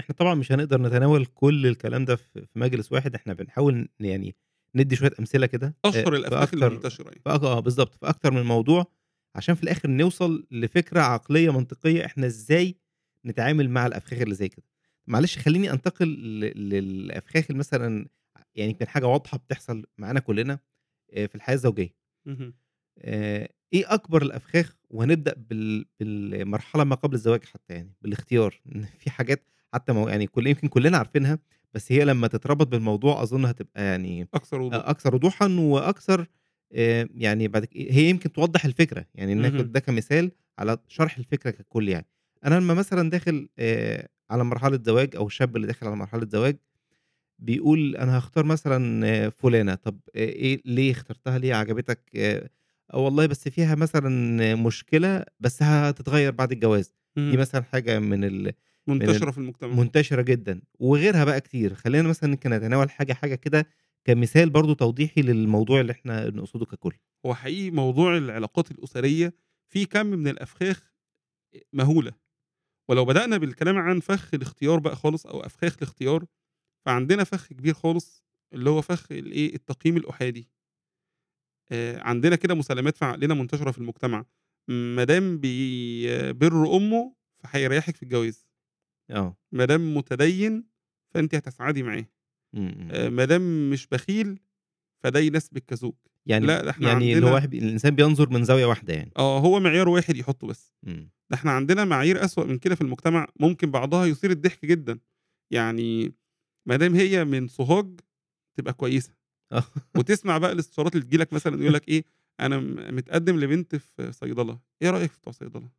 إحنا 0.00 0.14
طبعًا 0.14 0.34
مش 0.34 0.52
هنقدر 0.52 0.80
نتناول 0.82 1.26
كل 1.26 1.66
الكلام 1.66 2.04
ده 2.04 2.16
في 2.16 2.46
مجلس 2.56 2.92
واحد، 2.92 3.14
إحنا 3.14 3.32
بنحاول 3.32 3.88
يعني 4.00 4.36
ندّي 4.74 4.96
شوية 4.96 5.10
أمثلة 5.20 5.46
كده 5.46 5.74
الأفخاخ 5.86 6.54
اللي 6.54 6.66
أكتر 6.66 6.70
منتشرة 6.70 7.08
يعني. 7.08 7.22
آه 7.26 7.60
بالضبط، 7.60 7.94
في 7.94 8.08
أكتر 8.08 8.30
من 8.32 8.42
موضوع 8.42 8.86
عشان 9.36 9.54
في 9.54 9.62
الآخر 9.62 9.90
نوصل 9.90 10.46
لفكرة 10.50 11.00
عقلية 11.00 11.50
منطقية 11.50 12.04
إحنا 12.06 12.26
إزاي 12.26 12.76
نتعامل 13.26 13.70
مع 13.70 13.86
الأفخاخ 13.86 14.20
اللي 14.20 14.34
زي 14.34 14.48
كده. 14.48 14.64
معلش 15.06 15.38
خلّيني 15.38 15.70
أنتقل 15.72 16.08
ل 16.08 16.40
للأفخاخ 16.68 17.44
اللي 17.50 17.58
مثلًا 17.58 18.06
يعني 18.54 18.70
يمكن 18.70 18.88
حاجة 18.88 19.06
واضحة 19.06 19.38
بتحصل 19.38 19.86
معانا 19.98 20.20
كلنا 20.20 20.58
آآ 21.12 21.26
في 21.26 21.34
الحياة 21.34 21.54
الزوجية. 21.54 21.94
اهم. 22.26 22.54
آآ 22.98 23.48
إيه 23.72 23.94
أكبر 24.90 25.02
الأفخاخ 25.02 25.24
وهنبدأ 25.30 25.34
بال 25.50 25.86
بالمرحلة 26.00 26.84
ما 26.84 26.94
قبل 26.94 27.14
الزواج 27.14 27.44
حتى 27.44 27.74
يعني، 27.74 27.94
بالاختيار، 28.02 28.60
في 29.00 29.10
حاجات 29.10 29.48
حتى 29.74 29.92
ما 29.92 30.00
هو 30.00 30.08
يعني 30.08 30.26
كل 30.26 30.46
يمكن 30.46 30.68
كلنا 30.68 30.98
عارفينها، 30.98 31.38
بس 31.74 31.92
هي 31.92 32.04
لمّا 32.04 32.26
تتربط 32.28 32.66
بالموضوع 32.66 33.22
أظن 33.22 33.44
هتبقى 33.44 33.84
يعني 33.84 34.28
أكثر 34.34 34.60
وضوح. 34.60 34.86
أ 34.86 34.90
أكثر 34.90 35.14
وضوحًا 35.14 35.46
وأكثر 35.60 36.26
آآ 36.72 37.08
يعني 37.14 37.48
بعد 37.48 37.66
هي 37.76 38.10
يمكن 38.10 38.32
توضّح 38.32 38.64
الفكرة، 38.64 39.06
يعني. 39.14 39.34
ناخد 39.34 39.72
ده 39.72 39.80
كمثال 39.80 40.32
على 40.58 40.78
شرح 40.88 41.18
الفكرة 41.18 41.50
ككل 41.50 41.88
يعني. 41.88 42.06
أنا 42.44 42.54
لمّا 42.60 42.74
مثلًا 42.74 43.10
داخل 43.10 43.48
آآ 43.58 44.08
على 44.30 44.44
مرحلة 44.44 44.80
زواج 44.86 45.16
أو 45.16 45.26
الشاب 45.26 45.56
اللي 45.56 45.66
داخل 45.66 45.86
على 45.86 45.96
مرحلة 45.96 46.26
زواج، 46.28 46.56
بيقول 47.40 47.96
أنا 47.96 48.16
هاختار 48.18 48.44
مثلًا 48.46 49.30
فلانة، 49.30 49.74
طب 49.74 50.00
إيه 50.16 50.62
ليه 50.66 50.92
اخترتها 50.92 51.38
ليه 51.38 51.54
عجبتك؟ 51.54 52.10
آآ 52.94 52.96
والله 52.98 53.26
بس 53.26 53.48
فيها 53.48 53.74
مثلًا 53.74 54.54
مشكلة 54.54 55.24
بس 55.40 55.62
هتتغيّر 55.62 56.30
بعد 56.32 56.52
الجواز. 56.52 56.94
دي. 57.16 57.36
مثلًا 57.36 57.62
حاجة 57.62 57.98
من 57.98 58.24
ال 58.24 58.52
من 59.00 59.10
منتشرة 59.10 59.30
ال 59.30 59.30
في 59.30 59.38
المجتمع. 59.38 59.80
منتشرة 59.80 60.22
جدًا، 60.22 60.62
وغيرها 60.80 61.24
بقى 61.24 61.40
كتير. 61.40 61.74
خلّينا 61.74 62.08
مثلًا 62.08 62.30
يمكن 62.30 62.50
نتناول 62.50 62.90
حاجة، 62.90 63.12
حاجة 63.12 63.34
كده 63.34 63.66
كمثال 64.04 64.50
برضه 64.50 64.74
توضيحي 64.74 65.22
للموضوع 65.22 65.80
اللي 65.80 65.92
إحنا 65.92 66.30
نقصده 66.30 66.66
ككل. 66.66 66.94
هو 67.26 67.34
حقيقي 67.34 67.70
موضوع 67.70 68.16
العلاقات 68.16 68.70
الأسرية 68.70 69.34
فيه 69.68 69.86
كَم 69.86 70.06
من 70.06 70.28
الأفخاخ 70.28 70.92
مهولة. 71.74 72.12
ولو 72.90 73.06
بدأنا 73.06 73.38
بالكلام 73.38 73.78
عن 73.78 74.00
فَخ 74.00 74.34
الاختيار 74.34 74.80
بقى 74.80 74.96
خالص 74.96 75.26
أو 75.26 75.40
أفخاخ 75.40 75.76
الاختيار، 75.78 76.26
فعندنا 76.86 77.24
فَخ 77.24 77.48
كبير 77.48 77.74
خالص 77.74 78.24
اللي 78.54 78.70
هو 78.70 78.82
فَخ 78.82 79.12
الإيه، 79.12 79.54
التقييم 79.56 79.98
الأحادي. 79.98 80.50
آآ 81.72 82.00
عندنا 82.00 82.36
كده 82.36 82.54
مسلمات 82.54 82.96
في 82.96 83.04
عقلنا 83.04 83.34
منتشرة 83.34 83.70
في 83.70 83.78
المجتمع، 83.78 84.24
ما 84.68 85.04
دام 85.04 85.38
بيبِر 85.38 86.76
أمه 86.76 87.14
فهيريحِك 87.38 87.96
في 87.96 88.02
الجواز. 88.02 88.46
آه. 89.10 89.36
ما 89.52 89.64
دام 89.64 89.94
متدين 89.96 90.64
فأنتِ 91.14 91.34
هتسعدي 91.34 91.82
معاه. 91.82 92.06
ما 93.08 93.24
دام 93.24 93.70
مش 93.70 93.86
بخيل 93.86 94.38
فده 95.04 95.20
يناسبِك 95.20 95.64
كزوج. 95.64 95.94
يعني 96.26 96.46
لأ، 96.46 96.64
ده 96.64 96.70
إحنا 96.70 96.88
يعني 96.88 97.14
اللي 97.14 97.26
هو 97.26 97.36
الإنسان 97.38 97.94
بينظر 97.94 98.30
من 98.30 98.44
زاوية 98.44 98.66
واحدة 98.66 98.94
يعني. 98.94 99.12
آه، 99.16 99.38
هو 99.38 99.60
معيار 99.60 99.88
واحد 99.88 100.16
يحطه 100.16 100.46
بس. 100.46 100.74
ده 101.30 101.34
إحنا 101.36 101.50
عندنا 101.50 101.84
معايير 101.84 102.24
أسوأ 102.24 102.44
من 102.44 102.58
كده 102.58 102.74
في 102.74 102.80
المجتمع، 102.80 103.26
ممكن 103.40 103.70
بعضها 103.70 104.06
يثير 104.06 104.30
الضحك 104.30 104.64
جدًا. 104.66 104.98
يعني 105.52 106.14
ما 106.68 106.76
دام 106.76 106.94
هي 106.94 107.24
من 107.24 107.48
سوهاج 107.48 108.00
تبقى 108.58 108.72
كويسة. 108.72 109.19
وتسمع 109.94 110.38
بقى 110.38 110.52
الاستشارات 110.52 110.92
اللي 110.94 111.04
تيجي 111.04 111.16
لك 111.16 111.32
مثلًا 111.32 111.62
يقول 111.62 111.74
لك 111.74 112.06
أنا 112.40 112.58
م 112.58 112.96
متقدم 112.96 113.40
لبنت 113.40 113.76
في 113.76 114.12
صيدلة، 114.12 114.58
إيه 114.82 114.90
رأيك 114.90 115.10
في 115.12 115.18
بتوع 115.18 115.32
صيدلة؟ 115.32 115.70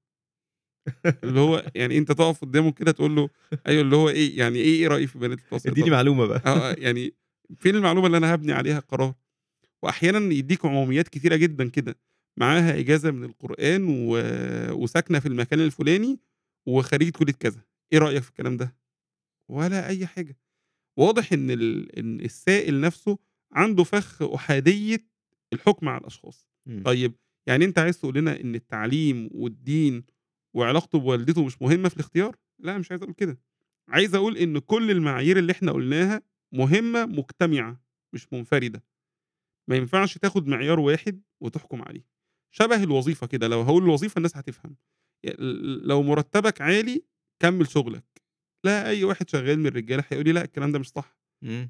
اللي 1.23 1.39
هو 1.39 1.71
يعني 1.75 1.97
أنت 1.97 2.11
تقف 2.11 2.41
قدامه 2.41 2.71
كده 2.71 2.91
تقول 2.91 3.15
له 3.15 3.29
أيوه 3.67 3.81
اللي 3.81 3.95
هو 3.95 4.09
إيه، 4.09 4.37
يعني 4.39 4.59
إيه 4.59 4.65
إيه 4.81 4.87
رأيي 4.87 5.07
في 5.07 5.15
البنات 5.15 5.37
بتوع 5.39 5.57
ادّيني 5.65 5.89
صيدلة؟ 5.89 5.91
معلومة 5.91 6.25
بقى. 6.25 6.41
آه، 6.45 6.71
آه، 6.71 6.75
يعني 6.77 7.13
فين 7.57 7.75
المعلومة 7.75 8.07
اللي 8.07 8.17
أنا 8.17 8.33
هابني 8.33 8.53
عليها 8.53 8.77
القرار؟ 8.79 9.13
وأحيانًا 9.83 10.33
يدّيك 10.33 10.65
عموميات 10.65 11.07
كتيرة 11.09 11.35
جدًا 11.35 11.69
كده، 11.69 11.95
معاها 12.37 12.79
إجازة 12.79 13.11
من 13.11 13.23
القرآن 13.23 13.83
و 13.89 14.17
وساكنة 14.83 15.19
في 15.19 15.27
المكان 15.27 15.59
الفلاني 15.59 16.19
وخريجة 16.67 17.11
كلية 17.11 17.33
كذا، 17.33 17.61
إيه 17.93 17.99
رأيك 17.99 18.23
في 18.23 18.29
الكلام 18.29 18.57
ده؟ 18.57 18.75
ولا 19.49 19.87
أي 19.87 20.07
حاجة. 20.07 20.37
واضح 20.97 21.33
إن 21.33 21.51
ال 21.51 21.95
إن 21.99 22.21
السائل 22.21 22.81
نفسه 22.81 23.17
عنده 23.53 23.83
فَخ 23.83 24.21
أحادية 24.21 25.07
الحكم 25.53 25.89
على 25.89 26.01
الأشخاص. 26.01 26.49
إمم. 26.67 26.83
طيب 26.83 27.13
يعني 27.47 27.65
أنت 27.65 27.79
عايز 27.79 27.99
تقول 27.99 28.15
لنا 28.15 28.41
إن 28.41 28.55
التعليم 28.55 29.29
والدين 29.31 30.03
وعلاقته 30.55 30.99
بوالدته 30.99 31.45
مش 31.45 31.61
مهمة 31.61 31.89
في 31.89 31.95
الاختيار؟ 31.95 32.35
لأ، 32.59 32.77
مش 32.77 32.91
عايز 32.91 33.01
أقول 33.03 33.13
كده. 33.13 33.39
عايز 33.89 34.15
أقول 34.15 34.37
إن 34.37 34.59
كل 34.59 34.91
المعايير 34.91 35.37
اللي 35.39 35.51
إحنا 35.51 35.71
قُلناها 35.71 36.21
مهمة 36.53 37.05
مجتمعة 37.05 37.83
مش 38.13 38.33
منفردة. 38.33 38.83
ما 39.69 39.75
ينفعش 39.75 40.17
تاخد 40.17 40.47
معيار 40.47 40.79
واحد 40.79 41.21
وتحكم 41.41 41.81
عليه. 41.81 42.05
شبه 42.55 42.83
الوظيفة 42.83 43.27
كده، 43.27 43.47
لو 43.47 43.61
هاقول 43.61 43.83
الوظيفة 43.83 44.17
الناس 44.17 44.37
هتفهم. 44.37 44.75
لو 45.83 46.03
مرتبك 46.03 46.61
عالي 46.61 47.03
كمّل 47.41 47.67
شغلك. 47.67 48.05
لا 48.65 48.87
أي 48.87 49.03
واحد 49.03 49.29
شغال 49.29 49.59
من 49.59 49.67
الرجالة 49.67 50.03
هيقول 50.09 50.25
لي 50.25 50.31
لأ 50.31 50.43
الكلام 50.43 50.71
ده 50.71 50.79
مش 50.79 50.89
صح. 50.89 51.20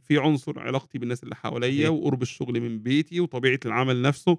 في 0.03 0.17
عنصر 0.17 0.59
علاقتي 0.59 0.97
بالناس 0.97 1.24
اللي 1.24 1.36
حواليّا 1.36 1.89
صحيح. 1.89 1.89
وقرب 1.89 2.22
الشغل 2.22 2.61
من 2.61 2.80
بيتي 2.80 3.19
وطبيعة 3.19 3.59
العمل 3.65 4.01
نفسه، 4.01 4.38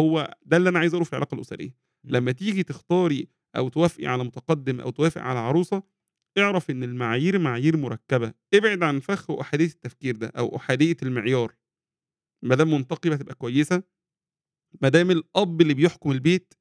هو 0.00 0.34
ده 0.46 0.56
اللي 0.56 0.68
أنا 0.68 0.78
عايز 0.78 0.92
أقوله 0.94 1.04
في 1.04 1.12
العلاقة 1.12 1.34
الأسرية. 1.34 1.74
إمم. 2.04 2.16
لمّا 2.16 2.32
تيجي 2.32 2.62
تختاري 2.62 3.28
أو 3.56 3.68
توافقي 3.68 4.06
على 4.06 4.24
متقدم 4.24 4.80
أو 4.80 4.90
توافقي 4.90 5.24
على 5.28 5.38
عروسة، 5.38 5.82
اعرف 6.38 6.70
إن 6.70 6.82
المعايير 6.84 7.38
معايير 7.38 7.76
مركبة، 7.76 8.32
ابعد 8.54 8.82
عن 8.82 9.00
فَخ 9.00 9.30
أحادية 9.30 9.66
التفكير 9.66 10.16
ده 10.16 10.26
أو 10.28 10.56
أحادية 10.56 10.96
المعيار. 11.02 11.52
ما 12.42 12.54
دام 12.54 12.70
منتقبة 12.74 13.16
تبقى 13.16 13.34
كويسة، 13.34 13.82
ما 14.82 14.88
دام 14.88 15.10
الأب 15.10 15.60
اللي 15.62 15.74
بيحكم 15.74 16.12
البيت 16.12 16.54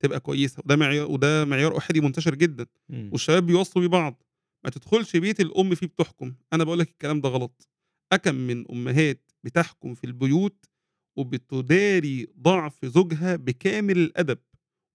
تبقى 0.00 0.20
كويسة، 0.20 0.62
وده 0.66 0.76
معيا 0.76 1.04
وده 1.04 1.44
معيار 1.44 1.78
أحادي 1.78 2.00
منتشر 2.00 2.34
جدًا،. 2.36 2.66
والشباب 3.12 3.46
بيوصّوا 3.46 3.82
بيه 3.82 3.88
بعض. 3.88 4.24
ما 4.64 4.70
تدخلش 4.70 5.16
بيت 5.16 5.40
الأم 5.40 5.74
فيه 5.74 5.86
بتحكم، 5.86 6.34
أنا 6.52 6.64
باقول 6.64 6.78
لك 6.78 6.88
الكلام 6.88 7.20
ده 7.20 7.28
غلط. 7.28 7.68
أكم 8.12 8.34
من 8.34 8.70
أمهات 8.70 9.30
بتحكم 9.44 9.94
في 9.94 10.04
البيوت 10.04 10.66
وبتداري 11.16 12.26
ضعف 12.40 12.84
زوجها 12.84 13.36
بكامل 13.36 13.98
الأدب، 13.98 14.38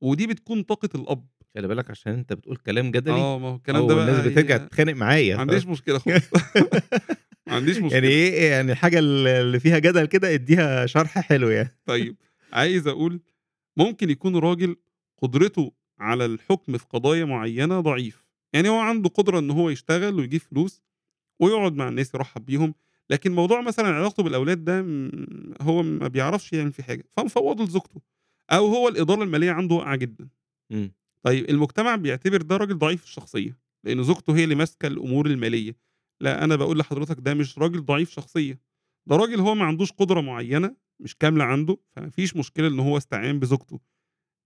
ودي 0.01 0.27
بتكون 0.27 0.63
طاقة 0.63 0.89
الأب. 0.95 1.27
خلي 1.55 1.67
بالك 1.67 1.89
عشان 1.91 2.13
أنت 2.13 2.33
بتقول 2.33 2.57
كلام 2.57 2.91
جدلي 2.91 3.13
آه، 3.15 3.39
ما 3.39 3.47
هو 3.47 3.55
الكلام 3.55 3.87
ده 3.87 3.95
بقى 3.95 4.29
بترجع 4.29 4.55
هي 4.55 4.59
تتخانق 4.59 4.93
معايا 4.93 5.35
ما 5.35 5.41
عنديش 5.41 5.65
مشكلة 5.65 5.99
خالص. 5.99 6.29
ما 7.47 7.55
عنديش 7.55 7.75
يعني 7.75 7.87
مشكلة. 7.87 8.07
إيه 8.07 8.49
يعني 8.51 8.71
الحاجة 8.71 8.99
ال 8.99 9.27
اللي 9.27 9.59
فيها 9.59 9.79
جدل 9.79 10.05
كده 10.05 10.33
ادّيها 10.33 10.85
شرح 10.85 11.19
حلو 11.19 11.49
يعني. 11.49 11.77
طيب، 11.85 12.15
عايز 12.53 12.87
أقول 12.87 13.21
ممكن 13.77 14.09
يكون 14.09 14.35
راجل 14.35 14.75
قدرته 15.21 15.71
على 15.99 16.25
الحكم 16.25 16.77
في 16.77 16.85
قضايا 16.89 17.25
معيّنة 17.25 17.79
ضعيف. 17.79 18.22
يعني 18.53 18.69
هو 18.69 18.79
عنده 18.79 19.09
قدرة 19.09 19.39
إن 19.39 19.51
هو 19.51 19.69
يشتغل 19.69 20.15
ويجيب 20.19 20.41
فلوس 20.41 20.81
ويقعد 21.41 21.75
مع 21.75 21.89
الناس 21.89 22.15
يرحّب 22.15 22.45
بيهم، 22.45 22.75
لكن 23.09 23.31
موضوع 23.31 23.61
مثلًا 23.61 23.87
علاقته 23.87 24.23
بالأولاد 24.23 24.65
ده 24.65 24.81
م 24.81 25.11
هو 25.61 25.83
ما 25.83 26.07
بيعرفش 26.07 26.53
يعمل 26.53 26.73
فيه 26.73 26.83
حاجة، 26.83 27.03
فمفوّضه 27.17 27.63
لزوجته. 27.65 28.01
أو 28.51 28.67
هو 28.67 28.87
الإدارة 28.87 29.23
المالية 29.23 29.51
عنده 29.51 29.75
واقعة 29.75 29.95
جدًا. 29.95 30.29
إمم. 30.71 30.93
طيب 31.23 31.49
المجتمع 31.49 31.95
بيعتبر 31.95 32.41
ده 32.41 32.57
راجل 32.57 32.77
ضعيف 32.77 33.03
الشخصية، 33.03 33.57
لإن 33.85 34.03
زوجته 34.03 34.35
هي 34.37 34.43
اللي 34.43 34.55
ماسكة 34.55 34.87
الأمور 34.87 35.25
المالية. 35.27 35.75
لأ، 36.21 36.43
أنا 36.43 36.55
باقول 36.55 36.79
لحضرتك 36.79 37.17
ده 37.19 37.33
مش 37.33 37.59
راجل 37.59 37.85
ضعيف 37.85 38.11
شخصية، 38.11 38.59
ده 39.09 39.15
راجل 39.15 39.39
هو 39.39 39.55
ما 39.55 39.65
عندوش 39.65 39.91
قدرة 39.91 40.21
معيّنة 40.21 40.75
مش 40.99 41.15
كاملة 41.17 41.43
عنده، 41.43 41.77
فما 41.95 42.09
فيش 42.09 42.35
مشكلة 42.37 42.67
إن 42.67 42.79
هو 42.79 42.97
استعان 42.97 43.39
بزوجته. 43.39 43.79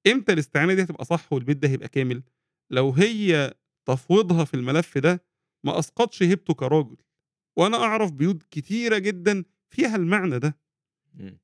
إمتى 0.07 0.33
الاستعانة 0.33 0.73
دي 0.73 0.83
هتبقى 0.83 1.05
صح 1.05 1.33
والبيت 1.33 1.57
ده 1.57 1.69
هيبقى 1.69 1.87
كامل؟ 1.89 2.23
لو 2.71 2.91
هي 2.91 3.53
تفويضها 3.87 4.43
في 4.43 4.53
الملف 4.53 4.97
ده 4.97 5.23
ما 5.63 5.79
أسقطش 5.79 6.23
هيبته 6.23 6.53
كراجل. 6.53 6.97
وأنا 7.57 7.77
أعرف 7.77 8.11
بيوت 8.11 8.43
كتيرة 8.43 8.97
جدًا 8.97 9.43
فيها 9.69 9.95
المعنى 9.95 10.39
ده. 10.39 10.57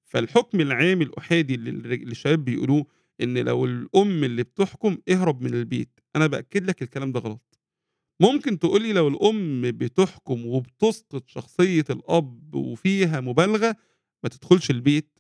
فالحكم 0.04 0.62
العام 0.62 1.02
الأحادي 1.02 1.56
اللي 1.56 1.96
الشباب 1.96 2.46
بيقولوه 2.46 2.86
إن 3.22 3.38
لو 3.38 3.66
الأم 3.66 4.24
اللي 4.24 4.44
بتحكم 4.44 4.98
اهرب 5.10 5.42
من 5.42 5.54
البيت، 5.54 6.00
أنا 6.16 6.28
بأكد 6.28 6.66
لك 6.66 6.82
الكلام 6.82 7.12
ده 7.12 7.20
غلط. 7.20 7.60
ممكن 8.22 8.60
تقول 8.60 8.82
لي 8.82 8.94
لو 8.94 9.08
الأم 9.08 9.62
بتحكم 9.62 10.46
وبتسقط 10.46 11.28
شخصية 11.28 11.86
الأب 11.90 12.56
وفيها 12.56 13.22
مبالغة، 13.22 13.76
ما 14.24 14.30
تدخلش 14.30 14.70
البيت، 14.72 15.20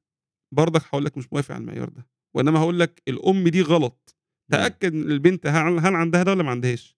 برضك 0.51 0.82
هاقول 0.86 1.05
لك 1.05 1.17
مش 1.17 1.34
موافق 1.34 1.55
على 1.55 1.61
المعيار 1.61 1.89
ده. 1.89 2.07
وإنما 2.36 2.59
هاقول 2.59 2.80
لك 2.80 3.01
الأم 3.07 3.47
دي 3.47 3.61
غلط،. 3.61 4.15
تأكد 4.51 4.93
إن 4.93 5.11
البنت 5.11 5.47
هل 5.47 5.95
عندها 5.95 6.24
ده 6.24 6.32
والّا 6.32 6.43
ما 6.43 6.51
عندهاش. 6.51 6.97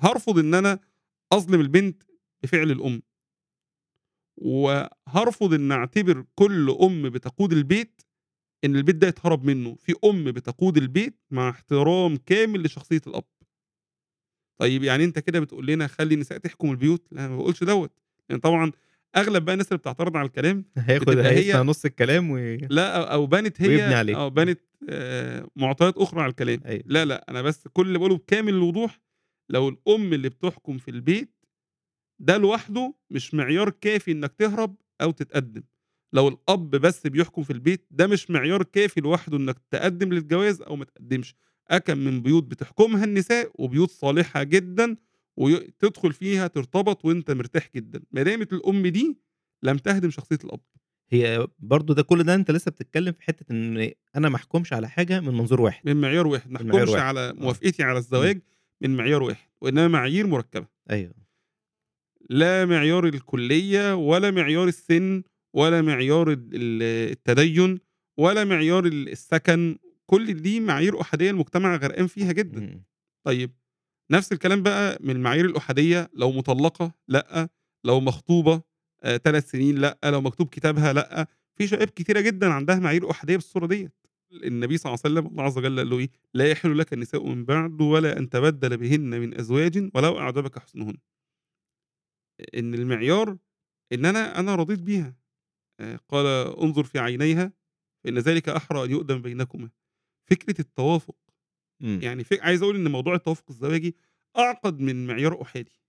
هارفض 0.00 0.38
إن 0.38 0.54
أنا 0.54 0.78
أظلم 1.32 1.60
البنت 1.60 2.02
بفعل 2.42 2.70
الأم. 2.70 3.02
وهارفض 4.36 5.54
إن 5.54 5.72
أعتبر 5.72 6.24
كل 6.34 6.70
أم 6.82 7.10
بتقود 7.10 7.52
البيت 7.52 8.02
إن 8.64 8.76
البيت 8.76 8.96
ده 8.96 9.08
يتهرب 9.08 9.44
منه، 9.44 9.74
في 9.74 9.94
أم 10.04 10.24
بتقود 10.24 10.76
البيت 10.76 11.18
مع 11.30 11.50
احترام 11.50 12.16
كامل 12.16 12.62
لشخصية 12.62 13.00
الأب. 13.06 13.24
طيب 14.60 14.82
يعني 14.82 15.04
أنت 15.04 15.18
كده 15.18 15.40
بتقول 15.40 15.66
لنا 15.66 15.86
خلّي 15.86 16.14
النساء 16.14 16.38
تحكم 16.38 16.70
البيوت؟ 16.70 17.06
لا 17.12 17.28
ما 17.28 17.36
باقولش 17.36 17.64
دوّة، 17.64 17.90
لإن 18.30 18.38
طبعًا 18.38 18.72
أغلب 19.16 19.44
بقى 19.44 19.52
الناس 19.52 19.68
اللي 19.68 19.78
بتعترض 19.78 20.16
على 20.16 20.26
الكلام 20.26 20.64
هياخد 20.78 21.18
هي 21.18 21.62
نُص 21.62 21.84
الكلام 21.84 22.30
و 22.30 22.38
أو 22.78 23.26
بانت 23.26 23.60
ويبني 23.60 23.76
هي 23.76 23.94
عليه. 23.94 24.16
آه 24.16 24.28
بانت 24.28 24.60
آآ 24.88 25.48
معطيات 25.56 25.98
أخرى 25.98 26.20
على 26.20 26.30
الكلام. 26.30 26.60
أيوه. 26.66 26.82
لا، 26.86 27.04
لأ 27.04 27.26
أنا 27.28 27.42
بس 27.42 27.68
كل 27.68 27.86
اللي 27.86 27.98
باقوله 27.98 28.16
بكامل 28.16 28.54
الوضوح 28.54 29.00
لو 29.50 29.68
الأم 29.68 30.12
اللي 30.12 30.28
بتحكم 30.28 30.78
في 30.78 30.90
البيت 30.90 31.34
ده 32.18 32.36
لوحده 32.36 32.94
مش 33.10 33.34
معيار 33.34 33.70
كافي 33.70 34.12
إنك 34.12 34.32
تهرب 34.38 34.76
أو 35.00 35.10
تتقدم. 35.10 35.62
لو 36.12 36.28
الأب 36.28 36.70
بس 36.70 37.06
بيحكم 37.06 37.42
في 37.42 37.52
البيت 37.52 37.86
ده 37.90 38.06
مش 38.06 38.30
معيار 38.30 38.62
كافي 38.62 39.00
لوحده 39.00 39.36
إنك 39.36 39.56
تقدم 39.70 40.12
للجواز 40.12 40.62
أو 40.62 40.76
ما 40.76 40.84
تقدمش. 40.84 41.34
أكم 41.68 41.98
من 41.98 42.22
بيوت 42.22 42.44
بتحكمها 42.44 43.04
النساء 43.04 43.50
وبيوت 43.54 43.90
صالحة 43.90 44.42
جدًا 44.42 44.96
وي 45.36 45.56
تدخل 45.78 46.12
فيها 46.12 46.46
ترتبط 46.46 47.04
وأنت 47.04 47.30
مرتاح 47.30 47.70
جدًا، 47.76 48.00
ما 48.12 48.22
دامت 48.22 48.52
الأم 48.52 48.86
دي 48.86 49.18
لم 49.62 49.76
تهدم 49.78 50.10
شخصية 50.10 50.38
الأب. 50.44 50.60
هي 51.10 51.48
برضه 51.58 51.94
ده 51.94 52.02
كل 52.02 52.22
ده 52.24 52.34
أنت 52.34 52.50
لسه 52.50 52.70
بتتكلم 52.70 53.12
في 53.12 53.22
حتة 53.22 53.52
إن 53.52 53.90
أنا 54.16 54.28
ما 54.28 54.36
أحكمش 54.36 54.72
على 54.72 54.88
حاجة 54.88 55.20
من 55.20 55.34
منظور 55.34 55.60
واحد. 55.60 55.88
من 55.88 56.00
معيار 56.00 56.26
واحد، 56.26 56.50
ما 56.50 56.56
أحكمش. 56.56 56.94
على 56.94 57.20
آه. 57.20 57.32
موافقتي 57.32 57.82
على. 57.82 57.98
الزواج 57.98 58.40
من 58.82 58.96
معيار 58.96 59.22
واحد، 59.22 59.48
وإنما 59.62 59.88
معايير 59.88 60.26
مركبة. 60.26 60.66
أيوه. 60.90 61.14
لا 62.30 62.66
معيار 62.66 63.04
الكلية 63.06 63.94
ولا 63.94 64.30
معيار 64.30 64.68
السن 64.68 65.22
ولا 65.54 65.82
معيار 65.82 66.30
ال 66.32 66.50
ال 66.54 66.82
التدين 67.12 67.78
ولا 68.18 68.44
معيار 68.44 68.86
ال 68.86 69.08
السكن، 69.08 69.78
كل 70.06 70.34
دي 70.34 70.60
معايير 70.60 71.00
أحادية 71.00 71.30
المجتمع 71.30 71.76
غرقان 71.76 72.06
فيها 72.06 72.32
جدًا. 72.32 72.58
إمم. 72.60 72.84
طيب 73.26 73.50
نفس 74.12 74.32
الكلام 74.32 74.62
بقى 74.62 74.98
من 75.00 75.10
المعايير 75.16 75.44
الأحادية 75.46 76.10
لو 76.14 76.32
مطلقة 76.32 76.92
لأ، 77.08 77.48
لو 77.84 78.00
مخطوبة 78.00 78.62
آآ 79.04 79.16
3 79.16 79.46
سنين 79.46 79.78
لأ، 79.78 79.98
لو 80.04 80.20
مكتوب 80.20 80.48
كتابها 80.48 80.92
لأ، 80.92 81.26
في 81.58 81.66
شباب 81.68 81.88
كتيرة 81.90 82.20
جدًا 82.20 82.48
عندها 82.52 82.76
معايير 82.78 83.10
أحادية 83.10 83.36
بالصورة 83.36 83.66
ديّة. 83.66 83.92
النبي 84.32 84.78
صلى 84.78 84.90
الله 84.90 85.00
عليه 85.04 85.14
وسلم 85.14 85.26
الله 85.26 85.42
عز 85.44 85.58
وجل 85.58 85.78
قال 85.78 85.90
له 85.90 85.98
إيه: 85.98 86.10
"لا 86.34 86.50
يحل 86.50 86.78
لك 86.78 86.92
النساء 86.92 87.26
من 87.26 87.44
بعد 87.44 87.80
ولا 87.82 88.18
أن 88.18 88.28
تبدل 88.30 88.76
بهن 88.76 89.20
من 89.20 89.38
أزواج 89.40 89.90
ولو 89.94 90.18
أعجبك 90.18 90.58
حسنهن." 90.58 90.96
إن 92.54 92.74
المعيار 92.74 93.38
إن 93.92 94.04
أنا 94.04 94.40
أنا 94.40 94.54
رضيت 94.54 94.78
بيها. 94.80 95.16
آآ 95.80 95.96
قال: 96.08 96.26
"انظر 96.62 96.84
في 96.84 96.98
عينيها 96.98 97.52
فإن 98.04 98.18
ذلك 98.18 98.48
أحرى 98.48 98.84
أن 98.84 98.90
يؤدم 98.90 99.22
بينكما." 99.22 99.70
فكرة 100.30 100.60
التوافق، 100.60 101.16
إمم. 101.82 102.00
يعني 102.02 102.24
ف 102.24 102.32
عايز 102.40 102.62
أقول 102.62 102.76
إن 102.76 102.90
موضوع 102.90 103.14
التوافق 103.14 103.44
الزواجي 103.50 103.96
أعقد 104.38 104.80
من 104.80 105.06
معيار 105.06 105.42
أحادي. 105.42 105.80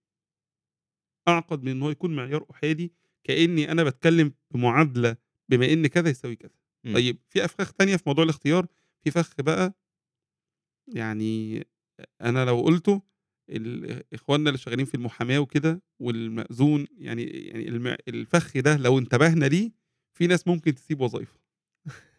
أعقد 1.27 1.63
من 1.63 1.71
إن 1.71 1.81
هو 1.81 1.89
يكون 1.89 2.15
معيار 2.15 2.45
أحادي 2.51 2.93
كإني 3.23 3.71
أنا 3.71 3.83
باتكلم 3.83 4.33
بمعادلة 4.51 5.17
بما 5.49 5.73
إن 5.73 5.87
كذا 5.87 6.09
يساوي 6.09 6.35
كذا. 6.35 6.60
إمم. 6.85 6.93
طيب 6.95 7.17
في 7.29 7.45
أفخاخ 7.45 7.73
تانية 7.73 7.95
في 7.97 8.03
موضوع 8.07 8.23
الاختيار، 8.23 8.67
في 9.03 9.11
فخ 9.11 9.33
بقى 9.41 9.73
يعني 10.87 11.61
أ 11.61 11.65
أنا 12.29 12.45
لو 12.45 12.61
قُلته 12.61 13.01
ال 13.49 14.03
إخواننا 14.13 14.49
اللي 14.49 14.57
شغالين 14.57 14.85
في 14.85 14.95
المحاماة 14.95 15.39
وكده 15.39 15.81
والمأذون 15.99 16.87
يعني 16.97 17.23
يعني 17.23 17.67
الم 17.67 17.95
الفخ 18.07 18.57
ده 18.57 18.77
لو 18.77 18.99
انتبهنا 18.99 19.45
ليه 19.45 19.71
في 20.13 20.27
ناس 20.27 20.47
ممكن 20.47 20.75
تسيب 20.75 21.01
وظايفها. 21.01 21.41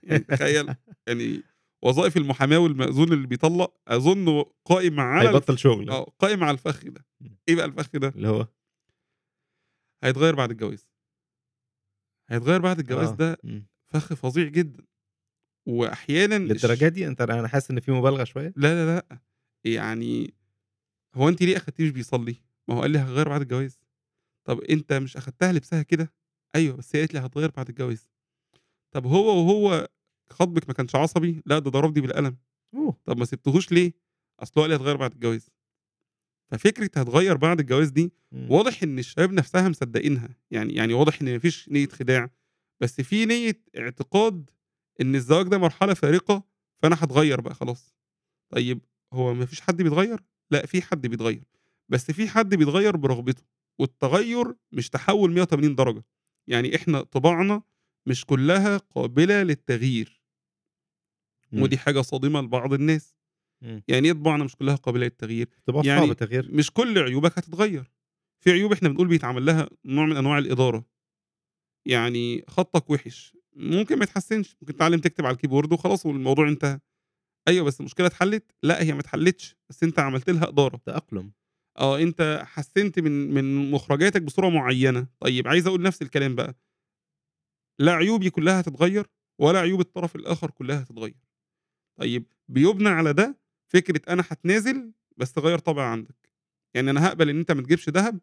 يعني 0.03 0.19
تخيل 0.25 0.75
يعني 1.09 1.43
وظائف 1.83 2.17
المحاماة 2.17 2.59
والمأذون 2.59 3.13
اللي 3.13 3.27
بيطلّق 3.27 3.75
أظن 3.89 4.45
قائم 4.65 5.01
على 5.01 5.29
هيبطّل 5.29 5.59
شغل. 5.59 5.91
آه، 5.91 6.05
قائم 6.19 6.45
على 6.45 6.55
الفخ 6.55 6.85
ده. 6.85 7.05
إمم. 7.23 7.37
إيه 7.49 7.55
بقى 7.57 7.65
الفخ 7.65 7.91
ده؟ 7.97 8.09
اللي 8.09 8.29
هو؟ 8.29 8.47
هيتغيّر 10.05 10.35
بعد 10.35 10.51
الجواز. 10.51 10.89
هيتغيّر 12.31 12.61
بعد 12.61 12.79
الجواز 12.79 13.09
آه. 13.09 13.15
ده 13.15 13.39
إمم. 13.45 13.67
فخ 13.93 14.15
فظيع 14.15 14.49
جدًا. 14.49 14.85
وأحيانًا 15.69 16.39
للدرجة 16.39 16.89
الش 16.89 16.89
دي؟ 16.89 17.07
أنت 17.09 17.21
أنا 17.23 17.49
حاسس 17.49 17.71
إن 17.71 17.81
في 17.81 17.93
مبالغة 17.93 18.25
شوية. 18.25 18.53
لا، 18.57 18.87
لا، 18.87 18.97
لأ. 18.97 19.19
يعني 19.65 20.35
هو 21.17 21.29
أنتِ 21.29 21.43
ليه 21.43 21.57
أخدتيه 21.57 21.85
مش 21.85 21.91
بيصلّي؟ 21.91 22.37
ما 22.69 22.75
هو 22.77 22.81
قال 22.83 22.91
لي 22.91 22.99
هاغيّر 22.99 23.29
بعد 23.29 23.41
الجواز. 23.43 23.81
طب 24.45 24.61
أنت 24.61 24.93
مش 24.93 25.17
أخدتها 25.17 25.53
لبسها 25.53 25.83
كده؟ 25.83 26.15
أيوه، 26.57 26.77
بس 26.77 26.97
هي 26.97 27.01
قالت 27.03 27.15
لي 27.15 27.21
هتغيّر 27.21 27.51
بعد 27.51 27.69
الجواز. 27.69 28.09
طب 28.93 29.07
هو 29.07 29.27
وهو 29.39 29.89
خطبِك 30.31 30.69
ما 30.69 30.75
كانش 30.75 30.97
عصبي؟ 30.97 31.43
لأ، 31.47 31.59
ده 31.59 31.71
ضربني 31.71 32.03
بالقلم. 32.03 32.39
أوه! 32.75 32.97
طب 33.07 33.19
ما 33.19 33.25
سِبتيهوش 33.25 33.73
ليه؟ 33.73 33.93
أصل 34.41 34.53
هو 34.59 34.63
قال 34.63 34.71
لي 34.71 34.77
هتغيّر 34.77 34.97
بعد 34.97 35.13
الجواز. 35.15 35.51
ففكرة 36.51 36.91
هتغيّر 37.01 37.37
بعد 37.37 37.61
الجواز 37.61 37.91
دي 37.91 38.13
إمم. 38.33 38.51
واضح 38.51 38.83
إن 38.83 38.99
الشباب 38.99 39.33
نفسها 39.33 39.69
مصدقينها، 39.69 40.29
يعني 40.51 40.75
يعني 40.75 40.95
واضح 40.95 41.23
إن 41.23 41.33
ما 41.33 41.39
فيش 41.39 41.69
نية 41.69 41.87
خداع، 41.89 42.31
بس 42.83 43.01
في 43.01 43.27
نية 43.27 43.63
اعتقاد 43.79 44.51
إن 45.01 45.15
الزواج 45.15 45.47
ده 45.49 45.59
مرحلة 45.59 45.95
فارقة، 45.95 46.43
فأنا 46.83 46.97
هاتغيّر 47.03 47.41
بقى 47.41 47.55
خلاص. 47.55 47.95
طيب 48.49 48.81
هو 49.13 49.35
ما 49.35 49.47
فيش 49.47 49.61
حد 49.61 49.83
بيتغيّر؟ 49.83 50.23
لأ، 50.51 50.67
في 50.67 50.83
حد 50.83 51.07
بيتغيّر، 51.07 51.45
بس 51.89 52.11
في 52.11 52.29
حد 52.29 52.55
بيتغيّر 52.55 52.97
برغبته، 52.97 53.43
والتغيُّر 53.79 54.55
مش 54.73 54.89
تحوّل 54.91 55.33
180 55.33 55.75
درجة. 55.75 56.05
يعني 56.47 56.77
إحنا 56.77 57.03
طباعنا 57.03 57.63
مش 58.07 58.25
كلّها 58.25 58.77
قابلة 58.77 59.43
للتغيير. 59.43 60.23
إمم. 61.53 61.63
ودي 61.63 61.79
حاجة 61.79 62.01
صادمة 62.01 62.41
لبعض 62.41 62.73
الناس. 62.73 63.17
إمم. 63.63 63.83
يعني 63.89 64.07
إيه 64.09 64.13
طباعنا 64.13 64.45
مش 64.45 64.57
كلّها 64.57 64.75
قابلة 64.75 65.05
للتغيير؟ 65.05 65.49
طباع 65.67 65.83
صعب 65.83 65.93
يعني 65.93 66.11
التغيير. 66.11 66.53
مش 66.53 66.71
كل 66.71 66.99
عيوبك 66.99 67.39
هتتغيّر. 67.39 67.91
في 68.41 68.51
عيوب 68.51 68.73
إحنا 68.73 68.89
بنقول 68.89 69.09
بيتعمل 69.09 69.47
لها 69.47 69.69
نوع 69.85 70.07
من 70.07 70.17
أنواع 70.17 70.39
الإدارة. 70.39 70.92
يعني 71.87 72.45
خطّك 72.49 72.91
وِحِش، 72.91 73.37
ممكن 73.57 73.97
ما 73.99 74.05
يتحسّنش، 74.05 74.57
ممكن 74.63 74.75
تتعلّم 74.77 75.01
تكتب 75.01 75.27
على 75.27 75.35
الكيبورد 75.35 75.73
وخلاص 75.73 76.07
والموضوع 76.07 76.49
انتهى. 76.49 76.81
أيوه، 77.49 77.65
بس 77.67 77.81
المشكلة 77.81 78.07
اتحلّت؟ 78.09 78.53
لأ، 78.63 78.83
هي 78.83 78.93
ما 78.95 79.01
اتحلّتش، 79.01 79.57
بس 79.71 79.83
أنت 79.85 79.99
عملت 79.99 80.31
لها 80.31 80.49
إدارة. 80.49 80.81
تأقلم. 80.87 81.33
آه، 81.79 81.99
أنت 82.01 82.43
حسّنت 82.47 82.99
من 83.01 83.35
من 83.35 83.71
مخرجاتك 83.71 84.23
بصورة 84.23 84.49
معيّنة. 84.51 85.07
طيب 85.21 85.49
عايز 85.49 85.67
أقول 85.67 85.83
نفس 85.83 86.03
الكلام 86.03 86.35
بقى. 86.37 86.57
لا 87.79 87.93
عيوبي 87.93 88.31
كلّها 88.31 88.61
هتتغيّر 88.61 89.07
ولا 89.41 89.59
عيوب 89.61 89.81
الطرف 89.81 90.17
الآخر 90.17 90.51
كلّها 90.51 90.83
هتتغيّر. 90.83 91.15
طيب 91.97 92.27
بيُبنى 92.49 92.89
على 92.89 93.15
ده 93.15 93.39
فكرة 93.69 94.03
أنا 94.13 94.25
هاتنازل 94.31 94.93
بس 95.17 95.39
غيّر 95.39 95.59
طابع 95.59 95.85
عندك. 95.87 96.31
يعني 96.75 96.91
أنا 96.91 97.07
هاقبل 97.07 97.31
إن 97.31 97.39
أنت 97.39 97.53
ما 97.53 97.63
تجيبش 97.63 97.91
دهب، 97.91 98.21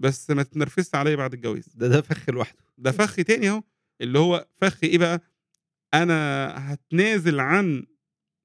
بس 0.00 0.30
ما 0.30 0.42
تتنرفزش 0.42 0.94
عليّا 0.94 1.16
بعد 1.16 1.34
الجواز. 1.34 1.68
ده 1.74 1.88
ده 1.88 2.00
فخ 2.00 2.30
لوحده. 2.30 2.58
ده 2.78 2.92
فخ 2.92 3.16
تاني 3.16 3.48
أهو، 3.50 3.62
اللي 4.00 4.18
هو 4.18 4.48
فخ 4.60 4.84
إيه 4.84 4.98
بقى؟ 4.98 5.20
أنا 5.94 6.46
هاتنازل 6.72 7.40
عن 7.40 7.86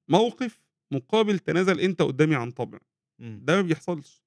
موقف 0.08 0.60
مقابل 0.90 1.38
تنازل 1.38 1.80
أنت 1.80 2.02
قدّامي 2.02 2.34
عن 2.34 2.50
طبع. 2.50 2.78
ده 3.18 3.56
ما 3.56 3.62
بيحصلش. 3.62 4.24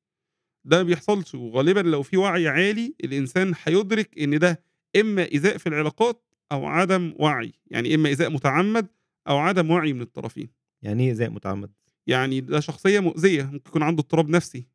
ده 0.66 0.78
ما 0.78 0.84
بيحصلش، 0.84 1.36
وغالبًا 1.36 1.80
لو 1.80 2.04
في 2.04 2.18
وعي 2.18 2.48
عالي 2.48 2.96
الإنسان 3.04 3.54
هيُدرك 3.64 4.20
إن 4.20 4.40
ده 4.40 4.64
إما 4.96 5.32
إيذاء 5.32 5.58
في 5.58 5.70
العلاقات 5.70 6.24
أو 6.52 6.66
عدم 6.66 7.14
وعي، 7.20 7.54
يعني 7.68 7.96
إما 7.96 8.10
إيذاء 8.10 8.30
متعمد 8.30 8.88
أو 9.28 9.38
عدم 9.38 9.72
وعي 9.72 9.94
من 9.94 10.02
الطرفين. 10.02 10.50
يعني 10.82 11.04
إيه 11.04 11.10
إيذاء 11.10 11.30
متعمد؟ 11.30 11.72
يعني 12.08 12.42
ده 12.42 12.60
شخصية 12.60 13.00
مؤذية، 13.00 13.44
ممكن 13.44 13.70
يكون 13.70 13.84
عنده 13.84 14.02
اضطراب 14.02 14.30
نفسي. 14.30 14.68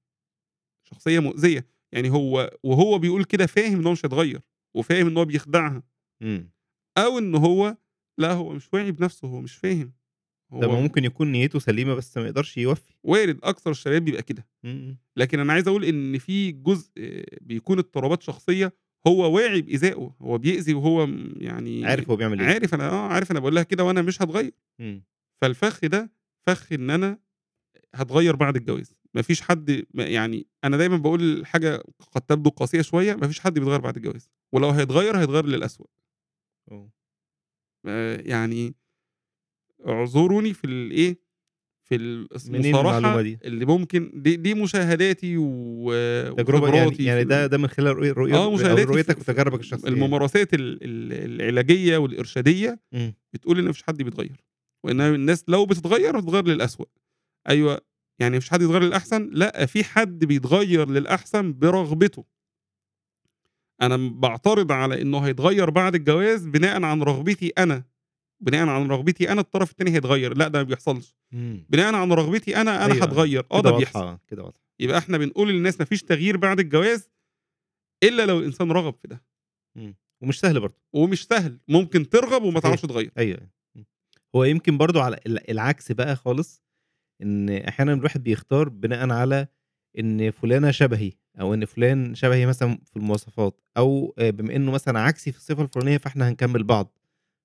شخصية 0.84 1.18
مؤذية، 1.18 1.66
يعني 1.93 2.11
هو 2.11 2.59
وهو 2.62 2.99
بيقول 2.99 3.24
كده 3.24 3.47
فاهم 3.47 3.78
إن 3.78 3.86
هو 3.86 3.93
مش 3.93 4.05
هيتغيّر، 4.07 4.40
وفاهم 4.76 5.07
إن 5.07 5.16
هو 5.16 5.24
بيخدعها. 5.24 5.82
إمم. 6.22 6.51
أو 6.99 7.18
إن 7.18 7.34
هو 7.34 7.76
لأ، 8.18 8.32
هو 8.32 8.53
مش 8.53 8.68
واعي 8.72 8.93
بنفسه، 8.93 9.28
هو 9.28 9.40
مش 9.40 9.55
فاهم. 9.57 9.93
هو 10.53 10.80
ممكن 10.80 11.05
يكون 11.05 11.32
نيته 11.32 11.59
سليمة 11.59 11.95
بس 11.95 12.18
ما 12.18 12.24
يقدرش 12.26 12.59
يوفّي. 12.59 12.95
وارد، 13.05 13.38
أكثر 13.43 13.70
الشباب 13.70 14.05
بيبقى 14.05 14.22
كده. 14.22 14.47
إمم، 14.64 14.72
إمم. 14.72 14.99
لكن 15.16 15.40
أنا 15.40 15.53
عايز 15.53 15.68
أقول 15.68 15.84
إن 15.84 16.18
في 16.18 16.53
جزء 16.53 16.90
بيكون 17.40 17.78
اضطرابات 17.78 18.22
شخصية 18.22 18.72
هو 19.07 19.34
واعي 19.36 19.62
بإيذائه، 19.62 20.14
هو 20.22 20.38
بيأذي 20.38 20.74
وهو 20.74 21.09
يعني 21.36 21.86
عارف 21.86 22.11
هو 22.11 22.16
بيعمل 22.16 22.40
إيه. 22.40 22.47
عارف 22.47 22.74
أنا 22.74 22.88
آه، 22.90 23.09
عارف 23.09 23.30
أنا 23.30 23.38
باقول 23.40 23.55
لها 23.55 23.62
كده 23.62 23.84
وأنا 23.84 24.03
مش 24.03 24.22
هاتغيّر. 24.22 24.53
إمم. 24.80 25.05
فالفخ 25.43 25.84
ده 25.84 26.12
فخ 26.47 26.72
إن 26.72 26.90
أنا 26.90 27.18
هاتغيّر 27.95 28.36
بعد 28.36 28.57
الجواز. 28.57 28.95
ما 29.14 29.22
فيش 29.22 29.42
حد 29.42 29.70
م 29.94 30.00
يعني 30.00 30.46
أنا 30.64 30.76
دايمًا 30.76 30.96
باقول 30.96 31.46
حاجة 31.46 31.82
قد 32.12 32.20
تبدو 32.22 32.50
قاسية 32.50 32.82
شوية، 32.82 33.14
ما 33.14 33.26
فيش 33.28 33.40
حد 33.40 33.54
بيتغيّر 33.58 33.80
بعد 33.80 33.96
الجواز، 33.96 34.30
ولو 34.52 34.70
هيتغيّر 34.70 35.18
هيتغيّر 35.18 35.46
للأسوأ. 35.46 35.86
آآ 37.86 38.16
يعني 38.22 38.74
اعذروني 39.88 40.54
في 40.54 40.64
الإيه، 40.64 41.14
في 41.14 41.88
في 41.88 41.94
ال 41.96 42.34
الص 42.34 42.48
منين 42.48 42.76
المعلومة 42.76 43.00
المصارحة 43.00 43.22
دي؟ 43.22 43.38
اللي 43.44 43.64
ممكن 43.64 44.10
دي 44.22 44.36
دي 44.36 44.54
مشاهداتي 44.54 45.36
و 45.38 45.92
تجربة 46.36 46.76
يعني 46.76 46.96
يعني 47.00 47.24
ده 47.24 47.46
ده 47.46 47.58
من 47.58 47.68
خلال 47.68 47.96
رؤي 47.96 48.10
رؤي 48.10 48.34
آه، 48.34 48.46
رؤيتك 48.84 49.14
في 49.20 49.30
وتجاربك 49.30 49.60
الشخصية 49.60 49.88
يعني. 49.88 49.96
الممارسات 49.98 50.54
ال 50.54 50.78
ال 50.84 51.12
العلاجية 51.42 51.96
والإرشادية 51.98 52.80
إمم. 52.94 53.14
بتقول 53.34 53.58
إن 53.58 53.64
ما 53.64 53.72
فيش 53.72 53.82
حد 53.82 54.02
بيتغيّر، 54.02 54.44
وإن 54.84 55.00
الناس 55.00 55.44
لو 55.48 55.66
بتتغيّر 55.66 56.18
هتتغيّر 56.18 56.46
للأسوأ. 56.46 56.86
أيوه، 57.48 57.80
يعني 58.22 58.40
فيش 58.40 58.50
حد 58.50 58.62
يتغيّر 58.62 58.82
للأحسن، 58.82 59.30
لأ، 59.32 59.66
في 59.66 59.84
حد 59.84 60.24
بيتغيّر 60.24 60.88
للأحسن 60.90 61.52
برغبته. 61.58 62.24
أنا 63.82 63.96
م 63.96 64.20
باعترض 64.20 64.72
على 64.72 65.02
إنه 65.02 65.18
هيتغيّر 65.18 65.70
بعد 65.70 65.94
الجواز 65.94 66.46
بناءً 66.46 66.82
عن 66.82 67.02
رغبتي 67.02 67.48
أنا، 67.58 67.84
بناءً 68.40 68.68
عن 68.68 68.86
رغبتي 68.88 69.32
أنا 69.32 69.40
الطرف 69.40 69.70
التاني 69.70 69.90
هيتغيّر، 69.90 70.36
لأ، 70.38 70.48
ده 70.48 70.58
ما 70.58 70.62
بيحصلش. 70.64 71.16
بناءً 71.70 71.94
عن 71.94 72.12
رغبتي 72.12 72.56
أنا 72.60 72.86
أيوه، 72.86 73.02
هاتغيّر، 73.02 73.46
آه، 73.52 73.60
كده 73.60 73.70
ده 73.70 73.76
بيحصل. 73.76 73.98
واضحة، 74.00 74.20
كده 74.28 74.42
واضحة. 74.44 74.60
يبقى 74.80 74.98
إحنا 74.98 75.18
بنقول 75.18 75.48
للناس 75.48 75.80
ما 75.80 75.84
فيش 75.86 76.02
تغيير 76.02 76.36
بعد 76.36 76.60
الجواز 76.60 77.10
إلا 78.04 78.26
لو 78.26 78.38
الإنسان 78.38 78.72
رغب 78.72 78.94
في 79.02 79.08
ده. 79.08 79.24
إمم، 79.76 79.96
ومش 80.22 80.40
سهل 80.40 80.60
برضه. 80.60 80.76
ومش 80.94 81.26
سهل، 81.26 81.60
ممكن 81.68 82.08
ترغب 82.08 82.42
وما 82.42 82.60
تعرفش 82.60 82.82
تغيّر. 82.82 83.10
أيوه. 83.18 83.50
إمم. 83.76 83.86
هو 84.36 84.44
يمكن 84.44 84.78
برضه 84.78 85.02
على 85.02 85.20
ال 85.26 85.50
العكس 85.50 85.92
بقى 85.92 86.16
خالص، 86.16 86.62
إن 87.22 87.50
أحيانًا 87.50 87.92
الواحد 87.94 88.22
بيختار 88.22 88.68
بناءً 88.68 89.10
على 89.10 89.48
إن 89.98 90.30
فلانة 90.30 90.70
شبهي، 90.70 91.12
أو 91.40 91.54
إن 91.54 91.64
فلان 91.64 92.14
شبهي 92.14 92.46
مثلًا 92.46 92.78
في 92.86 92.96
المواصفات، 92.96 93.60
أو 93.76 94.14
آآ 94.18 94.30
بما 94.30 94.56
إنه 94.56 94.70
مثلًا 94.72 95.00
عكسي 95.00 95.32
في 95.32 95.38
الصفة 95.38 95.62
الفلانية 95.62 95.98
فإحنا 95.98 96.28
هنكمّل 96.28 96.64
بعض. 96.64 96.98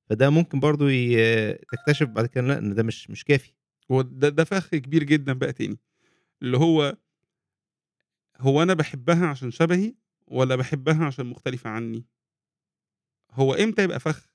فده 0.09 0.29
ممكن 0.29 0.59
برضه 0.59 0.91
ي 0.91 1.53
تكتشف 1.53 2.07
بعد 2.07 2.25
كده 2.25 2.47
لأ، 2.47 2.57
إن 2.59 2.75
ده 2.75 2.83
مش 2.83 3.09
مش 3.11 3.23
كافي. 3.25 3.53
هو 3.91 4.01
ده 4.03 4.43
فخ 4.45 4.69
كبير 4.69 5.03
جدًا 5.03 5.33
بقى 5.33 5.53
تاني، 5.53 5.79
اللي 6.43 6.57
هو 6.57 6.97
هو 8.39 8.63
أنا 8.63 8.73
باحبها 8.73 9.27
عشان 9.27 9.51
شبهي 9.51 9.95
والّا 10.27 10.55
باحبها 10.55 11.05
عشان 11.05 11.25
مختلفة 11.25 11.69
عني؟ 11.69 12.07
هو 13.31 13.53
إمتى 13.53 13.83
يبقى 13.83 13.99
فخ؟ 13.99 14.27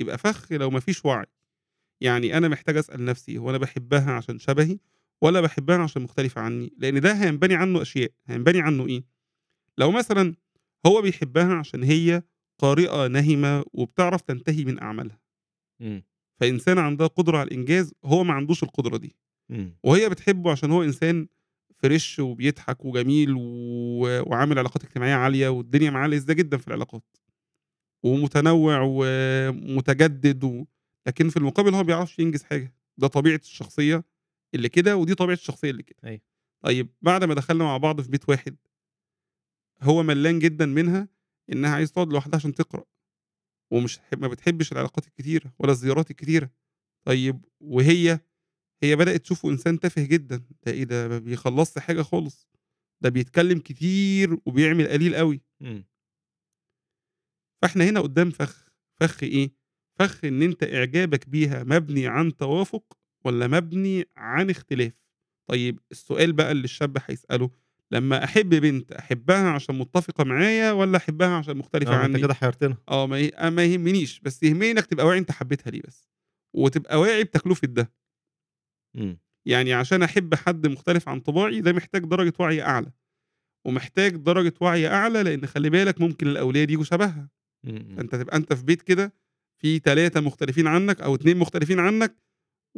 يبقى 0.00 0.18
فخ 0.18 0.52
لو 0.52 0.70
ما 0.70 0.80
فيش 0.80 1.04
وعي. 1.04 1.26
يعني 2.00 2.36
أنا 2.36 2.48
محتاج 2.48 2.76
أسأل 2.76 3.04
نفسي 3.04 3.38
هو 3.38 3.50
أنا 3.50 3.58
باحبها 3.58 4.12
عشان 4.12 4.38
شبهي 4.38 4.78
والّا 5.22 5.40
باحبها 5.40 5.78
عشان 5.78 6.02
مختلفة 6.02 6.40
عني؟ 6.40 6.72
لإن 6.78 7.00
ده 7.00 7.12
هينبني 7.12 7.54
عنه 7.54 7.82
أشياء، 7.82 8.10
هينبني 8.26 8.60
عنه 8.60 8.86
إيه؟ 8.86 9.04
لو 9.78 9.90
مثلًا 9.90 10.34
هو 10.86 11.02
بيحبها 11.02 11.54
عشان 11.54 11.82
هي 11.82 12.22
قارئة 12.58 13.06
نَهِمة 13.06 13.64
وبتعرف 13.72 14.20
تنتهي 14.20 14.64
من 14.64 14.82
أعمالها. 14.82 15.20
إمم. 15.80 16.02
فإنسانة 16.40 16.80
عندها 16.80 17.06
قدرة 17.06 17.38
على 17.38 17.46
الإنجاز، 17.48 17.94
هو 18.04 18.24
ما 18.24 18.32
عندوش 18.34 18.62
القدرة 18.62 18.96
دي. 18.96 19.16
إمم. 19.50 19.76
وهي 19.84 20.08
بتحبه 20.08 20.50
عشان 20.50 20.70
هو 20.70 20.82
إنسان 20.82 21.28
فريش 21.78 22.18
وبيضحك 22.18 22.84
وجميل 22.84 23.34
و 23.38 23.40
وعامل 24.30 24.58
علاقات 24.58 24.84
اجتماعية 24.84 25.14
عالية 25.14 25.48
والدنيا 25.48 25.90
معاه 25.90 26.08
لذيذة 26.08 26.32
جدًا 26.32 26.56
في 26.56 26.68
العلاقات. 26.68 27.02
ومتنوع 28.02 28.80
ومتجدد 28.84 30.44
و 30.44 30.64
لكن 31.06 31.28
في 31.28 31.36
المقابل 31.36 31.70
هو 31.70 31.76
ما 31.76 31.82
بيعرفش 31.82 32.18
ينجز 32.18 32.42
حاجة، 32.42 32.74
ده 32.98 33.06
طبيعة 33.06 33.36
الشخصية 33.36 34.04
اللي 34.54 34.68
كده، 34.68 34.96
ودي 34.96 35.14
طبيعة 35.14 35.34
الشخصية 35.34 35.70
اللي 35.70 35.82
كده. 35.82 35.98
أيوه. 36.04 36.20
طيب 36.64 36.88
بعد 37.02 37.24
ما 37.24 37.34
دخلنا 37.34 37.64
مع 37.64 37.76
بعض 37.76 38.00
في 38.00 38.10
بيت 38.10 38.28
واحد 38.28 38.56
هو 39.82 40.02
ملّان 40.02 40.38
جدًا 40.38 40.66
منها 40.66 41.08
إنها 41.52 41.70
عايزة 41.70 41.92
تقعد 41.92 42.08
لوحدها 42.12 42.36
عشان 42.36 42.54
تقرأ. 42.54 42.84
ومش 43.72 44.00
ما 44.18 44.28
بتحبش 44.28 44.72
العلاقات 44.72 45.06
الكتيرة 45.08 45.54
ولا 45.58 45.72
الزيارات 45.72 46.10
الكتيرة. 46.10 46.50
طيب 47.06 47.44
وهي، 47.60 48.20
هي 48.82 48.96
بدأت 48.96 49.22
تشوفه 49.22 49.50
إنسان 49.50 49.80
تافه 49.80 50.02
جدًا، 50.02 50.36
ده 50.66 50.72
إيه 50.72 50.84
ده 50.84 51.08
ما 51.08 51.18
بيخلّصش 51.18 51.78
حاجة 51.78 52.02
خالص، 52.02 52.48
ده 53.02 53.10
بيتكلم 53.10 53.60
كتير 53.60 54.38
وبيعمل 54.46 54.88
قليل 54.88 55.14
أوي. 55.14 55.42
إمم. 55.62 55.86
فإحنا 57.62 57.84
هنا 57.84 58.00
قدّام 58.00 58.30
فخ، 58.30 58.68
فخ 59.00 59.22
إيه؟ 59.22 59.63
فخ 59.98 60.24
إن 60.24 60.42
أنت 60.42 60.62
إعجابك 60.62 61.28
بيها 61.28 61.62
مبني 61.64 62.06
عن 62.06 62.36
توافق 62.36 62.98
والّا 63.24 63.46
مبني 63.46 64.04
عن 64.16 64.50
اختلاف؟ 64.50 64.92
طيب 65.50 65.80
السؤال 65.90 66.32
بقى 66.32 66.52
اللي 66.52 66.64
الشاب 66.64 66.96
هيسأله، 67.06 67.50
لمّا 67.90 68.24
أحب 68.24 68.48
بنت 68.48 68.92
أحبها 68.92 69.50
عشان 69.50 69.74
متفقة 69.78 70.24
معايا 70.24 70.72
والّا 70.72 70.96
أحبها 70.96 71.36
عشان 71.36 71.56
مختلفة 71.56 71.92
آه، 71.92 71.98
عني؟ 71.98 72.18
كده 72.18 72.34
حيرتنا. 72.34 72.76
آه، 72.88 73.06
ما 73.06 73.18
ي 73.20 73.30
ما 73.50 73.64
يهمنيش، 73.64 74.20
بس 74.20 74.42
يهمني 74.42 74.70
إنك 74.70 74.86
تبقى 74.86 75.06
واعي 75.06 75.18
أنت 75.18 75.32
حبيتها 75.32 75.70
ليه 75.70 75.82
بس، 75.88 76.08
وتبقى 76.56 77.00
واعي 77.00 77.24
بتكلفة 77.24 77.66
ده. 77.68 77.92
إمم. 78.96 79.18
يعني 79.46 79.72
عشان 79.72 80.02
أحب 80.02 80.34
حد 80.34 80.66
مختلف 80.66 81.08
عن 81.08 81.20
طباعي 81.20 81.60
ده 81.60 81.72
محتاج 81.72 82.02
درجة 82.04 82.32
وعي 82.40 82.62
أعلى، 82.62 82.92
ومحتاج 83.66 84.16
درجة 84.16 84.54
وعي 84.60 84.88
أعلى 84.88 85.22
لإن 85.22 85.46
خلّي 85.46 85.70
بالك 85.70 86.00
ممكن 86.00 86.28
الأولاد 86.28 86.70
ييجوا 86.70 86.84
شبهها. 86.84 87.30
فأنت 87.96 88.14
تبقى 88.14 88.36
أنت 88.36 88.52
في 88.52 88.64
بيت 88.64 88.82
كده 88.82 89.14
في 89.64 89.78
3 89.78 90.20
مختلفين 90.20 90.66
عنك 90.66 91.00
أو 91.00 91.14
2 91.14 91.36
مختلفين 91.36 91.80
عنك، 91.80 92.16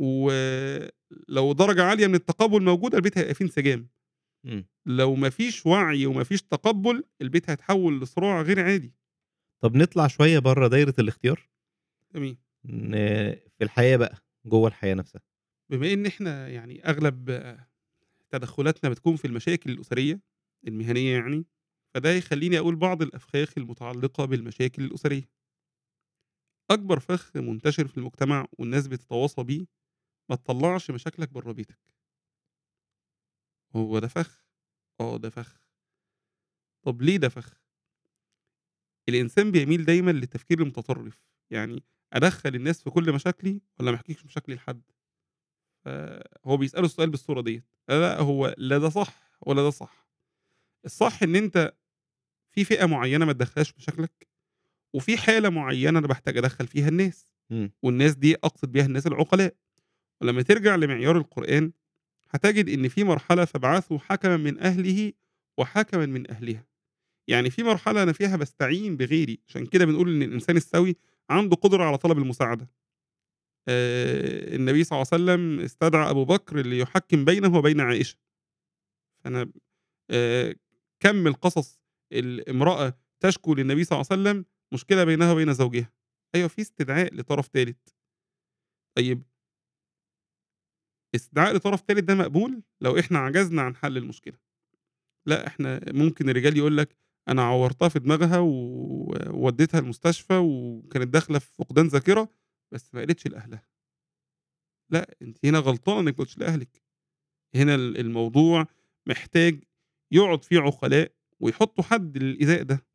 ولو 0.01 1.53
درجة 1.53 1.85
عالية 1.85 2.07
من 2.07 2.15
التقبُّل 2.15 2.63
موجودة 2.63 2.99
البيت 2.99 3.19
هيبقى 3.19 3.35
فيه 3.35 3.45
انسجام. 3.45 3.89
إمم. 4.47 4.67
لو 4.87 5.15
ما 5.15 5.31
فيش 5.31 5.67
وعي 5.67 6.07
وما 6.07 6.25
فيش 6.25 6.43
تقبُّل 6.43 7.05
البيت 7.23 7.51
هيتحوّل 7.51 8.01
لصراع 8.01 8.43
غير 8.43 8.61
عادي. 8.65 8.95
طب 9.63 9.77
نطلع 9.77 10.07
شوية 10.07 10.39
برّه 10.39 10.69
دايرة 10.69 10.95
الاختيار؟ 10.99 11.49
جميل. 12.15 12.37
في 13.59 13.65
الحياة 13.65 13.97
بقى، 13.97 14.17
جوّه 14.47 14.69
الحياة 14.69 14.95
نفسها. 14.95 15.21
بما 15.71 15.93
إن 15.93 16.07
إحنا 16.07 16.49
يعني 16.49 16.85
أغلب 16.89 17.31
تدخُّلاتنا 18.31 18.91
بتكون 18.91 19.17
في 19.17 19.27
المشاكل 19.27 19.71
الأسرية، 19.71 20.21
المهنية 20.69 21.15
يعني، 21.19 21.47
فده 21.95 22.11
يخلّيني 22.11 22.59
أقول 22.59 22.77
بعض 22.77 23.03
الأفخاخ 23.03 23.53
المتعلقة 23.59 24.25
بالمشاكل 24.25 24.85
الأسرية. 24.85 25.31
أكبر 26.71 27.01
فخ 27.01 27.37
منتشر 27.37 27.87
في 27.89 27.99
المجتمع 27.99 28.47
والناس 28.59 28.87
بتتواصى 28.87 29.43
بيه، 29.43 29.67
ما 30.31 30.37
تطلّعش 30.37 30.91
مشاكلك 30.91 31.31
برّه 31.31 31.53
بيتك. 31.53 31.79
هو 33.77 33.99
ده 33.99 34.09
فخ؟ 34.09 34.45
آه، 35.01 35.17
ده 35.19 35.31
فخ. 35.31 35.51
طب 36.83 37.03
ليه 37.03 37.17
ده 37.17 37.29
فخ؟ 37.29 37.55
الإنسان 39.09 39.51
بيميل 39.53 39.85
دايمًا 39.85 40.11
للتفكير 40.11 40.61
المتطرف، 40.63 41.23
يعني 41.51 41.85
أدخّل 42.13 42.55
الناس 42.55 42.83
في 42.83 42.91
كل 42.91 43.13
مشاكلي 43.13 43.61
والّا 43.79 43.91
ما 43.91 43.97
أحكيش 43.97 44.25
مشاكلي 44.25 44.55
لحد؟ 44.55 44.83
فهو 45.85 46.57
بيسأله 46.57 46.85
السؤال 46.85 47.11
بالصورة 47.11 47.41
ديّة. 47.41 47.65
لأ، 47.89 48.21
هو 48.21 48.55
لا 48.59 48.79
ده 48.79 48.89
صح 48.89 49.39
ولا 49.47 49.63
ده 49.63 49.71
صح. 49.71 50.09
الصح 50.87 51.25
إن 51.25 51.37
أنت 51.37 51.75
في 52.53 52.65
فئة 52.65 52.87
معيّنة 52.87 53.25
ما 53.27 53.35
تدخّلهاش 53.35 53.75
مشاكلك، 53.79 54.29
وفي 54.95 55.17
حالة 55.17 55.49
معيّنة 55.49 55.99
أنا 55.99 56.07
باحتاج 56.07 56.39
أدخّل 56.39 56.67
فيها 56.67 56.89
الناس، 56.89 57.35
إمم. 57.53 57.73
والناس 57.83 58.15
دي 58.15 58.35
أقصد 58.35 58.73
بيها 58.73 58.87
الناس 58.87 59.07
العقلاء. 59.07 59.55
ولمّا 60.21 60.43
ترجع 60.43 60.77
لمعيار 60.77 61.17
القرآن، 61.19 61.73
هتجد 62.31 62.69
إن 62.69 62.89
في 62.89 63.05
مرحلة 63.05 63.45
فابعثوا 63.45 63.99
حكمًا 63.99 64.37
من 64.37 64.59
أهله 64.59 65.13
وحكمًا 65.59 66.07
من 66.07 66.31
أهلها. 66.31 66.67
يعني 67.29 67.51
في 67.51 67.63
مرحلة 67.63 68.03
أنا 68.03 68.13
فيها 68.13 68.37
باستعين 68.37 68.97
بغيري، 68.97 69.41
عشان 69.49 69.67
كده 69.67 69.85
بنقول 69.85 70.15
إن 70.15 70.23
الإنسان 70.23 70.57
السوي 70.57 70.97
عنده 71.31 71.57
قدرة 71.57 71.85
على 71.85 71.99
طلب 71.99 72.19
المساعدة. 72.19 72.71
آآ 73.69 74.55
النبي 74.55 74.85
صلى 74.85 74.97
الله 74.97 75.07
عليه 75.13 75.25
وسلم 75.25 75.61
استدعى 75.61 76.11
أبو 76.11 76.25
بكر 76.25 76.57
ليحكِّم 76.67 77.25
بينه 77.25 77.57
وبين 77.59 77.81
عائشة. 77.81 78.17
فأنا 79.25 79.51
آآ 80.11 80.55
كم 81.01 81.27
القصص 81.27 81.81
الامرأة 82.13 82.99
تشكو 83.21 83.55
للنبي 83.55 83.85
صلى 83.85 83.97
الله 84.01 84.07
عليه 84.11 84.23
وسلم 84.23 84.45
مشكلة 84.75 85.05
بينها 85.05 85.33
وبين 85.33 85.53
زوجها. 85.55 85.93
أيوه، 86.35 86.49
في 86.49 86.63
استدعاء 86.63 87.15
لطرف 87.15 87.49
تالت. 87.49 87.95
طيب 88.97 89.23
استدعاء 91.15 91.57
لطرف 91.57 91.81
تالت 91.81 92.05
ده 92.05 92.15
مقبول 92.15 92.63
لو 92.81 92.99
إحنا 92.99 93.19
عجزنا 93.19 93.63
عن 93.63 93.77
حل 93.77 93.97
المشكلة. 93.97 94.39
لأ، 95.27 95.47
إحنا 95.47 95.81
ممكن 95.93 96.29
الرجال 96.31 96.57
يقول 96.57 96.77
لك 96.77 96.97
أنا 97.29 97.43
عوّرتها 97.43 97.89
في 97.89 97.99
دماغها 97.99 98.39
ووديتها 98.39 99.79
المستشفى 99.81 100.39
وكانت 100.39 101.09
داخلة 101.09 101.39
في 101.39 101.55
فقدان 101.55 101.87
ذاكرة، 101.87 102.29
بس 102.73 102.95
ما 102.95 103.01
قالتش 103.01 103.27
لأهلها. 103.27 103.63
لأ، 104.91 105.17
أنتِ 105.23 105.47
هنا 105.47 105.59
غلطانة 105.59 106.01
إنِّك 106.01 106.13
ما 106.15 106.19
قلتيش 106.19 106.39
لأهلِك. 106.39 106.83
هنا 107.57 107.75
ال 107.75 107.99
الموضوع 108.01 108.67
محتاج 109.09 109.65
يقعد 110.13 110.45
فيه 110.45 110.61
عقلاء 110.61 111.13
ويحطّوا 111.41 111.85
حد 111.85 112.19
للإيذاء 112.19 112.63
ده. 112.63 112.87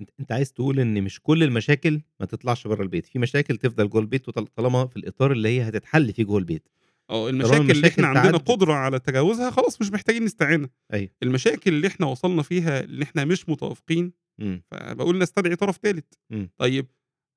أنت 0.00 0.10
أنت 0.20 0.32
عايز 0.32 0.52
تقول 0.52 0.80
إن 0.80 1.02
مش 1.04 1.20
كل 1.20 1.42
المشاكل 1.42 2.00
ما 2.20 2.26
تطلعش 2.26 2.66
برّه 2.66 2.82
البيت، 2.82 3.06
في 3.06 3.18
مشاكل 3.18 3.56
تفضل 3.56 3.88
جوّه 3.88 4.00
البيت 4.00 4.30
طالما 4.30 4.86
في 4.86 4.96
الإطار 4.96 5.32
اللي 5.32 5.48
هي 5.48 5.68
هتتحل 5.68 6.12
فيه 6.12 6.24
جوّه 6.24 6.38
البيت. 6.38 6.68
طالما 7.08 7.30
المشاكل 7.30 7.70
اللي 7.70 7.88
إحنا 7.88 8.06
عندنا 8.06 8.38
قدرة 8.38 8.72
على 8.72 8.98
تجاوزها 8.98 9.50
خلاص 9.50 9.80
مش 9.80 9.92
محتاجين 9.92 10.24
نستعانة. 10.24 10.68
أيوه. 10.92 11.10
المشاكل 11.22 11.72
اللي 11.72 11.86
إحنا 11.86 12.06
وصلنا 12.06 12.42
فيها 12.42 12.84
إن 12.84 13.02
إحنا 13.02 13.24
مش 13.24 13.48
متوافقين، 13.48 14.12
إمم. 14.40 14.62
فباقول 14.70 15.18
نستدعي 15.18 15.56
طرف 15.56 15.76
تالت. 15.76 16.14
إمم. 16.32 16.50
طيب 16.56 16.86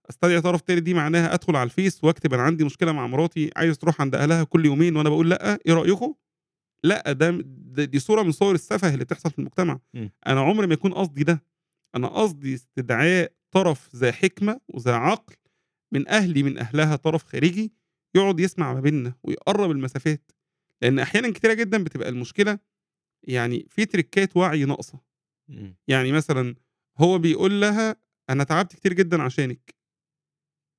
أستدعي 0.10 0.41
طرف 0.41 0.62
تالت 0.62 0.84
دي 0.84 0.93
معناها 0.93 1.34
أدخل 1.34 1.55
على 1.55 1.68
الفيس 1.68 2.03
وأكتب 2.03 2.34
أنا 2.34 2.43
عندي 2.43 2.64
مشكلة 2.64 2.91
مع 2.91 3.08
مراتي 3.08 3.51
عايز 3.55 3.78
تروح 3.78 4.01
عند 4.01 4.16
أهلها 4.16 4.43
كل 4.43 4.66
يومين 4.66 4.95
وأنا 4.95 5.10
باقول 5.10 5.30
لأ، 5.30 5.60
إيه 5.66 5.74
رأيكم؟ 5.74 6.14
لأ، 6.84 7.12
ده 7.12 7.86
دي 7.86 7.99
صورة 7.99 8.24
من 8.24 8.32
صور 8.32 8.55
السفه 8.55 8.93
اللي 8.93 9.05
بتحصل 9.05 9.32
في 9.32 9.39
المجتمع. 9.39 9.80
إمم. 9.95 10.12
أنا 10.28 10.39
عمري 10.41 10.68
ما 10.68 10.74
يكون 10.74 10.93
قصدي 10.93 11.24
ده، 11.24 11.43
أنا 11.96 12.08
قصدي 12.08 12.54
استدعاء 12.56 13.34
طرف 13.52 13.96
ذا 13.96 14.12
حكمة 14.12 14.60
وذا 14.70 14.94
عقل 14.96 15.36
من 15.94 16.08
أهلي 16.08 16.44
من 16.44 16.58
أهلها 16.58 16.96
طرف 16.96 17.24
خارجي 17.24 17.74
يقعد 18.16 18.40
يسمع 18.40 18.74
ما 18.74 18.80
بيننا 18.82 19.14
ويقرّب 19.24 19.72
المسافات، 19.72 20.32
لإن 20.82 21.00
أحيانًا 21.00 21.32
كتيرة 21.34 21.54
جدًا 21.54 21.84
بتبقى 21.84 22.10
المشكلة 22.10 22.60
يعني 23.24 23.68
في 23.70 23.86
تريكات 23.86 24.38
وعي 24.38 24.66
ناقصة. 24.66 25.00
إمم. 25.50 25.78
يعني 25.88 26.12
مثلًا 26.12 26.56
هو 27.00 27.20
بيقول 27.20 27.62
لها 27.62 27.96
أنا 28.30 28.44
تعبت 28.44 28.74
كتير 28.76 28.94
جدًا 28.94 29.22
عشانِك. 29.24 29.76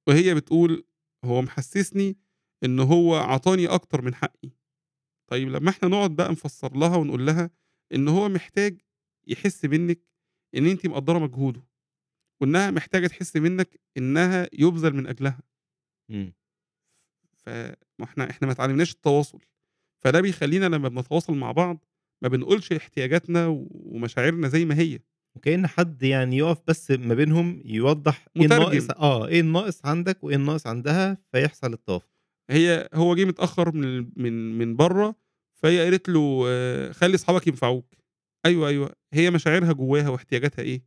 وهي 0.09 0.35
بتقول 0.35 0.85
هو 1.25 1.43
محسسني 1.43 2.17
إن 2.65 2.81
هو 2.81 3.15
عطاني 3.17 3.67
أكتر 3.67 4.03
من 4.03 4.15
حقي. 4.15 4.51
طيب 5.31 5.49
لمّا 5.49 5.71
إحنا 5.71 5.89
نقعد 5.89 6.17
بقى 6.17 6.33
نفسّر 6.33 6.77
لها 6.77 6.97
ونقول 6.97 7.27
لها 7.27 7.51
إن 7.95 8.09
هو 8.09 8.29
محتاج 8.29 8.81
يحس 9.29 9.67
منِّك 9.67 10.01
إن 10.55 10.67
أنتِ 10.67 10.87
مقدّرة 10.87 11.19
مجهوده، 11.19 11.63
وإنها 12.43 12.71
محتاجة 12.71 13.07
تحس 13.07 13.37
منّك 13.37 13.81
إنها 13.97 14.49
يُبذل 14.53 14.95
من. 14.95 15.07
ف 17.37 17.49
ما 17.99 18.05
إحنا 18.05 18.31
إحنا 18.31 18.47
ما 18.47 18.53
اتعلمناش 18.53 18.93
التواصل، 18.93 19.39
فده 20.05 20.21
بيخلّينا 20.21 20.67
لمّا 20.67 20.89
بنتواصل 20.89 21.35
مع 21.35 21.53
بعض 21.53 21.85
ما 22.23 22.29
بنقولش 22.29 22.73
احتياجاتنا 22.73 23.47
ومشاعرنا 23.71 24.49
زي 24.49 24.65
ما 24.65 24.79
هي. 24.79 24.99
وكأن 25.37 25.67
حد 25.67 26.03
يعني 26.03 26.37
يقف 26.39 26.59
بس 26.69 26.91
ما 26.91 27.15
بينهم 27.15 27.63
يوضّح 27.65 28.27
إيه 28.37 28.43
الناقص. 28.47 28.91
آه، 28.91 29.27
إيه 29.29 29.41
الناقص 29.41 29.87
عندك 29.87 30.25
وإيه 30.25 30.37
الناقص 30.37 30.67
عندها، 30.67 31.19
فيحصل 31.33 31.73
التوافق. 31.73 32.09
هي 32.51 32.89
هو 32.95 33.15
جِه 33.15 33.25
متأخّر 33.25 33.73
من 33.75 34.11
من 34.17 34.59
من 34.59 34.77
برّه، 34.77 35.15
فهي 35.55 35.85
قالت 35.85 36.09
له 36.09 36.43
خلّي 36.93 37.15
أصحابك 37.15 37.47
ينفعوك. 37.47 37.98
أيوه، 38.49 38.69
أيوه، 38.69 38.95
هي 39.13 39.31
مشاعرها 39.31 39.73
جواها 39.73 40.09
واحتياجاتها 40.09 40.63
إيه؟ 40.63 40.83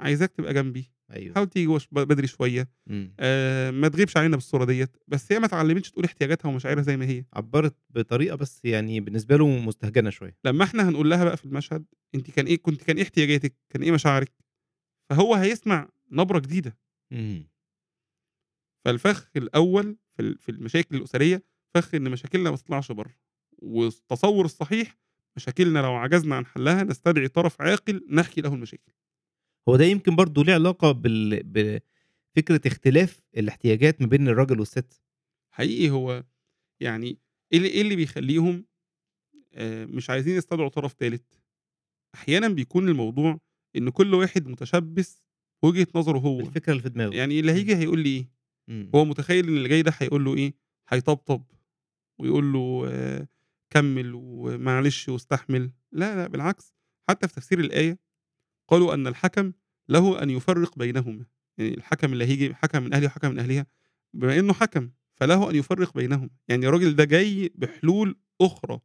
عايزاك 0.00 0.32
تبقى 0.32 0.54
جنبي، 0.54 0.92
أيوه. 1.10 1.34
حاول 1.34 1.48
تيجي 1.48 1.66
وش 1.66 1.88
بدري 1.92 2.26
شوية، 2.26 2.68
إمم. 2.90 3.14
آآ 3.20 3.70
ما 3.70 3.88
تغيبش 3.88 4.16
علينا 4.16 4.36
بالصورة 4.36 4.64
ديّة، 4.64 4.88
بس 5.08 5.32
هي 5.32 5.38
ما 5.38 5.46
اتعلمتش 5.46 5.90
تقول 5.90 6.04
احتياجاتها 6.04 6.48
ومشاعرها 6.48 6.82
زي 6.82 6.96
ما 6.96 7.04
هي. 7.06 7.24
عبّرت 7.32 7.76
بطريقة 7.90 8.36
بس 8.36 8.64
يعني 8.64 9.00
بالنسبة 9.00 9.36
له 9.36 9.46
مستهجنة 9.48 10.10
شوية. 10.10 10.36
لمّا 10.44 10.64
إحنا 10.64 10.88
هنقول 10.88 11.10
لها 11.10 11.24
بقى 11.24 11.36
في 11.36 11.44
المشهد 11.44 11.84
أنتِ 12.14 12.30
كان 12.30 12.46
إيه 12.46 12.56
كنتِ 12.62 12.82
كان 12.82 12.96
إيه 12.96 13.02
احتياجاتِك، 13.02 13.54
كان 13.70 13.82
إيه 13.82 13.92
مشاعرِك، 13.92 14.32
فهو 15.10 15.34
هيسمع 15.34 15.88
نبرة 16.12 16.38
جديدة. 16.38 16.78
إمم. 17.12 17.48
فالفخ 18.84 19.30
الأول 19.36 19.96
في 20.16 20.22
ال 20.22 20.38
في 20.38 20.48
المشاكل 20.48 20.96
الأسرية، 20.96 21.42
فخ 21.74 21.94
إن 21.94 22.10
مشاكلنا 22.10 22.50
ما 22.50 22.56
تطلعش 22.56 22.92
برّه، 22.92 23.14
والتصوُّر 23.62 24.44
الصحيح 24.44 24.98
مشاكلنا 25.36 25.78
لو 25.78 25.94
عجزنا 25.94 26.34
عن 26.36 26.46
حلّها 26.46 26.82
نستدعي 26.82 27.28
طرف 27.28 27.60
عاقل 27.60 28.06
نحكي 28.10 28.40
له 28.40 28.54
المشاكل. 28.54 28.92
هو 29.68 29.76
ده 29.76 29.84
يمكن 29.84 30.16
برضه 30.16 30.44
ليه 30.44 30.54
علاقة 30.54 30.92
بال 30.92 31.42
بفكرة 31.42 32.60
اختلاف 32.66 33.20
الاحتياجات 33.36 34.00
ما 34.00 34.06
بين 34.06 34.28
الراجل 34.28 34.58
والست. 34.60 35.00
حقيقي 35.54 35.90
هو 35.90 36.24
يعني 36.80 37.18
إيه 37.52 37.58
اللي 37.58 37.68
إيه 37.68 37.82
اللي 37.82 37.96
بيخلّيهم 37.96 38.64
آآ 39.54 39.86
مش 39.86 40.10
عايزين 40.10 40.36
يستدعوا 40.36 40.68
طرف 40.68 40.92
تالت؟ 40.92 41.40
أحيانًا 42.14 42.48
بيكون 42.48 42.88
الموضوع 42.88 43.40
إن 43.76 43.88
كل 43.90 44.14
واحد 44.14 44.48
متشبِّث 44.48 45.18
بوجهة 45.62 45.86
نظره 45.94 46.18
هو. 46.18 46.36
بالفكرة 46.38 46.70
اللي 46.72 46.82
في 46.82 46.88
دماغه. 46.88 47.14
يعني 47.14 47.40
اللي 47.40 47.50
إمم. 47.50 47.58
هييجي 47.58 47.76
هيقول 47.76 48.00
لي؟ 48.00 48.26
إمم. 48.68 48.90
هو 48.94 49.04
متخيّل 49.04 49.48
إن 49.48 49.56
اللي 49.56 49.68
جاي 49.68 49.82
ده 49.82 49.92
هيقول 49.98 50.24
له 50.24 50.34
إيه، 50.36 50.54
هيطبطب 50.88 51.44
ويقول 52.18 52.52
له 52.52 52.88
كمّل 53.74 54.12
ومعلش 54.14 55.08
واستحمل، 55.08 55.70
لا، 55.92 56.16
لأ 56.16 56.26
بالعكس، 56.28 56.74
حتى 57.08 57.28
في 57.28 57.34
تفسير 57.34 57.60
الآية 57.60 57.98
قالوا 58.70 58.94
أن 58.94 59.06
الحَكَم 59.06 59.52
له 59.90 60.22
أن 60.24 60.30
يفرّق 60.30 60.78
بينهما، 60.78 61.26
يعني 61.58 61.74
الحَكَم 61.74 62.14
اللي 62.14 62.24
هييجي 62.26 62.54
حَكَم 62.54 62.82
من 62.82 62.94
أهلي 62.94 63.06
وحَكَم 63.06 63.30
من 63.30 63.38
أهلها، 63.38 63.66
بما 64.14 64.38
إنه 64.38 64.52
حَكَم 64.54 64.90
فله 65.16 65.50
أن 65.50 65.56
يفرّق 65.56 65.94
بينهم، 65.94 66.30
يعني 66.48 66.68
الراجل 66.68 66.96
ده 66.96 67.04
جاي 67.04 67.52
بحلول 67.56 68.16
أخرى. 68.42 68.80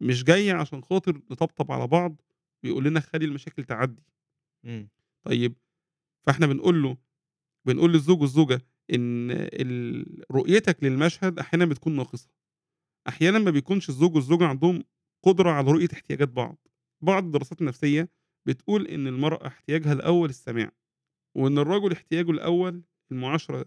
مش 0.00 0.24
جاي 0.24 0.50
عشان 0.50 0.82
خاطر 0.82 1.12
نطبطب 1.30 1.72
على 1.72 1.86
بعض 1.86 2.22
ويقول 2.64 2.84
لنا 2.84 3.00
خلّي 3.00 3.24
المشاكل 3.24 3.64
تعدّي. 3.64 4.02
إمم. 4.64 4.90
طيب 5.24 5.56
فإحنا 6.26 6.46
بنقول 6.46 6.82
له 6.84 6.98
بنقول 7.66 7.92
للزوج 7.92 8.20
والزوجة 8.22 8.62
إن 8.94 9.32
ال 9.32 10.24
رؤيتك 10.32 10.84
للمشهد 10.84 11.40
أحيانًا 11.40 11.66
بتكون 11.66 11.96
ناقصة. 11.96 12.28
أحيانًا 13.08 13.38
ما 13.38 13.50
بيكونش 13.50 13.88
الزوج 13.88 14.14
والزوجة 14.14 14.46
عندهم 14.46 14.84
قدرة 15.24 15.50
على 15.50 15.70
رؤية 15.72 15.88
احتياجات 15.92 16.28
بعض. 16.28 16.58
بعض 17.02 17.24
الدراسات 17.24 17.60
النفسية 17.60 18.08
بتقول 18.46 18.86
إن 18.86 19.06
المرأة 19.06 19.46
احتياجها 19.46 19.92
الأول 19.92 20.28
السماع، 20.28 20.70
وإن 21.36 21.58
الرجل 21.58 21.92
احتياجه 21.92 22.30
الأول 22.30 22.82
المعاشرة 23.12 23.66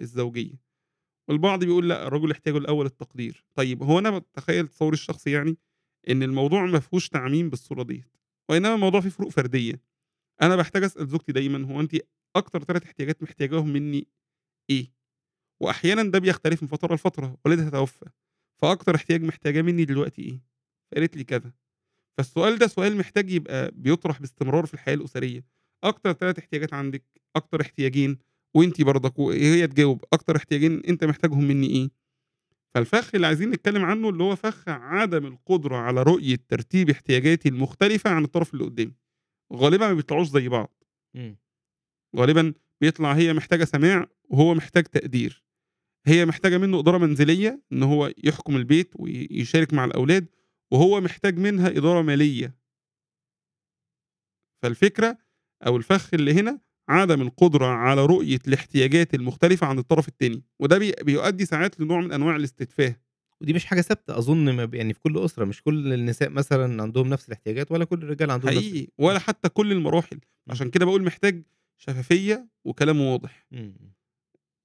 الزوجية، 0.00 0.54
والبعض 1.28 1.64
بيقول 1.64 1.88
لأ، 1.88 2.06
الرجل 2.06 2.30
احتياجه 2.32 2.58
الأول 2.58 2.86
التقدير. 2.86 3.44
طيب 3.56 3.82
هو 3.82 3.98
أنا 3.98 4.10
باتخيّل 4.10 4.68
تصوُّري 4.68 4.94
الشخصي 4.94 5.30
يعني 5.30 5.58
إن 6.10 6.22
الموضوع 6.22 6.66
ما 6.66 6.80
فيهوش 6.80 7.08
تعميم 7.08 7.50
بالصورة 7.50 7.82
ديّة، 7.82 8.08
وإنما 8.50 8.74
الموضوع 8.74 9.00
فيه 9.00 9.08
فروق 9.10 9.30
فردية. 9.30 9.82
أنا 10.42 10.56
باحتاج 10.56 10.84
أسأل 10.84 11.06
زوجتي 11.08 11.32
دايمًا 11.32 11.74
هو 11.74 11.80
أنتِ 11.80 11.96
أكتر 12.36 12.62
3 12.64 12.84
احتياجات 12.86 13.22
محتاجاهم 13.22 13.68
منّي 13.68 14.08
إيه؟ 14.70 14.92
وأحيانًا 15.62 16.02
ده 16.04 16.18
بيختلف 16.18 16.62
من 16.62 16.68
فترة 16.68 16.94
لفترة، 16.94 17.38
والدها 17.46 17.70
توفّى، 17.70 18.06
فأكتر 18.62 18.94
احتياج 18.94 19.22
محتاجاه 19.22 19.62
منّي 19.62 19.84
دلوقتي 19.84 20.22
إيه؟ 20.22 20.40
فقالت 20.92 21.16
لي 21.16 21.24
كذا. 21.24 21.52
فالسؤال 22.18 22.58
ده 22.58 22.66
سؤال 22.66 22.96
محتاج 22.96 23.30
يبقى 23.30 23.70
بيُطرح 23.74 24.20
باستمرار 24.20 24.66
في 24.66 24.74
الحياة 24.74 24.94
الأسرية. 24.94 25.44
أكتر 25.84 26.12
3 26.12 26.38
احتياجات 26.38 26.74
عندِك، 26.74 27.04
أكتر 27.36 27.60
احتياجين 27.60 28.18
وأنتِ 28.54 28.82
برضك 28.82 29.18
وهي 29.18 29.66
تجاوب 29.66 30.04
أكتر 30.12 30.36
احتياجين 30.36 30.82
أنت 30.88 31.04
محتاجهم 31.04 31.44
منّي 31.44 31.66
إيه؟ 31.66 31.90
فالفخ 32.74 33.14
اللي 33.14 33.26
عايزين 33.26 33.50
نتكلّم 33.50 33.84
عنه 33.84 34.08
اللي 34.08 34.22
هو 34.24 34.36
فخ 34.36 34.68
عدم 34.68 35.26
القدرة 35.26 35.76
على 35.76 36.02
رؤية 36.02 36.36
ترتيب 36.48 36.90
احتياجاتي 36.90 37.48
المختلفة 37.48 38.10
عن 38.10 38.24
الطرف 38.24 38.54
اللي 38.54 38.64
قدّامي. 38.64 38.92
غالبًا 39.52 39.88
ما 39.88 39.94
بيطلعوش 39.94 40.28
زي 40.28 40.48
بعض. 40.48 40.84
إمم. 41.16 41.36
غالبًا 42.16 42.54
بيطلع 42.80 43.12
هي 43.12 43.32
محتاجة 43.32 43.64
سماع 43.64 44.06
وهو 44.30 44.54
محتاج 44.54 44.84
تقدير. 44.84 45.44
هي 46.06 46.26
محتاجة 46.26 46.58
منّه 46.58 46.78
إدارة 46.80 46.98
منزلية، 46.98 47.62
إن 47.72 47.82
هو 47.82 48.12
يحكم 48.24 48.56
البيت 48.56 48.90
ويشارك 48.96 49.74
مع 49.74 49.84
الأولاد، 49.84 50.26
وهو 50.70 51.00
محتاج 51.00 51.38
منها 51.38 51.68
إدارة 51.68 52.02
مالية. 52.02 52.60
فالفكرة 54.62 55.18
أو 55.66 55.76
الفخ 55.76 56.14
اللي 56.14 56.32
هنا 56.34 56.60
عدم 56.88 57.22
القدرة 57.22 57.66
على 57.66 58.06
رؤية 58.06 58.38
الاحتياجات 58.48 59.14
المختلفة 59.14 59.66
عن 59.66 59.78
الطرف 59.78 60.08
التاني، 60.08 60.42
وده 60.58 60.78
بي 60.78 60.92
بيؤدي 61.02 61.44
ساعات 61.44 61.80
لنوع 61.80 62.00
من 62.00 62.12
أنواع 62.12 62.36
الاستتفاه. 62.36 62.96
ودي 63.40 63.52
مش 63.52 63.66
أظن 64.10 64.50
ما 64.56 64.64
ب 64.64 64.74
يعني 64.74 64.94
في 64.94 65.00
كل 65.00 65.18
أسرة، 65.18 65.44
مش 65.44 65.62
كل 65.62 65.92
النساء 65.92 66.30
مثلًا 66.30 66.82
عندهم 66.82 67.08
نفس 67.08 67.28
الاحتياجات 67.28 67.72
ولا 67.72 67.84
كل 67.84 67.98
الرجال 68.02 68.30
عندهم 68.30 68.54
نفس 68.54 68.56
حقيقي، 68.56 68.88
ولا 68.98 69.18
حتى 69.18 69.48
كل 69.48 69.72
المراحل،. 69.72 70.20
عشان 70.48 70.70
كده 70.70 70.84
باقول 70.84 71.02
محتاج 71.04 71.42
شفافية 71.78 72.48
وكلام 72.64 73.00
واضح. 73.00 73.46
إمم. 73.52 73.99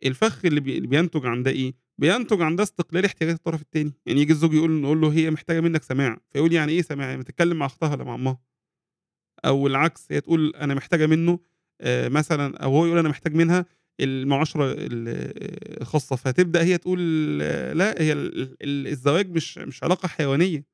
الفخ 0.06 0.46
اللي 0.46 0.60
بي 0.60 0.78
اللي 0.78 0.88
بينتج 0.88 1.26
عن 1.26 1.43
ده 1.43 1.52
إيه؟ 1.52 1.74
بينتج 1.98 2.41
عن 2.41 2.56
ده 2.56 2.64
استقلال 2.64 3.06
احتياجات 3.06 3.36
الطرف 3.36 3.62
التاني، 3.62 3.93
يعني 4.06 4.20
ييجي 4.20 4.34
الزوج 4.34 4.54
يقول 4.54 4.72
نقول 4.72 5.02
له 5.02 5.14
هي 5.14 5.32
محتاجة 5.32 5.60
منّك 5.62 5.84
سماع، 5.84 6.18
فيقول 6.32 6.54
يعني 6.54 6.72
إيه 6.72 6.82
سماع؟ 6.82 7.06
يعني 7.06 7.18
ما 7.18 7.24
تتكلّم 7.24 7.58
مع 7.58 7.66
أختها 7.66 7.89
والّا 7.91 8.04
مع 8.04 8.16
أمها. 8.16 8.39
أو 9.46 9.68
العكس، 9.68 10.08
هي 10.12 10.22
تقول 10.22 10.56
أنا 10.56 10.74
محتاجة 10.74 11.06
منّه 11.06 11.39
آآ 11.82 12.10
مثلًا 12.10 12.58
أو 12.58 12.72
هو 12.78 12.86
يقول 12.86 12.98
أنا 13.00 13.10
محتاج 13.10 13.36
منها 13.36 13.66
المعاشرة 14.00 14.72
ال 14.72 15.08
الخاصة، 15.82 16.16
فتبدأ 16.16 16.64
هي 16.64 16.78
تقول 16.78 17.00
لأ، 17.78 18.02
هي 18.02 18.14
ال 18.14 18.41
ال 18.64 18.88
الزواج 18.88 19.32
مش 19.32 19.58
مش 19.58 19.84
علاقة 19.84 20.08
حيوانية. 20.08 20.66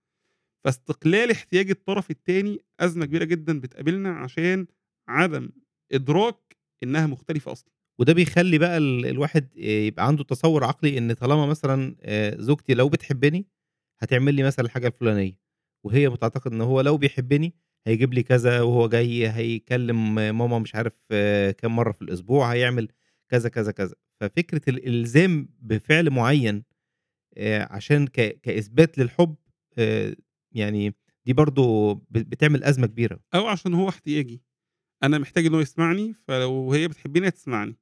فاستقلال 0.65 1.31
احتياج 1.31 1.69
الطرف 1.71 2.11
التاني 2.11 2.59
أزمة 2.79 3.05
كبيرة 3.05 3.23
جدًا 3.25 3.59
بتقابلنا 3.59 4.11
عشان 4.17 4.67
عدم 5.09 5.49
إدراك 5.93 6.57
إنها 6.83 7.07
مختلفة 7.07 7.51
أصلًا. 7.51 7.71
وده 8.01 8.13
بيخلّي 8.13 8.57
بقى 8.57 8.77
ال 8.77 9.05
الواحد 9.05 9.49
يبقى 9.57 10.07
عنده 10.07 10.23
تصوُّر 10.23 10.63
عقلي 10.63 10.97
إن 10.97 11.13
طالما 11.13 11.45
مثلًا 11.45 11.95
زوجتي 12.39 12.73
لو 12.73 12.89
بتحبّني 12.89 13.47
هتعمل 13.99 14.33
لي 14.33 14.43
مثلًا 14.43 14.65
الحاجة 14.65 14.87
الفلانية، 14.87 15.37
وهي 15.85 16.09
بتعتقد 16.09 16.51
إن 16.53 16.61
هو 16.61 16.81
لو 16.81 16.97
بيحبّني 16.97 17.53
هيجيب 17.87 18.13
لي 18.13 18.23
كذا 18.23 18.61
وهو 18.61 18.87
جاي 18.89 19.27
هيكلّم 19.29 20.15
ماما 20.15 20.59
مش 20.59 20.75
عارف 20.75 20.93
كام 21.59 21.75
مرّة 21.75 21.91
في 21.91 22.01
الأسبوع، 22.01 22.53
هيعمل 22.53 22.87
كذا، 23.29 23.49
كذا، 23.49 23.71
كذا. 23.71 23.95
ففكرة 24.21 24.61
الإلزام 24.69 25.49
بفعل 25.61 26.09
معيّن 26.09 26.63
عشان 27.49 28.07
كإثبات 28.43 28.97
للحُب 28.97 29.35
يعني 30.51 30.95
دي 31.25 31.33
برضه 31.33 31.93
ب 31.95 32.01
بتعمل 32.11 32.63
أزمة 32.63 32.87
كبيرة. 32.87 33.19
أو 33.35 33.47
عشان 33.47 33.73
هو 33.73 33.89
احتياجي. 33.89 34.43
أنا 35.03 35.17
محتاج 35.19 35.45
إن 35.45 35.55
هو 35.55 35.61
يسمعني، 35.61 36.13
فلو 36.27 36.73
هي 36.73 36.87
بتحبّني 36.87 37.27
هتسمعني. 37.27 37.77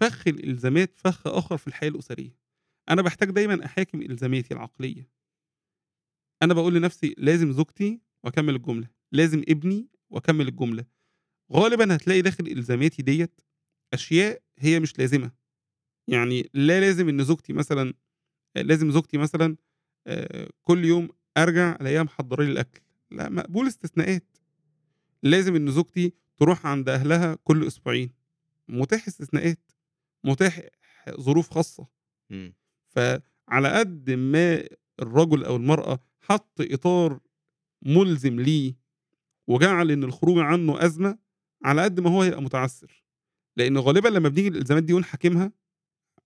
فخ 0.00 0.28
الإلزامات 0.28 0.98
فخ 0.98 1.26
آخر 1.26 1.56
في 1.56 1.66
الحياة 1.66 1.90
الأسرية. 1.90 2.36
أنا 2.90 3.02
باحتاج 3.02 3.30
دايمًا 3.30 3.64
أحاكم 3.64 4.02
إلزاماتي 4.02 4.54
العقلية. 4.54 5.08
أنا 6.42 6.54
باقول 6.54 6.74
لنفسي 6.74 7.14
لازم 7.18 7.52
زوجتي 7.52 8.00
وأكمّل 8.24 8.54
الجملة، 8.54 8.88
لازم 9.12 9.42
ابني 9.48 9.88
وأكمّل 10.10 10.48
الجملة. 10.48 10.84
غالبًا 11.52 11.96
هتلاقي 11.96 12.22
داخل 12.22 12.46
إلزاماتي 12.46 13.02
ديّة 13.02 13.30
أشياء 13.94 14.42
هي 14.58 14.80
مش 14.80 14.98
لازمة. 14.98 15.30
يعني 16.08 16.50
لا 16.54 16.80
لازم 16.80 17.08
إن 17.08 17.24
زوجتي 17.24 17.52
مثلًا 17.52 17.94
لازم 18.56 18.90
زوجتي 18.90 19.18
مثلًا 19.18 19.56
آآ 20.06 20.48
كل 20.62 20.84
يوم 20.84 21.08
أرجع 21.38 21.76
ألاقيها 21.80 22.02
محضّرة 22.02 22.42
لي 22.44 22.52
الأكل، 22.52 22.80
لأ 23.10 23.28
مقبول 23.28 23.66
استثناءات. 23.66 24.36
لازم 25.22 25.56
إن 25.56 25.70
زوجتي 25.70 26.12
تروح 26.36 26.66
عند 26.66 26.88
أهلها 26.88 27.38
كل 27.44 27.66
أسبوعين، 27.66 28.10
متاح 28.68 29.08
استثناءات، 29.08 29.72
متاح 30.24 30.60
ظروف 31.20 31.50
خاصة. 31.50 31.86
إمم. 32.32 32.54
فعلى 32.90 33.68
قد 33.78 34.10
ما 34.10 34.64
الرجل 35.02 35.44
أو 35.44 35.56
المرأة 35.56 35.98
حَط 36.20 36.52
إطار 36.60 37.20
مُلزم 37.86 38.40
ليه 38.40 38.74
وجعل 39.48 39.90
إن 39.90 40.04
الخروج 40.04 40.38
عنّه 40.40 40.84
أزمة، 40.86 41.18
على 41.64 41.82
قد 41.82 42.00
ما 42.00 42.10
هو 42.10 42.22
هيبقى 42.22 42.42
متعثّر. 42.42 43.04
لإن 43.58 43.78
غالبًا 43.78 44.08
لمّا 44.08 44.28
بنيجي 44.28 44.48
الإلزامات 44.48 44.82
دي 44.84 44.92
ونحاكمها، 44.94 45.52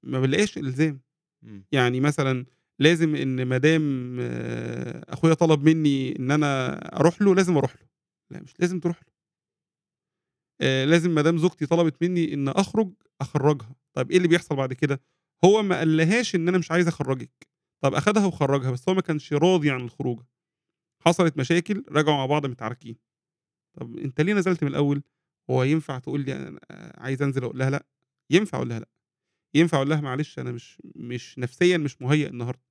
ما 0.04 0.20
بنلاقيهاش 0.20 0.58
إلزام. 0.58 1.00
إمم. 1.44 1.64
يعني 1.72 2.00
مثلًا 2.00 2.46
لازم 2.80 3.16
إن 3.16 3.46
ما 3.46 3.58
دام 3.58 4.18
أخويا 5.10 5.34
طلب 5.34 5.64
منّي 5.68 6.16
إن 6.20 6.30
أنا 6.30 6.76
أروح 7.00 7.22
له، 7.22 7.34
لازم 7.36 7.58
أروح 7.58 7.76
له. 7.76 7.88
لأ 8.30 8.42
مش 8.42 8.54
لازم 8.60 8.80
تروح 8.80 8.98
له. 9.02 9.12
آآ 10.60 10.86
لازم 10.86 11.10
ما 11.10 11.22
دام 11.22 11.38
زوجتي 11.38 11.66
طلبت 11.66 12.02
منّي 12.02 12.34
إن 12.34 12.48
أخرج، 12.48 12.92
أخرّجها. 13.20 13.77
طيب 13.98 14.10
إيه 14.10 14.16
اللي 14.16 14.28
بيحصل 14.28 14.56
بعد 14.56 14.72
كده؟ 14.72 15.00
هو 15.44 15.62
ما 15.62 15.78
قالّهاش 15.78 16.34
إن 16.34 16.48
أنا 16.48 16.58
مش 16.58 16.70
عايز 16.70 16.88
أخرّجِك، 16.88 17.48
طب 17.82 17.94
أخدها 17.94 18.26
وخرّجها، 18.26 18.70
بس 18.70 18.88
هو 18.88 18.94
ما 18.94 19.00
كانش 19.00 19.32
راضي 19.32 19.70
عن 19.70 19.80
الخروجة. 19.80 20.26
حصلت 21.06 21.38
مشاكل، 21.38 21.84
رجعوا 21.90 22.16
مع 22.16 22.26
بعض 22.26 22.46
متعاركين. 22.46 22.96
طب 23.74 23.96
أنت 23.98 24.20
ليه 24.20 24.34
نزلت 24.34 24.64
من 24.64 24.70
الأول؟ 24.70 25.02
هو 25.50 25.62
ينفع 25.62 25.98
تقول 25.98 26.20
لي 26.24 26.36
أنا 26.36 26.60
عايز 26.98 27.22
أنزل 27.22 27.44
أقول 27.44 27.58
لها 27.58 27.70
لأ؟ 27.70 27.86
ينفع 28.30 28.58
أقول 28.58 28.68
لها 28.68 28.78
لأ. 28.80 28.88
ينفع 29.54 29.76
أقول 29.78 29.90
لها 29.90 30.00
معلش 30.00 30.38
أنا 30.38 30.52
مش 30.52 30.82
مش 30.96 31.38
نفسيًا 31.38 31.76
مش 31.78 32.02
مُهيأ 32.02 32.28
النهارده. 32.28 32.62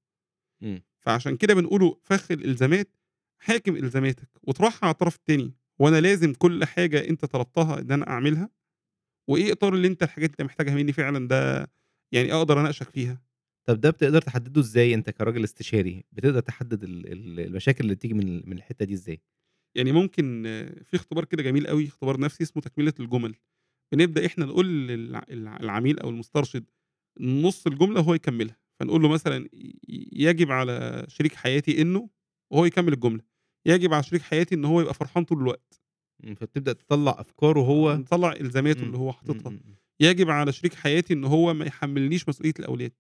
إمم. 0.63 0.83
فعشان 0.99 1.37
كده 1.37 1.53
بنقوله 1.53 1.99
فخ 2.03 2.31
الإلزامات، 2.31 2.97
حاكم 3.41 3.75
إلزاماتك 3.75 4.29
وطرحها 4.43 4.79
على 4.83 4.91
الطرف 4.93 5.15
التاني. 5.15 5.55
هو 5.81 5.87
أنا 5.87 6.01
لازم 6.01 6.33
كل 6.33 6.65
حاجة 6.65 7.09
أنت 7.09 7.25
طلبتها 7.25 7.79
إن 7.81 7.91
أنا 7.91 8.09
أعملها؟ 8.09 8.49
وإيه 9.29 9.51
إطار 9.51 9.73
اللي 9.73 9.87
أنت 9.87 10.03
الحاجات 10.03 10.33
اللي 10.35 10.45
محتاجها 10.45 10.75
منّي 10.75 10.91
فعلًا 10.93 11.27
ده 11.27 11.67
يعني 12.11 12.33
أقدر 12.33 12.59
أناقشك 12.61 12.89
فيها؟ 12.89 13.21
طب 13.65 13.81
ده 13.81 13.89
بتقدر 13.89 14.21
تحدّده 14.21 14.61
إزاي 14.61 14.93
أنت 14.93 15.09
كراجل 15.09 15.43
استشاري؟ 15.43 16.05
بتقدر 16.11 16.39
تحدّد 16.39 16.83
ال 16.83 17.11
ال 17.13 17.39
المشاكل 17.39 17.83
اللي 17.83 17.95
بتيجي 17.95 18.13
من 18.13 18.49
من 18.49 18.57
الحتّة 18.57 18.85
دي 18.85 18.93
إزاي؟ 18.93 19.21
يعني 19.75 19.91
ممكن 19.91 20.43
في 20.85 20.95
اختبار 20.95 21.25
كده 21.25 21.43
جميل 21.43 21.67
أوي، 21.67 21.87
اختبار 21.87 22.19
نفسي 22.19 22.43
اسمه 22.43 22.61
تكملة 22.61 22.93
الجُمل. 22.99 23.35
بنبدأ 23.93 24.25
إحنا 24.25 24.45
نقول 24.45 24.67
للع 24.87 25.23
الع 25.29 25.57
العميل 25.57 25.99
أو 25.99 26.09
المسترشد 26.09 26.65
نُص 27.19 27.67
الجملة 27.67 27.99
وهو 28.01 28.13
يكمّلها. 28.13 28.57
فنقول 28.79 29.01
له 29.01 29.09
مثلًا 29.09 29.49
ي 29.53 29.79
يجب 30.13 30.51
على 30.51 31.05
شريك 31.09 31.35
حياتي 31.35 31.81
إنه 31.81 32.09
وهو 32.51 32.65
يكمّل 32.65 32.93
الجملة. 32.93 33.23
يجب 33.67 33.93
على 33.93 34.03
شريك 34.03 34.21
حياتي 34.21 34.55
إن 34.55 34.65
هو 34.65 34.81
يبقى 34.81 34.93
فرحان 34.93 35.23
طول 35.25 35.39
الوقت. 35.41 35.81
إمم. 36.23 36.35
فبتبدأ 36.35 36.73
تطلّع 36.73 37.15
أفكاره 37.19 37.59
آه. 37.59 37.63
هو 37.63 37.95
نطلّع 37.95 38.31
إلزاماته 38.31 38.79
إمم. 38.79 38.87
اللي 38.87 38.97
هو 38.97 39.09
إمم، 39.09 39.11
حاططها. 39.13 39.49
إمم، 39.49 39.59
إمم. 39.65 39.75
يجب 39.99 40.29
على 40.29 40.51
شريك 40.51 40.73
حياتي 40.73 41.13
إن 41.13 41.23
هو 41.25 41.53
ما 41.53 41.65
يحمّلنيش 41.65 42.29
مسؤولية 42.29 42.53
الأولاد. 42.59 42.91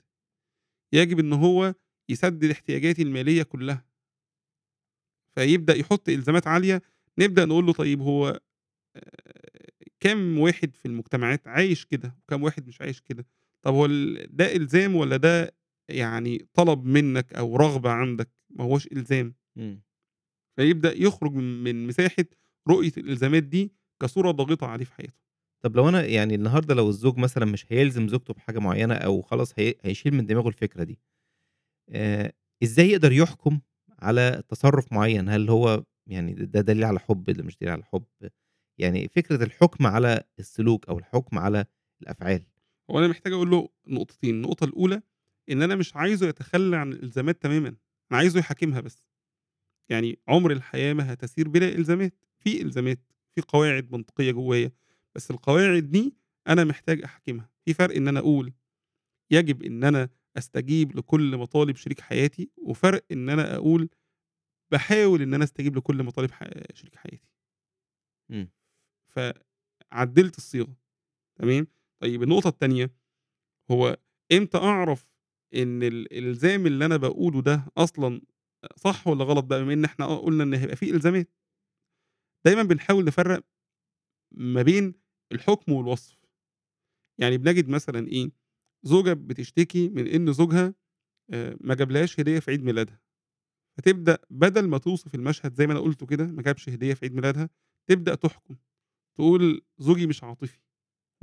يجب 0.93 1.19
إن 1.19 1.33
هو 1.33 1.73
يسدد 2.09 2.49
احتياجاتي 2.49 3.01
المالية 3.01 3.43
كلّها. 3.43 3.85
فيبدأ 5.35 5.75
يحط 5.75 6.09
إلزامات 6.09 6.47
عالية، 6.47 6.81
نبدأ 7.19 7.45
نقول 7.45 7.65
له 7.65 7.73
طيب 7.73 8.01
هو 8.01 8.27
آآ 8.95 9.71
كام 9.99 10.39
واحد 10.39 10.75
في 10.75 10.85
المجتمعات 10.87 11.47
عايش 11.47 11.85
كده، 11.85 12.17
وكام 12.23 12.43
واحد 12.43 12.67
مش 12.67 12.81
عايش 12.81 13.01
كده؟ 13.01 13.25
طب 13.61 13.73
هو 13.73 13.85
ال 13.85 14.27
ده 14.37 14.55
إلزام 14.55 14.95
والّا 14.95 15.17
ده 15.17 15.55
يعني 15.89 16.47
طلب 16.53 16.85
منّك 16.85 17.33
أو 17.33 17.55
رغبة 17.57 17.89
عندك، 17.91 18.29
ما 18.49 18.63
هواش 18.65 18.87
إلزام. 18.87 19.35
إمم. 19.57 19.81
فيبدأ 20.57 20.93
يخرج 20.97 21.33
من 21.33 21.63
من 21.63 21.87
مساحة 21.87 22.25
رؤية 22.67 22.91
الإلزامات 22.97 23.43
دي 23.43 23.73
كصورة 24.01 24.31
ضاغطة 24.31 24.67
عليه 24.67 24.85
في 24.85 24.93
حياته. 24.93 25.13
طب 25.63 25.75
لو 25.75 25.89
أنا 25.89 26.05
يعني 26.05 26.35
النهارده 26.35 26.75
لو 26.75 26.89
الزوج 26.89 27.17
مثلًا 27.17 27.45
مش 27.45 27.65
هيلزم 27.69 28.07
زوجته 28.07 28.33
بحاجة 28.33 28.59
معيّنة 28.59 28.95
أو 28.95 29.21
خلاص 29.21 29.53
هي 29.59 29.75
هيشيل 29.81 30.13
من 30.13 30.25
دماغه 30.25 30.47
الفكرة 30.47 30.83
دي، 30.83 30.99
آآ 31.91 32.33
إزاي 32.63 32.89
يقدر 32.91 33.11
يحكم 33.11 33.59
على 33.99 34.43
تصرُّف 34.49 34.93
معيّن؟ 34.93 35.29
هل 35.29 35.49
هو 35.49 35.83
يعني 36.07 36.33
ده 36.33 36.61
دليل 36.61 36.83
على 36.85 36.99
حُب، 36.99 37.23
ده 37.31 37.43
مش 37.43 37.57
دليل 37.57 37.73
على 37.73 37.83
حُب؟ 37.83 38.05
يعني 38.79 39.07
فكرة 39.09 39.43
الحكم 39.43 39.87
على 39.87 40.23
السلوك 40.39 40.89
أو 40.89 40.99
الحكم 40.99 41.39
على 41.39 41.65
الأفعال. 42.01 42.43
هو 42.91 42.99
أنا 42.99 43.07
محتاج 43.07 43.33
أقول 43.33 43.49
له 43.51 43.69
نقطتين، 43.87 44.35
النقطة 44.35 44.63
الأولى 44.65 45.01
إن 45.51 45.61
أنا 45.61 45.75
مش 45.75 45.95
عايزه 45.95 46.27
يتخلّى 46.27 46.77
عن 46.77 46.93
الإلزامات 46.93 47.41
تمامًا، 47.43 47.67
أنا 47.69 48.19
عايزه 48.19 48.39
يحاكمها 48.39 48.79
بس. 48.81 49.07
يعني 49.91 50.19
عُمر 50.27 50.51
الحياة 50.51 50.93
ما 50.93 51.13
هتسير 51.13 51.47
بلا 51.49 51.69
إلزامات، 51.69 52.25
في 52.39 52.61
إلزامات، 52.61 52.99
في 53.35 53.41
قواعد 53.41 53.91
منطقية 53.91 54.31
جوّايا، 54.31 54.71
بس 55.15 55.31
القواعد 55.31 55.91
دي 55.91 56.15
أنا 56.47 56.63
محتاج 56.63 57.03
أحاكمها. 57.03 57.49
في 57.65 57.73
فرق 57.73 57.95
إن 57.95 58.07
أنا 58.07 58.19
أقول 58.19 58.53
يجب 59.31 59.63
إن 59.63 59.83
أنا 59.83 60.09
أستجيب 60.37 60.97
لكل 60.97 61.37
مطالب 61.37 61.75
شريك 61.75 62.01
حياتي، 62.01 62.49
وفرق 62.57 63.05
إن 63.11 63.29
أنا 63.29 63.55
أقول 63.55 63.89
باحاول 64.71 65.21
إن 65.21 65.33
أنا 65.33 65.43
أستجيب 65.43 65.77
لكل 65.77 66.03
مطالب 66.03 66.31
شريك 66.75 66.95
حياتي. 66.95 67.29
إمم. 68.31 68.49
فعدّلت 69.07 70.37
الصيغة، 70.37 70.75
تمام؟ 71.35 71.67
طيب 71.99 72.23
النقطة 72.23 72.47
التانية، 72.49 72.93
هو 73.71 73.97
إمتى 74.33 74.59
أعرف 74.59 75.07
إن 75.55 75.83
ال 75.83 76.13
الإلزام 76.13 76.67
اللي 76.67 76.85
أنا 76.85 76.97
باقوله 76.97 77.43
ده 77.43 77.65
أصلًا 77.77 78.21
صح 78.77 79.07
والّا 79.07 79.23
غلط 79.25 79.45
بقى 79.45 79.63
بما 79.63 79.73
إن 79.73 79.85
إحنا 79.85 80.05
آه 80.05 80.17
قُلنا 80.19 80.43
إن 80.43 80.55
هيبقى 80.55 80.75
في 80.77 80.91
إلزامات؟ 80.91 81.29
دايمًا 82.47 82.63
بنحاول 82.63 83.05
نفرّق 83.05 83.43
ما 84.31 84.61
بين 84.61 84.95
الحكم 85.31 85.71
والوصف. 85.73 86.17
يعني 87.19 87.37
بنجد 87.37 87.69
مثلًا 87.69 88.07
إيه، 88.07 88.31
زوجة 88.83 89.13
بتشتكي 89.13 89.89
من 89.89 90.07
إن 90.07 90.33
زوجها 90.33 90.73
آآ 91.33 91.57
ما 91.61 91.75
جابلهاش 91.75 92.19
هدية 92.19 92.39
في 92.39 92.51
عيد 92.51 92.63
ميلادها، 92.65 93.01
فتبدأ 93.77 94.19
بدل 94.29 94.67
ما 94.69 94.77
توصف 94.77 95.15
المشهد 95.15 95.53
زي 95.55 95.67
ما 95.67 95.73
أنا 95.73 95.81
قُلته 95.81 96.05
كده، 96.05 96.25
ما 96.27 96.41
جابش 96.41 96.69
هدية 96.69 96.93
في 96.93 97.05
عيد 97.05 97.15
ميلادها، 97.15 97.49
تبدأ 97.87 98.15
تحكم، 98.15 98.55
تقول 99.17 99.61
زوجي 99.79 100.07
مش 100.07 100.23
عاطفي، 100.23 100.59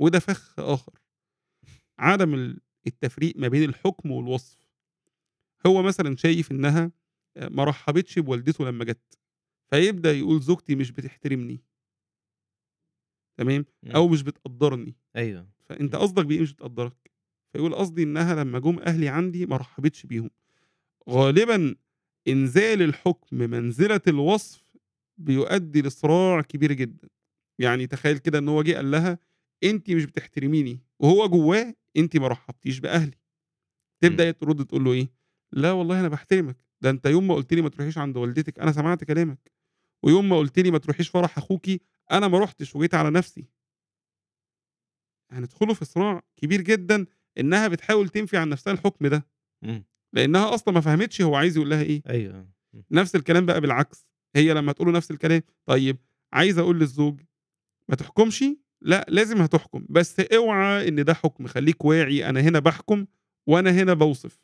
وده 0.01 0.19
فَخ 0.19 0.59
آخر. 0.59 0.93
عدم 1.99 2.33
ال 2.33 2.59
التفريق 2.87 3.33
ما 3.37 3.47
بين 3.47 3.69
الحكم 3.69 4.11
والوصف. 4.11 4.57
هو 5.67 5.81
مثلًا 5.83 6.15
شايف 6.15 6.51
إنها 6.51 6.91
آآ 7.37 7.49
ما 7.49 7.63
رحّبتش 7.63 8.19
بوالدته 8.19 8.65
لمّا 8.65 8.85
جات، 8.85 9.15
فيبدأ 9.71 10.11
يقول 10.11 10.39
زوجتي 10.41 10.75
مش 10.75 10.91
بتحترمني. 10.91 11.61
تمام؟ 13.37 13.65
إمم. 13.83 13.93
أو 13.95 14.07
مش 14.07 14.23
بتقدّرني. 14.23 14.95
أيوه. 15.15 15.47
فأنت 15.69 15.95
إمم. 15.95 16.01
قصدك 16.01 16.25
بإيه 16.25 16.41
مش 16.41 16.53
بتقدّرك؟ 16.53 17.11
فيقول 17.53 17.75
قصدي 17.75 18.03
إنها 18.03 18.43
لمّا 18.43 18.59
جُم 18.59 18.79
أهلي 18.79 19.07
عندي 19.09 19.45
ما 19.45 19.57
رحّبتش 19.57 20.05
بيهم. 20.05 20.29
غالبًا 21.09 21.75
إنزال 22.29 22.83
الحكم 22.83 23.37
منزلة 23.37 24.01
الوصف 24.07 24.63
بيؤدي 25.17 25.81
لصراع 25.81 26.41
كبير 26.41 26.73
جدًا. 26.73 27.09
يعني 27.59 27.87
تخيّل 27.87 28.19
كده 28.19 28.39
إن 28.39 28.49
هو 28.49 28.63
جه 28.63 28.73
قال 28.75 28.91
لها 28.91 29.19
أنتِ 29.63 29.91
مش 29.91 30.05
بتحترميني، 30.05 30.81
وهو 30.99 31.27
جوّاه 31.29 31.75
أنتِ 31.97 32.17
ما 32.17 32.29
رحّبتيش 32.29 32.79
بأهلي. 32.79 33.11
تبدأ 34.03 34.23
إمم. 34.23 34.31
ترُد 34.31 34.65
تقول 34.67 34.85
له 34.85 34.93
إيه، 34.93 35.09
لا 35.53 35.71
والله 35.73 35.99
أنا 35.99 36.09
باحترمك، 36.09 36.57
ده 36.81 36.89
أنت 36.89 37.05
يوم 37.05 37.27
ما 37.27 37.35
قُلت 37.35 37.53
لي 37.53 37.61
ما 37.63 37.69
تروحيش 37.69 37.97
عند 37.97 38.17
والدتِك 38.17 38.59
أنا 38.59 38.71
سمعت 38.71 39.03
كلامك، 39.03 39.51
ويوم 40.03 40.29
ما 40.29 40.37
قُلت 40.37 40.59
لي 40.59 40.71
ما 40.71 40.77
تروحيش 40.77 41.09
فرح 41.09 41.37
أخوكِ 41.37 41.65
أنا 42.11 42.27
ما 42.27 42.39
رُحتش 42.39 42.75
وجيت 42.75 42.95
على 42.95 43.09
نفسي. 43.11 43.45
هندخلوا 45.31 45.73
في 45.73 45.85
صراع 45.85 46.21
كبير 46.37 46.61
جدًا 46.61 47.05
إنها 47.39 47.67
بتحاول 47.67 48.09
تنفي 48.09 48.37
عن 48.37 48.49
نفسها 48.49 48.73
الحكم 48.73 49.07
ده. 49.07 49.27
إمم. 49.63 49.85
لإنها 50.13 50.53
أصلًا 50.53 50.73
ما 50.73 50.81
فهمتش 50.81 51.21
هو 51.21 51.35
عايز 51.35 51.57
يقول 51.57 51.69
لها 51.69 51.81
آه. 52.29 52.47
إمم. 52.73 52.83
نفس 52.91 53.15
الكلام 53.15 53.45
بقى 53.45 53.61
بالعكس، 53.61 54.07
هي 54.35 54.53
لمّا 54.53 54.71
تقول 54.71 54.87
له 54.87 54.93
نفس 54.93 55.11
الكلام، 55.11 55.41
طيب 55.65 55.97
عايز 56.33 56.57
أقول 56.57 56.79
للزوج 56.79 57.21
ما 57.89 57.95
تحكمش، 57.95 58.43
لأ 58.81 59.05
لازم 59.09 59.41
هتحكم، 59.41 59.85
بس 59.89 60.19
اوعى 60.19 60.87
إن 60.87 61.03
ده 61.05 61.13
حكم، 61.13 61.47
خلّيك 61.47 61.85
واعي 61.85 62.29
أنا 62.29 62.41
هنا 62.41 62.59
باحكم 62.59 63.05
وأنا 63.47 63.71
هنا 63.71 63.93
باوصف. 63.93 64.39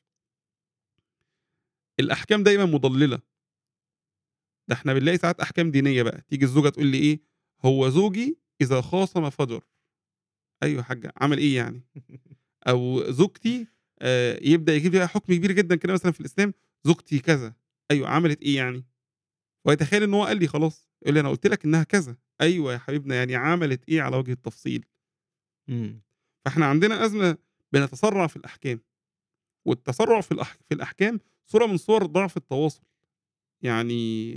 الأحكام 1.99 2.43
دايمًا 2.43 2.65
مُضلِّلة. 2.65 3.19
ده 4.71 4.75
إحنا 4.77 4.93
بنلاقي 4.93 5.17
ساعات 5.17 5.39
أحكام 5.41 5.71
دينية 5.71 6.03
بقى، 6.03 6.21
تيجي 6.29 6.45
الزوجة 6.45 6.69
تقول 6.69 6.87
لي 6.87 6.97
إيه، 6.97 7.21
هو 7.65 7.89
زوجي 7.89 8.37
إذا 8.61 8.81
خاصم 8.81 9.29
فجر. 9.29 9.63
أيوه 10.63 10.77
يا 10.77 10.83
حاج 10.83 11.11
عمل 11.21 11.37
إيه 11.37 11.55
يعني؟ 11.55 11.83
أو 12.69 13.11
زوجتي 13.11 13.67
آآ 14.01 14.39
يبدأ 14.43 14.75
يجيب 14.75 14.93
لي 14.93 14.99
بقى 14.99 15.07
حُكم 15.07 15.33
كبير 15.35 15.51
جدًا 15.51 15.75
كده 15.75 15.93
مثلًا 15.93 16.11
في 16.11 16.19
الإسلام، 16.19 16.53
زوجتي 16.85 17.19
كذا، 17.19 17.53
أيوه 17.91 18.09
عملت 18.09 18.41
إيه 18.41 18.55
يعني؟ 18.55 18.85
ويتخيل 19.65 20.03
إن 20.03 20.13
هو 20.13 20.25
قال 20.25 20.37
لي 20.37 20.47
خلاص، 20.47 20.89
يقول 21.01 21.13
لي: 21.13 21.19
"أنا 21.19 21.29
قُلت 21.29 21.47
لك 21.47 21.65
إنها 21.65 21.83
كذا." 21.83 22.17
أيوه 22.41 22.73
يا 22.73 22.77
حبيبنا 22.77 23.15
يعني 23.15 23.35
عملت 23.35 23.89
إيه 23.89 24.01
على 24.01 24.17
وجه 24.17 24.31
التفصيل؟ 24.31 24.85
إمم. 25.69 26.01
فإحنا 26.45 26.65
عندنا 26.65 27.05
أزمة 27.05 27.37
بنتسرّع 27.73 28.27
في 28.27 28.37
الأحكام، 28.37 28.81
والتسرّع 29.65 30.21
في 30.21 30.31
الأح 30.31 30.53
في 30.69 30.73
الأحكام 30.75 31.19
صورة 31.47 31.65
من 31.65 31.77
صور 31.77 32.05
ضعف 32.05 32.37
التواصل، 32.37 32.83
يعني 33.63 34.35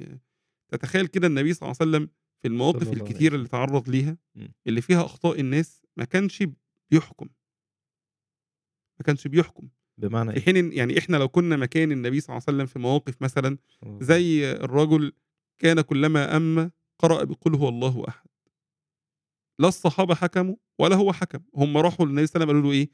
تتخيل 0.77 1.07
كده 1.07 1.27
النبي 1.27 1.55
صلى 1.55 1.67
الله 1.67 1.77
عليه 1.81 1.91
وسلم 1.91 2.11
في 2.43 2.49
المواقف 2.49 2.93
الكتيرة 2.93 3.35
اللي. 3.35 3.47
اتعرّض 3.47 3.89
ليها،. 3.89 4.17
اللي 4.67 4.81
فيها 4.81 5.05
أخطاء 5.05 5.41
الناس 5.41 5.83
ما 5.97 6.05
كانش 6.05 6.43
بيحكم. 6.91 7.29
ما 8.99 9.05
كانش 9.05 9.27
بيحكم، 9.29 9.69
بمعنى 9.99 10.31
في 10.31 10.37
إيه؟ 10.37 10.45
حين 10.45 10.73
يعني 10.73 10.99
إحنا 10.99 11.17
لو 11.17 11.29
كنا 11.29 11.57
مكان 11.57 11.93
النبي 11.93 12.21
صلى 12.21 12.35
الله 12.35 12.45
عليه 12.49 12.57
وسلم 12.57 12.67
في 12.67 12.79
مواقف 12.79 13.23
مثلًا. 13.23 13.59
زي 14.01 14.53
الرجل 14.53 15.13
كان 15.59 15.81
كلما 15.81 16.37
أَمَّ 16.37 16.71
قرأ 16.99 17.25
بقُل 17.25 17.55
هو 17.55 17.69
الله 17.69 18.05
أحد. 18.09 18.29
لا 19.59 19.69
الصحابة 19.69 20.15
حكموا 20.15 20.57
ولا 20.79 20.97
هو 20.97 21.13
حكم، 21.13 21.39
هم 21.55 21.77
راحوا 21.77 22.07
للنبي 22.07 22.27
صلى 22.27 22.43
الله 22.43 22.49
عليه 22.49 22.59
وسلم 22.59 22.63
قالوا 22.63 22.73
له 22.73 22.79
إيه، 22.79 22.91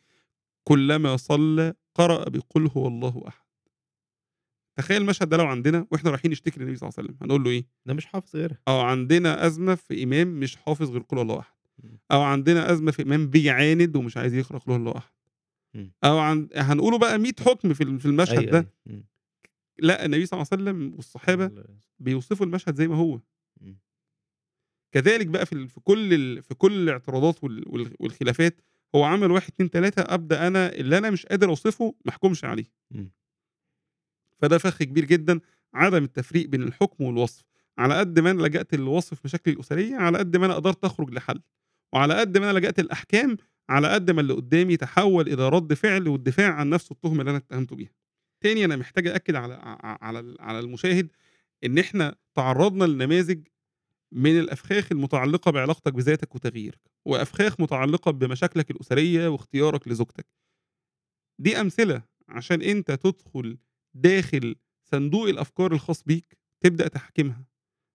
كلما 0.65 1.17
صلّى 1.17 1.75
قرأ 1.95 2.29
بقُل 2.29 2.67
هو 2.77 2.89
الله 2.89 3.25
أحد. 3.29 3.50
تخيل 4.77 5.03
المشهد 5.03 5.29
ده 5.29 5.37
لو 5.37 5.47
عندنا 5.47 5.87
وإحنا 5.91 6.11
رايحين 6.11 6.31
نشتكي 6.31 6.61
للنبي 6.61 6.77
صلى 6.77 6.89
الله 6.89 6.95
عليه 6.99 7.09
وسلم، 7.09 7.19
هنقول 7.23 7.45
له 7.45 7.51
إيه؟ 7.51 7.67
ده 7.87 7.95
مش 7.95 8.07
حافظ 8.07 8.37
غيرها. 8.37 8.59
آه، 8.69 8.85
عندنا 8.85 9.47
أزمة 9.47 9.75
في 9.75 10.03
إمام 10.05 10.41
مش 10.41 10.57
حافظ 10.57 10.91
غير 10.91 11.01
قُل 11.01 11.19
هو 11.19 11.23
الله 11.23 11.45
إمم. 11.85 11.99
أو 12.13 12.23
عندنا 12.23 12.73
أزمة 12.73 12.91
في 12.93 13.03
إمام 13.03 13.27
بيعاند 13.31 13.97
ومش 13.97 14.17
عايز 14.17 14.35
يقرأ 14.35 14.59
قُل 14.59 14.73
الله 14.73 14.97
أحد. 14.97 15.13
إمم. 15.75 15.93
أو 16.05 16.19
عن 16.19 16.49
هنقوله 16.55 16.99
بقى 16.99 17.19
100 17.19 17.33
حُكم 17.41 17.75
في 17.75 17.85
ال 17.85 18.01
في 18.01 18.07
المشهد 18.07 18.39
أيوه، 18.39 18.51
ده. 18.51 18.73
إمم. 18.91 19.05
لأ، 19.79 20.05
النبي 20.05 20.27
صلى 20.27 20.39
الله 20.39 20.49
عليه 20.53 20.63
وسلم 20.63 20.95
والصحابة 20.97 21.47
ال 21.47 21.79
بيوصفوا 21.99 22.47
المشهد 22.47 22.75
زي 22.75 22.89
ما 22.89 22.97
هو. 22.97 23.21
كذلك 24.95 25.27
بقى 25.27 25.47
في 25.47 25.67
في 25.69 25.81
كل 25.81 26.15
ال 26.15 26.43
في 26.43 26.55
كل 26.55 26.73
الاعتراضات 26.73 27.45
وال 27.45 27.65
وال 27.67 27.95
والخلافات، 28.01 28.61
هو 28.95 29.05
عمل 29.05 29.31
1، 29.31 29.43
2، 29.63 29.67
3 29.69 30.03
أبدأ 30.15 30.47
أنا 30.47 30.73
اللي 30.73 30.99
أنا 30.99 31.11
مش 31.11 31.27
قادر 31.27 31.49
أوصفه 31.49 31.95
ما 32.05 32.11
احكمش 32.11 32.45
عليه. 32.45 32.65
فده 34.43 34.59
فخ 34.59 34.79
كبير 34.83 35.05
جدًا، 35.05 35.41
عدم 35.75 36.05
التفريق 36.05 36.47
بين 36.49 36.63
الحكم 36.63 37.05
والوصف، 37.05 37.45
على 37.79 37.95
قد 37.99 38.19
ما 38.21 38.31
أنا 38.31 38.43
لجأت 38.43 38.75
للوصف 38.75 39.19
مشاكلي 39.25 39.55
الأسرية، 39.55 39.97
على 39.97 40.19
قد 40.19 40.37
ما 40.37 40.47
أنا 40.47 40.55
قدرت 40.55 40.85
أخرج 40.85 41.11
لحل، 41.11 41.41
وعلى 41.95 42.15
قد 42.15 42.39
ما 42.39 42.51
أنا 42.51 42.59
لجأت 42.59 42.81
للأحكام، 42.81 43.37
على 43.71 43.89
قد 43.89 44.11
ما 44.11 44.21
اللي 44.21 44.33
قدامي 44.33 44.77
تحوّل 44.77 45.29
إلى 45.29 45.49
رد 45.49 45.75
فعل 45.75 46.09
والدفاع 46.09 46.53
عن 46.55 46.71
نفسه 46.71 46.93
التهمة 46.93 47.21
اللي 47.21 47.31
أنا 47.31 47.39
اتهمته 47.39 47.77
بيها. 47.77 47.91
تاني 48.41 48.65
أنا 48.65 48.77
محتاج 48.77 49.07
أأكد 49.07 49.35
على 49.35 49.55
على 50.03 50.37
على 50.41 50.59
المشاهد 50.61 51.09
إن 51.65 51.79
إحنا 51.79 52.15
تعرّضنا 52.35 52.85
لنماذج 52.85 53.47
من 54.13 54.41
الأفخاخ 54.41 54.93
المتعلقة 54.93 55.51
بعلاقتك 55.51 55.93
بذاتك 55.95 56.35
وتغييرك، 56.35 56.81
وأفخاخ 57.07 57.61
متعلقة 57.61 58.11
بمشاكلك 58.11 58.71
الأسرية 58.71 59.29
واختيارك 59.29 59.89
لزوجتك. 59.89 60.27
دي 61.39 61.61
أمثلة 61.61 62.03
عشان 62.29 62.63
أنت 62.63 62.91
تدخل 62.93 63.59
داخل 63.95 64.57
صندوق 64.93 65.29
الأفكار 65.29 65.73
الخاص 65.73 66.03
بيك، 66.05 66.39
تبدأ 66.61 66.89
تحكمها. 66.89 67.45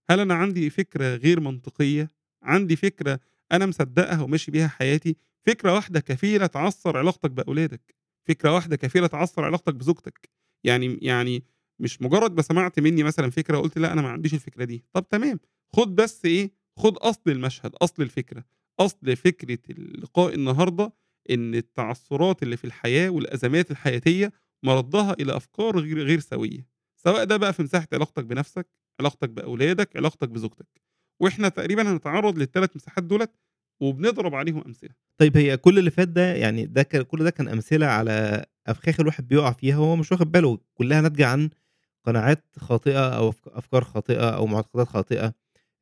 هل 0.10 0.20
أنا 0.20 0.34
عندي 0.34 0.70
فكرة 0.70 1.16
غير 1.16 1.39
منطقية، 1.39 2.12
عندي 2.43 2.76
فكرة 2.76 3.20
أنا 3.52 3.66
مصدقها 3.66 4.22
وماشي 4.24 4.52
بيها 4.52 4.68
حياتي، 4.68 5.18
فكرة 5.48 5.74
واحدة 5.74 6.00
كفيلة 6.00 6.46
تعصّر 6.48 6.98
علاقتك 6.98 7.32
بأولادك، 7.32 7.96
فكرة 8.28 8.54
واحدة 8.56 8.76
كفيلة 8.76 9.08
تعصّر 9.08 9.43
علاقتك 9.46 9.76
بزوجتك. 9.76 10.30
يعني 10.64 11.00
يعني 11.02 11.43
مش 11.80 12.02
مجرد 12.02 12.36
ما 12.36 12.41
سمعت 12.41 12.80
مني 12.80 13.04
مثلًا 13.04 13.30
فكرة 13.30 13.58
وقُلت 13.58 13.78
لأ، 13.78 13.93
أنا 13.93 14.02
ما 14.02 14.10
عنديش 14.10 14.34
الفكرة 14.34 14.64
دي، 14.66 14.86
طب 14.93 15.10
تمام، 15.10 15.39
خُد 15.74 15.96
بس 15.96 16.26
إيه، 16.26 16.52
خُد 16.78 16.98
أصل 16.98 17.22
المشهد، 17.32 17.72
أصل 17.82 18.04
الفكرة، 18.04 18.43
أصل 18.80 19.16
فكرة 19.16 19.60
اللقاء 19.70 20.34
النهارده 20.36 20.93
إن 21.30 21.56
التعثُّرات 21.56 22.43
اللي 22.43 22.58
في 22.58 22.66
الحياة 22.66 23.10
والأزمات 23.10 23.72
الحياتية 23.72 24.32
مردّها 24.66 25.13
إلى 25.20 25.38
أفكار 25.38 25.80
غير 25.80 26.03
غير 26.03 26.20
سوية، 26.20 26.68
سواء 26.97 27.24
ده 27.24 27.38
بقى 27.38 27.53
في 27.53 27.63
مساحة 27.63 27.88
علاقتك 27.93 28.26
بنفسك، 28.26 28.68
علاقتك 28.99 29.30
بأولادك، 29.30 29.97
علاقتك 29.97 30.30
بزوجتك. 30.30 30.68
وإحنا 31.22 31.49
تقريبًا 31.49 31.91
هنتعرّض 31.93 32.38
لل3 32.39 32.76
مساحات 32.76 33.03
دُولة 33.03 33.28
وبنضرب 33.82 34.36
عليهم 34.36 34.63
أمثلة. 34.68 34.89
طيب 35.18 35.38
هي 35.38 35.57
كل 35.57 35.80
اللي 35.80 35.91
فات 35.91 36.07
ده 36.07 36.34
يعني 36.36 36.66
ده 36.66 36.84
ك 36.84 36.97
كل 37.07 37.24
ده 37.24 37.30
كان 37.30 37.47
أمثلة 37.47 37.86
على 37.88 38.45
أفخاخ 38.68 38.99
الواحد 38.99 39.28
بيُقع 39.28 39.51
فيها 39.51 39.78
وهو 39.78 39.95
مش 39.95 40.11
واخد 40.11 40.32
باله، 40.32 40.59
كلّها 40.74 41.01
ناتجة 41.01 41.28
عن 41.28 41.49
قناعات 42.05 42.45
خاطئة 42.59 43.09
أو 43.18 43.30
أفك 43.30 43.47
أفكار 43.47 43.84
خاطئة 43.84 44.30
أو 44.30 44.47
معتقدات 44.47 44.88
خاطئة، 44.88 45.34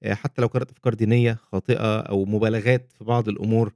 آآ 0.03 0.15
حتى 0.15 0.41
لو 0.41 0.49
كانت 0.49 0.71
أفكار 0.71 0.93
دينية 0.93 1.33
خاطئة 1.33 1.99
أو 2.01 2.25
مبالغات 2.25 2.91
في 2.93 3.03
بعض 3.03 3.29
الأمور. 3.29 3.73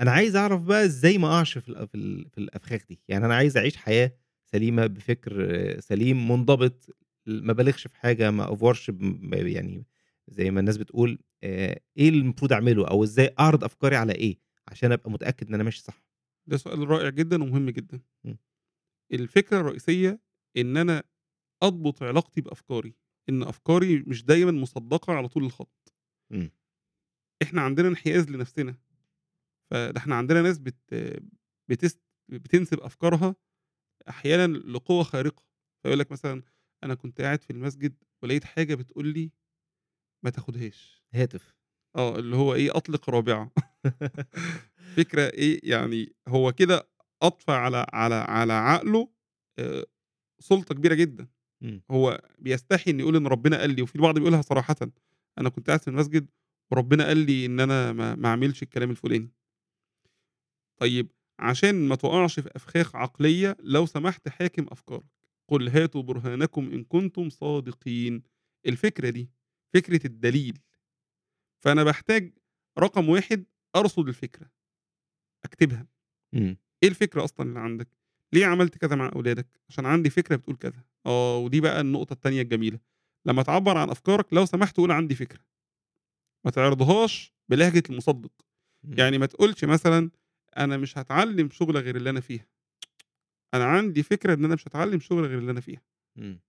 أنا 0.00 0.10
عايز 0.12 0.36
أعرف 0.36 0.62
بقى 0.62 0.84
إزاي 0.84 1.18
ما 1.18 1.28
أقعش 1.28 1.58
في 1.58 1.68
الأ 1.68 1.86
في 1.86 1.94
ال 1.96 2.30
في 2.30 2.38
الأفخاخ 2.38 2.82
دي، 2.90 3.00
يعني 3.08 3.26
أنا 3.26 3.34
عايز 3.36 3.56
أعيش 3.56 3.76
حياة 3.76 4.12
سليمة 4.46 4.86
بفكر 4.86 5.34
سليم 5.80 6.28
منضبط، 6.32 6.96
ما 7.26 7.52
أبالغش 7.52 7.86
في 7.86 7.96
حاجة، 7.96 8.30
ما 8.30 8.44
أأفورش 8.50 8.90
ب 8.90 9.34
يعني 9.34 9.86
زي 10.28 10.50
ما 10.50 10.60
الناس 10.60 10.76
بتقول، 10.76 11.18
اللي 11.44 11.80
المفروض 11.98 12.52
أعمله 12.52 12.88
أو 12.88 13.04
إزاي 13.04 13.34
أعرض 13.40 13.64
أفكاري 13.64 13.96
على 13.96 14.12
إيه، 14.14 14.38
عشان 14.68 14.92
أبقى 14.92 15.10
متأكد 15.10 15.48
إن 15.48 15.54
أنا 15.54 15.64
ماشي 15.64 15.82
صح؟ 15.82 16.02
ده 16.46 16.56
سؤال 16.56 16.88
رائع 16.90 17.08
جدًا 17.08 17.42
ومهم 17.42 17.70
جدًا. 17.70 18.00
إمم. 18.26 18.38
الفكرة 19.12 19.60
الرئيسية 19.60 20.20
إن 20.56 20.76
أنا 20.76 21.02
أضبط 21.62 22.02
علاقتي 22.02 22.40
بأفكاري، 22.40 22.94
إن 23.28 23.42
أفكاري 23.42 23.98
مش 24.06 24.24
دايمًا 24.24 24.52
مُصدّقة 24.52 25.12
على 25.12 25.28
طول 25.28 25.44
الخط. 25.44 25.94
إمم. 26.32 26.50
إحنا 27.42 27.60
عندنا 27.62 27.88
انحياز 27.88 28.30
لنفسنا، 28.30 28.76
فده 29.70 29.98
إحنا 29.98 30.14
عندنا 30.14 30.42
ناس 30.42 30.58
بت 30.58 30.94
بتس 31.70 32.00
بتنسب 32.28 32.80
أفكارها 32.80 33.36
أحيانًا 34.08 34.46
لقوة 34.58 35.02
خارقة، 35.04 35.42
فيقول 35.82 35.98
لك 35.98 36.12
مثلًا 36.12 36.42
أنا 36.84 36.94
كنت 36.94 37.20
قاعد 37.20 37.42
في 37.42 37.50
المسجد 37.50 37.94
ولقيت 38.22 38.44
حاجة 38.44 38.74
بتقول 38.74 39.06
لي 39.08 39.30
ما 40.24 40.30
تاخدهاش. 40.30 41.04
هاتف. 41.14 41.56
آه، 41.96 42.18
اللي 42.18 42.36
هو 42.36 42.54
إيه، 42.54 42.76
أطلق 42.76 43.10
رابعة. 43.10 43.52
فكرة 44.98 45.22
إيه، 45.28 45.60
يعني 45.70 46.14
هو 46.28 46.52
كده 46.52 46.88
أضفى 47.22 47.52
على 47.52 47.86
على 47.92 48.14
على 48.14 48.52
عقله 48.52 49.10
آآ 49.58 49.86
سُلطة 50.40 50.76
كبيرة 50.76 50.94
جدًا. 50.94 51.28
إمم. 51.64 51.82
هو 51.92 52.22
بيستحي 52.38 52.92
إنه 52.92 53.00
يقول 53.02 53.16
إن 53.16 53.26
ربنا 53.28 53.58
قال 53.60 53.76
لي، 53.76 53.82
وفي 53.82 53.96
البعض 53.96 54.16
بيقولها 54.18 54.42
صراحةً، 54.42 54.76
أنا 55.38 55.48
كنت 55.50 55.68
قاعد 55.68 55.80
في 55.82 55.88
المسجد 55.88 56.28
وربنا 56.72 57.06
قال 57.06 57.18
لي 57.18 57.46
إن 57.46 57.60
أنا 57.60 57.92
ما 57.92 58.14
ما 58.16 58.28
أعملش 58.28 58.64
الكلام 58.64 58.90
الفلاني. 58.92 59.30
طيب 60.78 61.08
عشان 61.38 61.88
ما 61.88 61.94
تُقعش 61.94 62.40
في 62.40 62.50
أفخاخ 62.56 62.96
عقلية، 62.96 63.56
لو 63.60 63.86
سمحت 63.86 64.28
حاكم 64.28 64.66
أفكارك، 64.70 65.04
قُل 65.48 65.68
هاتوا 65.68 66.02
برهانكم 66.02 66.70
إن 66.72 66.84
كنتم 66.84 67.28
صادقين. 67.30 68.22
الفكرة 68.66 69.10
دي، 69.10 69.30
فكرة 69.74 70.06
الدليل. 70.06 70.58
فأنا 71.64 71.84
باحتاج 71.84 72.32
رقم 72.78 73.08
1 73.08 73.44
أرصد 73.76 74.08
الفكرة. 74.08 74.50
أكتبها. 75.44 75.86
إمم. 76.34 76.56
إيه 76.82 76.88
الفكرة 76.88 77.24
أصلًا 77.24 77.46
اللي 77.48 77.60
عندك؟ 77.60 77.88
ليه 78.34 78.46
عملت 78.46 78.78
كذا 78.78 78.96
مع 78.96 79.10
أولادك؟ 79.16 79.48
عشان 79.68 79.86
عندي 79.86 80.10
فكرة 80.10 80.36
بتقول 80.36 80.56
كذا. 80.56 80.84
آه، 81.06 81.38
ودي 81.38 81.60
بقى 81.60 81.80
النقطة 81.80 82.12
التانية 82.12 82.42
الجميلة، 82.42 82.78
لمّا 83.26 83.42
تعبّر 83.42 83.76
عن 83.78 83.90
أفكارك 83.90 84.34
لو 84.34 84.46
سمحت 84.46 84.76
قُل 84.76 84.90
عندي 84.92 85.14
فكرة. 85.14 85.40
ما 86.44 86.50
تعرضهاش 86.50 87.32
بلهجة 87.48 87.82
المُصدِّق. 87.90 88.32
إمم. 88.84 88.94
يعني 88.98 89.18
ما 89.18 89.26
تقولش 89.26 89.64
مثلًا 89.64 90.10
أنا 90.58 90.76
مش 90.76 90.98
هاتعلّم 90.98 91.50
شُغلة 91.50 91.80
غير 91.80 91.96
اللي 91.96 92.10
أنا 92.10 92.20
فيها. 92.20 92.46
أنا 93.54 93.64
عندي 93.64 94.02
فكرة 94.02 94.34
إن 94.34 94.44
أنا 94.44 94.54
مش 94.54 94.68
هاتعلّم 94.68 95.00
شُغلة 95.00 95.26
غير 95.28 95.38
اللي 95.38 95.50
أنا 95.50 95.60
فيها. 95.60 95.82
إمم. 96.18 96.40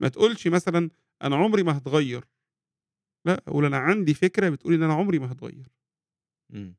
ما 0.00 0.08
تقولش 0.08 0.48
مثلًا 0.48 0.90
أنا 1.22 1.36
عمري 1.36 1.62
ما 1.62 1.76
هاتغيّر. 1.76 2.24
لأ، 3.26 3.44
قُل 3.46 3.64
أنا 3.64 3.76
عندي 3.78 4.14
فكرة 4.14 4.48
بتقول 4.50 4.74
إن 4.74 4.82
أنا 4.82 4.94
عمري 4.94 5.18
ما 5.18 5.30
هاتغيّر. 5.30 5.68
إمم. 6.54 6.76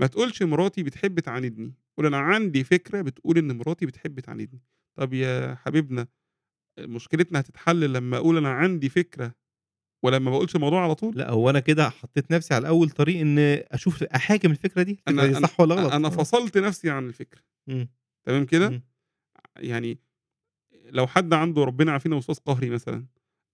ما 0.00 0.06
تقولش 0.06 0.42
مراتي 0.42 0.82
بتحب 0.82 1.20
تعاندني، 1.20 1.74
قُل 1.98 2.06
أنا 2.06 2.18
عندي 2.18 2.64
فكرة 2.64 3.02
بتقول 3.02 3.38
إن 3.38 3.56
مراتي 3.58 3.86
بتحب 3.86 4.20
تعاندني. 4.20 4.62
طب 4.98 5.12
يا 5.14 5.54
حبيبنا 5.54 6.08
مشكلتنا 6.80 7.40
هتتحل 7.40 7.92
لمّا 7.94 8.16
أقول 8.18 8.36
أنا 8.38 8.50
عندي 8.52 8.88
فكرة 8.88 9.34
ولمّا 10.02 10.30
ما 10.30 10.36
أقولش 10.36 10.56
الموضوع 10.56 10.82
على 10.84 10.94
طول؟ 10.94 11.16
لأ، 11.16 11.30
هو 11.30 11.50
أنا 11.50 11.60
كده 11.60 11.90
حطيت 11.90 12.30
نفسي 12.30 12.54
على 12.54 12.68
أول 12.68 12.90
طريق 12.90 13.20
إن 13.20 13.38
أشوف 13.70 14.02
أحاكم 14.02 14.50
الفكرة 14.50 14.82
دي، 14.82 14.92
الفكرة 14.92 15.12
أنا 15.12 15.26
دي 15.26 15.36
أنا 15.38 15.46
صح 15.46 15.60
والّا 15.60 15.74
غلط؟ 15.74 15.92
آه. 15.92 16.08
فصلت 16.08 16.58
نفسي 16.58 16.90
عن 16.90 17.06
الفكرة. 17.06 17.40
إمم. 17.68 17.88
تمام 18.24 18.44
كده؟ 18.44 18.82
يعني 19.56 19.98
لو 20.90 21.06
حد 21.06 21.34
عنده 21.34 21.64
ربنا 21.64 21.90
يعافينا 21.90 22.16
وسواس 22.16 22.38
قهري 22.38 22.70
مثلًا، 22.70 23.06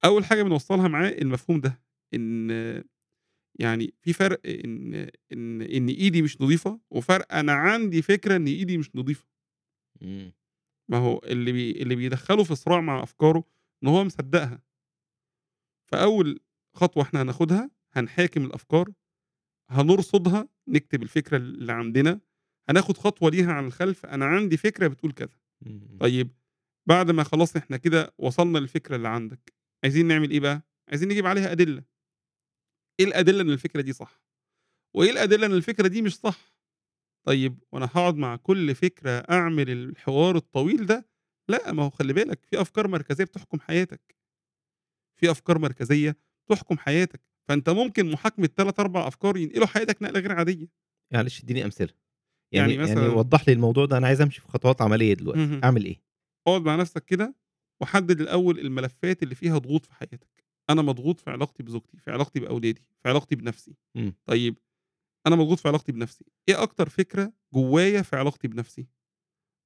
أول 0.04 0.24
حاجة 0.24 0.42
بنوصّلها 0.42 0.88
معاه 0.88 1.08
المفهوم 1.08 1.60
ده، 1.60 1.82
إن 2.14 2.50
يعني 3.60 3.94
في 4.02 4.12
فرق 4.12 4.40
إن 4.46 4.94
إن 5.32 5.62
إن 5.62 5.88
إيدي 5.88 6.22
مش 6.22 6.40
نضيفة، 6.40 6.80
وفرق 6.90 7.34
أنا 7.34 7.52
عندي 7.52 8.02
فكرة 8.02 8.36
إن 8.36 8.46
إيدي 8.46 8.78
مش. 8.78 8.90
إمم. 10.02 10.32
ما 10.88 10.98
هو 10.98 11.20
اللي 11.24 11.52
بي 11.52 11.70
اللي 11.82 11.94
بيدخّله 11.94 12.44
في 12.44 12.54
صراع 12.54 12.80
مع 12.80 13.02
أفكاره 13.02 13.44
إن 13.82 13.88
هو 13.88 14.04
مصدّقها. 14.04 14.65
فأول 15.86 16.40
خطوة 16.76 17.02
إحنا 17.02 17.22
هناخدها، 17.22 17.70
هنحاكم 17.94 18.44
الأفكار، 18.44 18.88
هنرصدها، 19.70 20.48
نكتب 20.68 21.02
الفكرة 21.02 21.36
اللي 21.36 21.72
عندنا، 21.72 22.20
هناخد 22.68 22.96
خطوة 22.98 23.30
ليها 23.30 23.52
على 23.52 23.66
الخلف، 23.66 24.06
أنا 24.06 24.24
عندي 24.26 24.56
فكرة 24.56 24.88
بتقول 24.88 25.12
كذا. 25.12 25.38
طيب 26.00 26.30
بعد 26.88 27.10
ما 27.10 27.24
خلاص 27.24 27.56
إحنا 27.56 27.76
كده 27.76 28.14
وصلنا 28.18 28.58
للفكرة 28.58 28.96
اللي 28.96 29.08
عندك، 29.08 29.54
عايزين 29.84 30.06
نعمل 30.08 30.30
إيه 30.30 30.40
بقى؟ 30.40 30.62
عايزين 30.88 31.08
نجيب 31.08 31.26
عليها 31.26 31.52
أدلة. 31.52 31.84
إيه 33.00 33.06
الأدلة 33.06 33.42
إن 33.42 33.50
الفكرة 33.50 33.80
دي 33.80 33.92
صح؟ 33.92 34.22
وإيه 34.96 35.10
الأدلة 35.10 35.46
إن 35.46 35.52
الفكرة 35.52 35.88
دي 35.88 36.02
مش 36.02 36.16
صح؟ 36.16 36.56
طيب 37.26 37.58
وأنا 37.72 37.86
هاقعد 37.86 38.16
مع 38.16 38.36
كل 38.36 38.74
فكرة 38.74 39.10
أعمل 39.10 39.70
الحوار 39.70 40.36
الطويل 40.36 40.86
ده؟ 40.86 41.08
لأ، 41.48 41.72
ما 41.72 41.82
هو 41.82 41.90
خلّي 41.90 42.12
بالك 42.12 42.44
في 42.44 42.60
أفكار 42.60 42.88
مركزية 42.88 43.24
بتحكم 43.24 43.60
حياتك. 43.60 44.15
في 45.16 45.30
أفكار 45.30 45.58
مركزية 45.58 46.16
تحكم 46.50 46.78
حياتك، 46.78 47.20
فأنت 47.48 47.70
ممكن 47.70 48.10
محاكمة 48.10 48.46
3، 48.46 48.80
4 48.80 49.08
أفكار 49.08 49.36
ينقلوا 49.36 49.66
حياتك 49.66 50.02
نقلة 50.02 50.20
غير 50.20 50.32
عادية. 50.32 50.68
معلش 51.12 51.42
ادّيني 51.42 51.64
أمثلة. 51.64 51.92
يعني 52.52 52.74
يعني 52.74 52.88
يعني 52.88 53.00
مثلًا 53.00 53.18
وضّح 53.18 53.48
لي 53.48 53.54
الموضوع 53.54 53.84
ده، 53.86 53.96
أنا 53.98 54.06
عايز 54.06 54.20
أمشي 54.20 54.40
في 54.40 54.48
خطوات 54.48 54.82
عملية 54.82 55.14
دلوقتي، 55.14 55.40
اهم. 55.42 55.60
أعمل 55.64 55.84
إيه؟ 55.84 56.02
اقعد 56.48 56.62
مع 56.62 56.76
نفسك 56.76 57.04
كده 57.04 57.34
وحدد 57.82 58.20
الأول 58.20 58.58
الملفات 58.58 59.22
اللي 59.22 59.34
فيها 59.34 59.58
ضغوط 59.58 59.86
في 59.86 59.94
حياتك. 59.94 60.44
أنا 60.70 60.82
مضغوط 60.82 61.20
في 61.20 61.30
علاقتي 61.30 61.62
بزوجتي، 61.62 61.98
في 61.98 62.10
علاقتي 62.10 62.40
بأولادي، 62.40 62.80
في 63.02 63.08
علاقتي 63.08 63.36
بنفسي. 63.36 63.76
إمم. 63.96 64.14
طيب 64.26 64.58
أنا 65.26 65.36
مضغوط 65.36 65.58
في 65.58 65.68
علاقتي 65.68 65.92
بنفسي، 65.92 66.24
إيه 66.48 66.62
أكتر 66.62 66.88
فكرة 66.88 67.32
جوايا 67.54 68.02
في 68.02 68.16
علاقتي 68.16 68.48
بنفسي؟ 68.48 68.86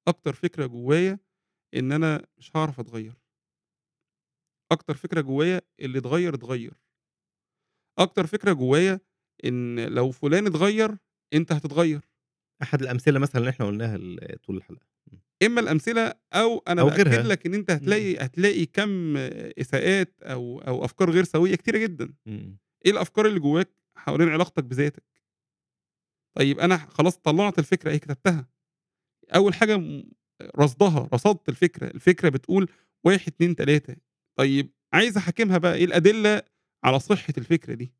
أكتر 0.08 0.32
فكرة 0.32 0.66
جوايا 0.66 1.18
إن 1.76 1.92
أنا 1.92 2.26
مش 2.38 2.52
هاعرف 2.56 2.80
أتغيّر. 2.80 3.19
أكتر 4.72 4.94
فكرة 4.94 5.20
جوايا 5.20 5.60
اللي 5.80 5.98
اتغيّر، 5.98 6.34
اتغيّر. 6.34 6.74
أكتر 7.98 8.26
فكرة 8.26 8.52
جوايا 8.52 9.00
إن 9.44 9.80
لو 9.80 10.10
فلان 10.10 10.46
اتغيّر، 10.46 10.96
أنت 11.34 11.52
هتتغيّر. 11.52 12.00
أحد 12.62 12.82
الأمثلة 12.82 13.18
مثلًا 13.18 13.38
اللي 13.40 13.50
إحنا 13.50 13.66
قُلناها 13.66 13.96
ال 13.96 14.40
طول 14.42 14.56
الحلقة. 14.56 14.86
إمم. 15.12 15.20
إما 15.42 15.60
الأمثلة 15.60 16.14
أو 16.34 16.58
أنا 16.68 16.82
أو 16.82 16.86
بأكد 16.86 17.08
غيرها. 17.08 17.28
لك 17.28 17.46
إن 17.46 17.54
أنت 17.54 17.70
إمم. 17.70 17.78
هتلاقي 17.80 18.16
هتلاقي 18.26 18.66
كَم 18.66 19.16
إساءات 19.60 20.14
أو 20.22 20.60
أو 20.60 20.84
أفكار 20.84 21.10
غير 21.10 21.24
سوية 21.24 21.54
كتيرة 21.56 21.78
جدًا. 21.78 22.14
إمم. 22.26 22.58
إيه 22.86 22.92
الأفكار 22.92 23.26
اللي 23.26 23.40
جواك 23.40 23.70
حوالين 23.96 24.28
علاقتك 24.28 24.64
بذاتك؟ 24.64 25.04
طيب 26.34 26.60
أنا 26.60 26.76
خلاص 26.76 27.16
طلّعت 27.18 27.58
الفكرة 27.58 27.90
أهي 27.90 27.98
كتبتها. 27.98 28.48
أول 29.36 29.54
حاجة 29.54 29.76
م 29.78 30.04
رصدها، 30.60 31.08
رصدت 31.14 31.48
الفكرة، 31.48 31.88
الفكرة 31.88 32.28
بتقول 32.28 32.68
1، 33.04 33.28
2، 33.32 33.56
3 33.56 33.96
طيب 34.40 34.70
عايز 34.92 35.16
أحاكمها 35.16 35.58
بقى، 35.58 35.74
إيه 35.74 35.84
الأدلة 35.84 36.42
على 36.84 37.00
صحة 37.00 37.32
الفكرة 37.38 37.74
دي؟ 37.74 37.92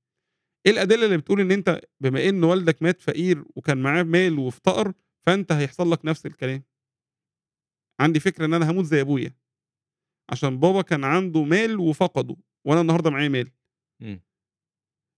إيه 0.67 0.73
الأدلة 0.73 1.05
اللي 1.05 1.17
بتقول 1.17 1.41
إن 1.41 1.53
أنت 1.53 1.81
بما 2.01 2.29
إن 2.29 2.45
والدك 2.45 2.83
مات 2.83 3.01
فقير 3.01 3.45
وكان 3.57 3.79
معاه 3.83 4.03
مال 4.03 4.39
وافتقر، 4.39 4.93
فأنت 5.27 5.53
هيحصل 5.53 5.93
لك 5.93 6.05
نفس 6.05 6.27
الكلام؟ 6.27 6.63
عندي 8.01 8.21
فكرة 8.21 8.45
إن 8.45 8.55
أنا 8.55 8.69
هاموت 8.69 8.85
زي 8.85 9.01
أبويا، 9.01 9.37
عشان 10.33 10.61
بابا 10.61 10.83
كان 10.83 11.05
عنده 11.05 11.45
مال 11.45 11.79
وفقده، 11.81 12.37
وأنا 12.67 12.81
النهارده 12.81 13.11
معايا 13.11 13.29
مال. 13.29 13.51
إمم. 14.03 14.21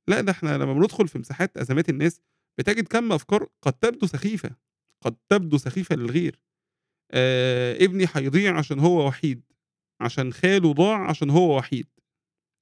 لأ، 0.09 0.21
ده 0.21 0.33
إحنا 0.33 0.59
لمّا 0.59 0.75
بندخل 0.75 1.09
في 1.09 1.19
مساحات 1.19 1.57
أزمات 1.57 1.89
الناس، 1.89 2.21
بتجد 2.59 2.89
كَم 2.89 3.13
أفكار 3.13 3.49
قد 3.63 3.73
تبدو 3.73 4.07
سخيفة، 4.07 4.57
قد 5.05 5.17
تبدو 5.29 5.59
سخيفة 5.59 5.97
للغير. 5.97 6.41
آآ 7.11 7.77
ابني 7.85 8.07
هيضيع 8.15 8.59
عشان 8.59 8.79
هو 8.79 9.07
وحيد، 9.09 9.52
عشان 10.03 10.33
خاله 10.33 10.73
ضاع 10.73 11.09
عشان 11.11 11.31
هو 11.31 11.57
وحيد. 11.59 11.87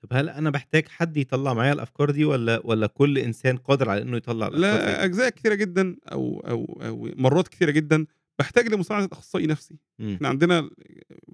طب 0.02 0.08
هل 0.12 0.28
أنا 0.28 0.50
باحتاج 0.50 0.88
حد 0.88 1.16
يطلّع 1.16 1.54
معايا 1.54 1.72
الأفكار 1.72 2.10
دي 2.10 2.24
والّا 2.24 2.60
والّا 2.64 2.86
كل 2.86 3.18
إنسان 3.18 3.56
قادر 3.56 3.90
على 3.90 4.02
إنه 4.02 4.16
يطلّع 4.16 4.46
الأفكار 4.46 4.80
زي 4.80 4.86
لا، 4.86 4.98
دي؟ 4.98 5.04
أجزاء 5.04 5.28
كتيرة 5.30 5.54
جدًا 5.54 5.96
أو 6.12 6.40
أو 6.40 6.80
أو 6.86 7.08
مرات 7.16 7.48
كتيرة 7.48 7.70
جدًا 7.70 8.06
باحتاج 8.38 8.68
لمساعدة 8.74 9.08
أخصائي 9.12 9.46
نفسي. 9.46 9.78
إمم. 10.00 10.14
إحنا 10.14 10.28
عندنا 10.28 10.70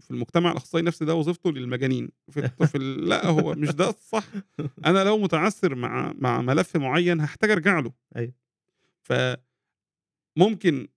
في 0.01 0.11
المجتمع 0.11 0.51
الأخصائي 0.53 0.81
النفسي 0.81 1.05
ده 1.05 1.15
وظيفته 1.15 1.53
للمجانين. 1.53 2.09
في 2.31 2.41
الط 2.41 2.63
في 2.63 2.79
ال 2.79 3.09
لأ، 3.09 3.27
هو 3.27 3.55
مش 3.55 3.75
ده 3.75 3.89
الصح. 3.89 4.25
أنا 4.87 5.05
لو 5.05 5.19
متعثّر 5.19 5.75
مع 5.75 6.15
مع 6.19 6.43
ملف 6.43 6.77
معيّن 6.77 7.21
هاحتاج 7.21 7.51
أرجع 7.51 7.79
له. 7.79 7.93
أيوه. 8.17 8.33
ف 9.03 9.13
ممكن 10.37 10.89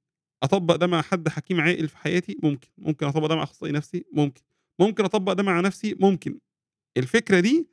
أطبّق 0.44 0.76
ده 0.76 0.88
مع 0.88 1.02
حد 1.02 1.30
حكيم 1.30 1.62
عاقل 1.62 1.88
في 1.88 1.98
حياتي؟ 1.98 2.38
ممكن. 2.44 2.68
ممكن 2.78 3.06
أطبّق 3.06 3.26
ده 3.28 3.36
مع 3.36 3.44
أخصائي 3.44 3.72
نفسي؟ 3.72 4.06
ممكن. 4.14 4.42
ممكن 4.80 5.04
أطبّق 5.06 5.34
ده 5.34 5.44
مع 5.44 5.60
نفسي؟ 5.62 5.96
ممكن. 6.00 6.40
الفكرة 6.98 7.40
دي 7.40 7.70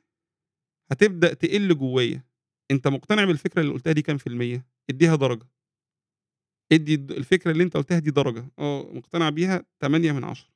هتبدأ 0.91 1.33
تقِل 1.35 1.77
جوايا. 1.77 2.23
أنت 2.71 2.89
مقتنع 2.89 3.25
بالفكرة 3.25 3.61
اللي 3.61 3.73
قُلتها 3.73 3.93
دي 3.93 4.01
كام 4.01 4.17
في 4.17 4.27
المِيّة؟ 4.27 4.67
ادّيها 4.89 5.15
درجة. 5.15 5.47
ادّي 6.71 6.93
الد 6.93 7.11
الفكرة 7.11 7.51
اللي 7.51 7.63
أنت 7.63 7.77
قُلتها 7.77 7.99
دي 7.99 8.11
درجة، 8.11 8.45
آه، 8.59 8.91
مقتنع 8.93 9.29
بيها 9.29 9.63
8/10. 9.79 10.47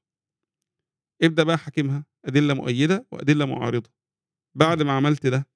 ابدأ 1.24 1.44
بقى 1.44 1.58
حاكمها، 1.58 2.06
أدلة 2.26 2.54
مؤيّدة 2.54 3.08
وأدلة 3.12 3.46
معارضة. 3.46 3.90
بعد 4.56 4.82
ما 4.84 4.92
عملت 4.94 5.28
ده، 5.28 5.48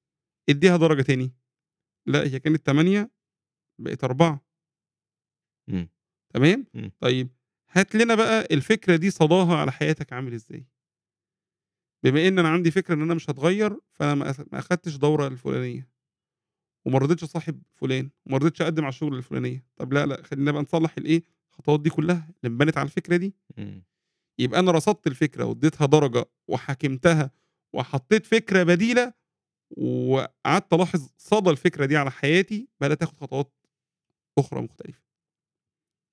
ادّيها 0.49 0.77
درجة 0.77 1.01
تاني. 1.01 1.33
لأ، 2.07 2.23
هي 2.27 2.39
كانت 2.39 2.67
8 2.67 3.11
بقت 3.79 4.05
4. 4.05 4.45
إمم. 5.69 5.89
تمام؟ 6.33 6.65
طيب 6.99 7.29
هات 7.71 7.95
لنا 7.95 8.15
بقى 8.15 8.47
الفكرة 8.51 8.95
دي 8.95 9.09
صداها 9.11 9.55
على 9.57 9.71
حياتك 9.71 10.13
عامل 10.13 10.33
إزاي؟ 10.33 10.65
بما 12.05 12.27
إن 12.27 12.39
أنا 12.39 12.49
عندي 12.49 12.71
فكرة 12.71 12.93
إن 12.95 13.01
أنا 13.01 13.13
مش 13.13 13.29
هاتغيّر، 13.29 13.79
فأنا 13.93 14.15
ما 14.15 14.59
أخدتش 14.59 14.95
دورة 14.95 15.27
الفلانية. 15.27 15.89
وما 16.85 16.99
رضيتش 16.99 17.23
أصاحب 17.23 17.61
فلان، 17.75 18.09
وما 18.25 18.37
رضيتش 18.37 18.61
أقدّم 18.61 18.83
على 18.83 18.89
الشغل 18.89 19.17
الفلانية. 19.17 19.65
طب 19.77 19.93
لا، 19.93 20.05
لأ، 20.05 20.23
خلّينا 20.23 20.51
بقى 20.51 20.61
نصلّح 20.61 20.97
الإيه، 20.97 21.23
الخطوات 21.51 21.79
دي 21.81 21.89
كلّها 21.89 22.29
اللي 22.43 22.53
انبنت 22.53 22.77
على 22.77 22.85
الفكرة 22.85 23.17
دي. 23.17 23.35
إمم. 23.59 23.83
يبقى 24.39 24.59
أنا 24.59 24.71
رصدت 24.71 25.07
الفكرة 25.07 25.45
وادّيتها 25.45 25.85
درجة 25.87 26.25
وحاكمتها 26.47 27.31
وحطّيت 27.73 28.25
فكرة 28.25 28.63
بديلة، 28.63 29.13
وقعدت 29.77 30.73
ألاحظ 30.73 31.09
صدى 31.17 31.49
الفكرة 31.49 31.85
دي 31.85 31.97
على 31.97 32.11
حياتي، 32.11 32.67
بدأت 32.81 33.03
آخُد 33.03 33.17
خطوات 33.17 33.53
أخرى 34.39 34.61
مختلفة. 34.61 35.01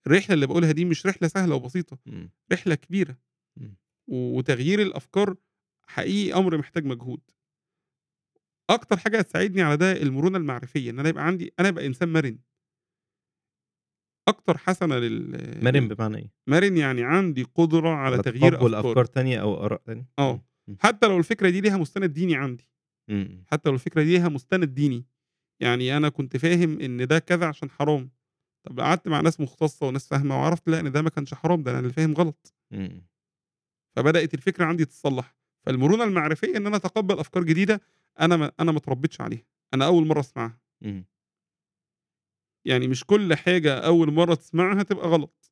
الرحلة 0.07 0.35
اللي 0.35 0.47
باقولها 0.47 0.73
دي 0.73 0.85
مش 0.85 1.07
رحلة 1.07 1.29
سهلة 1.29 1.55
وبسيطة، 1.55 1.99
إمم. 2.09 2.31
رحلة 2.53 2.75
كبيرة. 2.75 3.17
إمم. 3.59 3.77
وتغيير 4.09 4.83
الأفكار 4.83 5.37
حقيقي 5.87 6.39
أمر 6.39 6.59
محتاج 6.59 6.85
مجهود. 6.85 7.21
أكتر 8.71 8.97
حاجة 8.97 9.19
هتساعدني 9.19 9.63
على 9.63 9.77
ده 9.77 9.93
المرونة 9.93 10.39
المعرفية، 10.39 10.91
إن 10.91 10.99
أنا 10.99 11.09
يبقى 11.09 11.27
عندي 11.27 11.53
أنا 11.61 11.69
أبقى 11.69 11.87
إنسان 11.87 12.09
مَرِن. 12.13 12.39
أكتر 14.29 14.59
حسنة 14.59 14.99
لل 14.99 15.65
مرن 15.65 15.89
بمعنى 15.89 16.17
إيه؟ 16.17 16.31
مَرِن 16.47 16.77
يعني 16.77 17.05
عندي 17.05 17.43
قدرة 17.43 17.89
على 17.89 18.19
تغيير 18.19 18.53
تقبُّل 18.53 18.75
أفكار. 18.75 18.91
أفكار 18.91 19.05
تانية 19.05 19.41
أو 19.41 19.65
آراء 19.65 19.81
تانية؟ 19.85 20.09
إمم. 20.19 20.41
حتى 20.81 21.07
لو 21.07 21.19
الفكرة 21.19 21.51
دي 21.51 21.61
ليها 21.61 21.77
مُستند 21.77 22.13
ديني 22.13 22.37
عندي. 22.37 22.71
إمم. 23.11 23.45
حتى 23.47 23.69
لو 23.69 23.75
الفكرة 23.75 24.03
دي 24.03 24.11
ليها 24.19 24.29
مُستند 24.29 24.65
ديني. 24.65 25.07
يعني 25.61 25.97
أنا 25.97 26.09
كنت 26.09 26.37
فاهم 26.37 26.81
إن 26.81 27.07
ده 27.07 27.19
كذا 27.19 27.47
عشان 27.47 27.71
حرام. 27.71 28.11
طب 28.65 28.81
قعدت 28.81 29.09
مع 29.09 29.21
ناس 29.21 29.41
مختصة 29.41 29.87
وناس 29.87 30.09
فاهمة 30.09 30.41
وعرفت 30.41 30.69
لأ، 30.69 30.81
إن 30.81 30.93
ده 30.93 31.03
ما 31.03 31.11
كانش 31.11 31.35
حرام، 31.35 31.63
ده 31.63 31.71
أنا 31.71 31.79
اللي 31.81 31.93
فاهم 31.93 32.15
غلط. 32.15 32.55
إمم. 32.73 33.07
فبدأت 33.97 34.35
الفكرة 34.35 34.65
عندي 34.65 34.85
تتصلّح. 34.85 35.37
فالمرونة 35.67 36.05
المعرفية 36.05 36.57
إن 36.57 36.67
أنا 36.67 36.77
أتقبّل 36.77 37.19
أفكار 37.19 37.43
جديدة 37.45 37.81
أنا 38.21 38.37
ما 38.37 38.53
أنا 38.61 38.73
ما 38.73 38.79
اتربيتش 38.79 39.21
عليها، 39.21 39.45
أنا 39.75 39.87
أول 39.87 40.07
مرّة 40.07 40.21
أسمعها. 40.21 40.59
إمم. 40.85 41.05
يعني 42.65 42.89
مش 42.89 43.05
كل 43.05 43.35
حاجة 43.35 43.79
أول 43.79 44.13
مرّة 44.13 44.35
تسمعها 44.35 44.83
تبقى 44.83 45.09
غلط. 45.09 45.51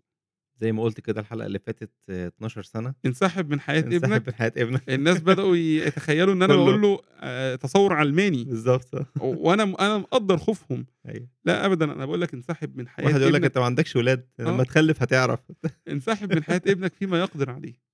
زي 0.60 0.72
ما 0.72 0.82
قُلت 0.82 1.00
كده 1.00 1.20
الحلقة 1.20 1.46
اللي 1.46 1.58
فاتت 1.58 1.90
12 2.10 2.62
سنة. 2.62 2.94
انسحب 3.06 3.50
من 3.50 3.60
حياة 3.60 3.82
انسحب 3.82 4.04
ابنك. 4.04 4.28
من 4.28 4.34
حياة 4.34 4.52
ابنك. 4.56 4.88
الناس 4.90 5.20
بدأوا 5.20 5.56
يتخيّلوا 5.86 6.34
إن 6.34 6.42
أنا 6.42 6.54
كُلّه. 6.54 6.64
باقول 6.64 6.82
له 6.82 7.00
آآ 7.20 7.56
تصوُّر 7.56 7.92
علماني. 7.92 8.44
بالضبط 8.44 8.94
آه. 8.94 9.06
و 9.20 9.48
وأنا 9.48 9.64
م 9.64 9.74
أنا 9.80 9.98
مقدّر 9.98 10.36
خوفهم. 10.38 10.86
أيوه. 11.08 11.28
لأ 11.44 11.66
أبدًا، 11.66 11.84
أنا 11.92 12.04
باقول 12.06 12.20
لك 12.20 12.34
انسحب 12.34 12.76
من 12.76 12.88
حياة 12.88 13.06
واحد 13.06 13.20
يقول 13.20 13.34
لك 13.34 13.44
أنت 13.44 13.58
ما 13.58 13.64
عندكش 13.64 13.96
ولاد، 13.96 14.26
لمّا 14.38 14.60
آه. 14.60 14.64
تخلِّف 14.64 15.02
هتعرف. 15.02 15.40
انسحب 15.88 16.32
من 16.34 16.44
حياة 16.44 16.62
ابنك 16.66 16.94
فيما 16.94 17.20
يقدر 17.20 17.50
عليه. 17.50 17.89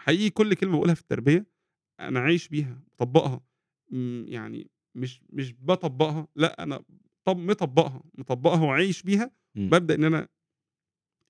حقيقي 0.00 0.30
كل 0.30 0.54
كلمة 0.54 0.72
باقولها 0.72 0.94
في 0.94 1.00
التربية 1.00 1.46
أنا 2.00 2.20
عايش 2.20 2.48
بيها، 2.48 2.82
مطبّقها. 2.92 3.40
يعني 4.26 4.70
مش 4.94 5.22
مش 5.30 5.52
باطبّقها، 5.52 6.28
لأ 6.36 6.62
أنا 6.62 6.82
طب 7.24 7.36
مطبّقها، 7.38 8.02
مطبّقها 8.14 8.62
وعايش 8.64 9.02
بيها، 9.02 9.30
إمم. 9.56 9.70
بابدأ 9.70 9.94
إن 9.94 10.04
أنا 10.04 10.28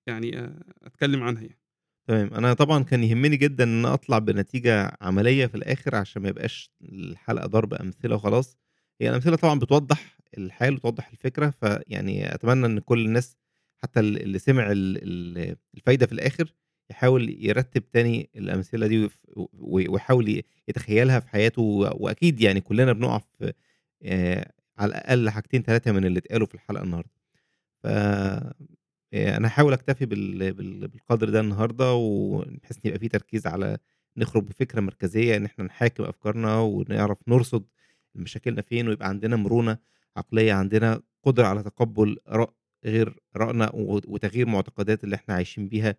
يعني 0.06 0.38
آآ 0.38 0.62
أتكلّم 0.82 1.22
عنها 1.22 1.42
يعني. 1.42 1.60
تمام. 2.09 2.34
أنا 2.34 2.52
طبعًا 2.55 2.82
كان 2.84 3.05
يهمني 3.05 3.36
جدًا 3.36 3.64
إن 3.64 3.78
أنا 3.78 3.94
أطلع 3.94 4.18
بنتيجة 4.18 4.97
عملية 5.01 5.47
في 5.47 5.55
الآخر 5.55 5.97
عشان 5.97 6.22
ما 6.22 6.28
يبقاش 6.28 6.70
الحلقة 6.82 7.47
ضرب 7.47 7.74
أمثلة 7.74 8.14
وخلاص. 8.14 8.59
هي 9.01 9.09
الأمثلة 9.09 9.36
طبعًا 9.36 9.59
بتوضّح 9.59 10.16
الحال 10.38 10.74
وتوضّح 10.74 11.09
الفكرة، 11.10 11.51
فيعني 11.51 12.34
أتمنى 12.34 12.66
إن 12.66 12.78
كل 12.78 13.06
الناس 13.06 13.36
حتى 13.82 14.01
ال 14.01 14.22
اللي 14.22 14.38
سمع 14.38 14.70
ال 14.72 14.98
ال 15.38 15.56
الفايدة 15.74 16.06
في 16.06 16.12
الآخر 16.12 16.55
يحاول 16.90 17.36
يرتّب 17.46 17.90
تاني 17.90 18.30
الأمثلة 18.36 18.86
دي 18.86 19.08
ويحاول 19.54 20.42
يتخيّلها 20.68 21.20
في 21.20 21.28
حياته، 21.28 21.62
و 21.62 21.90
وأكيد 21.94 22.40
يعني 22.40 22.60
كلّنا 22.60 22.92
بنُقع 22.92 23.18
في 23.18 23.52
آآ 24.04 24.52
على 24.78 24.90
الأقل 24.90 25.30
حاجتين 25.30 25.62
3 25.62 25.92
من 25.92 26.04
اللي 26.04 26.18
اتقالوا 26.18 26.46
في 26.46 26.54
الحلقة 26.54 26.82
النهارده. 26.84 27.10
ف 27.84 27.86
هاحاول 29.46 29.72
أكتفي 29.72 30.06
بال 30.06 30.52
بال 30.52 30.88
بالقدر 30.88 31.30
ده 31.30 31.40
النهارده، 31.40 31.92
وبحيث 31.94 32.76
إن 32.76 32.82
يبقى 32.84 32.98
في 32.98 33.08
تركيز 33.08 33.46
على 33.46 33.78
نخرج 34.16 34.44
بفكرة 34.44 34.80
مركزية 34.80 35.36
إن 35.36 35.44
إحنا 35.44 35.64
نحاكم 35.64 36.04
أفكارنا، 36.04 36.60
ونعرف 36.60 37.18
نرصد 37.28 37.64
مشاكلنا 38.14 38.62
فين، 38.62 38.88
ويبقى 38.88 39.08
عندنا 39.08 39.36
مرونة 39.36 39.78
عقلية، 40.16 40.52
عندنا 40.52 41.02
قدرة 41.24 41.46
على 41.46 41.62
تقبُّل 41.62 42.18
آراء 42.28 42.54
غير 42.86 43.16
و 43.74 44.00
وتغيير 44.08 44.46
معتقدات 44.48 45.04
اللي 45.04 45.16
إحنا 45.16 45.34
عايشين 45.34 45.68
بيها. 45.68 45.96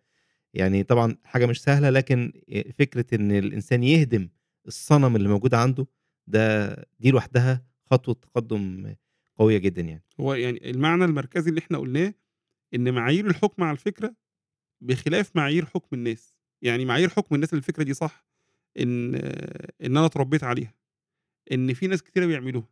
يعني 0.53 0.83
طبعًا 0.83 1.17
حاجة 1.25 1.45
مش 1.45 1.61
سهلة، 1.63 1.89
لكن 1.89 2.33
آآ 2.49 2.71
فكرة 2.79 3.05
إن 3.15 3.31
الإنسان 3.31 3.83
يهدم 3.83 4.29
الصنم 4.67 5.15
اللي 5.15 5.29
موجود 5.29 5.53
عنده، 5.53 5.87
ده 6.27 6.75
دي 6.99 7.11
لوحدها 7.11 7.65
خطوة 7.91 8.13
تقدُّم 8.15 8.95
قوية 9.39 9.57
جدًا 9.57 9.81
يعني. 9.81 10.03
هو 10.19 10.33
يعني 10.33 10.69
المعنى 10.71 11.05
المركزي 11.05 11.49
اللي 11.49 11.59
إحنا 11.59 11.77
قُلناه، 11.77 12.13
إن 12.75 12.93
معايير 12.93 13.27
الحكم 13.27 13.63
على 13.63 13.71
الفكرة 13.73 14.15
بخلاف 14.81 15.35
معايير 15.35 15.65
حكم 15.65 15.89
الناس. 15.97 16.37
يعني 16.63 16.85
معايير 16.85 17.09
حكم 17.09 17.35
الناس 17.35 17.53
إن 17.53 17.59
الفكرة 17.59 17.83
دي 17.83 17.95
صح، 17.95 18.25
إن 18.79 19.15
إن 19.15 19.97
أنا 19.97 20.05
اتربيت 20.05 20.43
عليها، 20.43 20.75
إن 21.51 21.73
في 21.75 21.87
ناس 21.87 22.03
كتيرة 22.03 22.25
بيعملوها. 22.25 22.69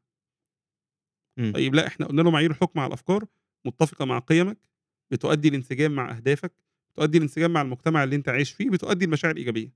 إمم. 1.38 1.52
طيب 1.54 1.76
لأ، 1.76 1.88
إحنا 1.88 2.06
قُلنا 2.06 2.22
له 2.22 2.32
معايير 2.32 2.52
الحكم 2.52 2.80
على 2.80 2.88
الأفكار 2.88 3.26
متّفقة 3.66 4.06
مع 4.06 4.20
قِيَمك، 4.20 4.58
بتؤدي 5.12 5.50
لانسجام 5.50 5.92
مع 5.92 6.16
أهدافك، 6.18 6.54
بتؤدي 7.00 7.20
لانسجام 7.20 7.54
مع 7.54 7.62
المجتمع 7.62 8.04
اللي 8.04 8.16
أنت 8.16 8.30
عايش 8.30 8.52
فيه، 8.52 8.70
بتؤدي 8.70 9.06
لمشاعر 9.06 9.38
إيجابية. 9.38 9.74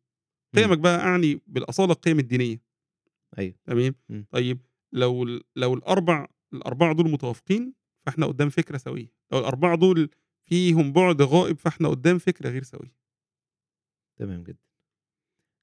إمم. 0.55 0.63
قِيَمك 0.63 0.77
بقى 0.77 0.99
أعني 0.99 1.41
بالأصالة 1.47 1.93
القِيَم 1.93 2.19
الدينية. 2.19 2.61
أيوه. 3.39 3.55
تمام؟ 3.65 3.95
طيب 4.31 4.59
لو 4.93 5.39
لو 5.55 5.73
الأربع 5.73 6.27
الأربعة 6.53 6.93
دول 6.93 7.11
متوافقين، 7.11 7.73
فإحنا 8.05 8.25
قدّام 8.25 8.49
فكرة 8.49 8.77
سوية. 8.77 9.07
لو 9.31 9.39
الأربعة 9.39 9.75
دول 9.77 10.09
فيهم 10.45 10.93
بُعد 10.93 11.21
غائب، 11.21 11.57
فإحنا 11.59 11.87
قدّام 11.89 12.17
فكرة 12.17 12.49
غير 12.49 12.63
سوية. 12.63 12.93
تمام 14.17 14.43
جدًا. 14.43 14.57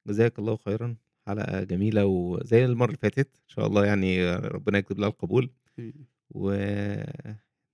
جزاك 0.06 0.38
الله 0.38 0.56
خيرًا، 0.56 0.96
حلقة 1.26 1.62
جميلة 1.64 2.06
وزي 2.06 2.64
المرّة 2.64 2.86
اللي 2.86 2.98
فاتت، 3.02 3.36
إن 3.36 3.48
شاء 3.48 3.66
الله 3.66 3.84
يعني 3.86 4.34
ربنا 4.36 4.78
يكتب 4.78 4.98
لها 4.98 5.08
القبول. 5.08 5.50
إمم. 5.78 6.06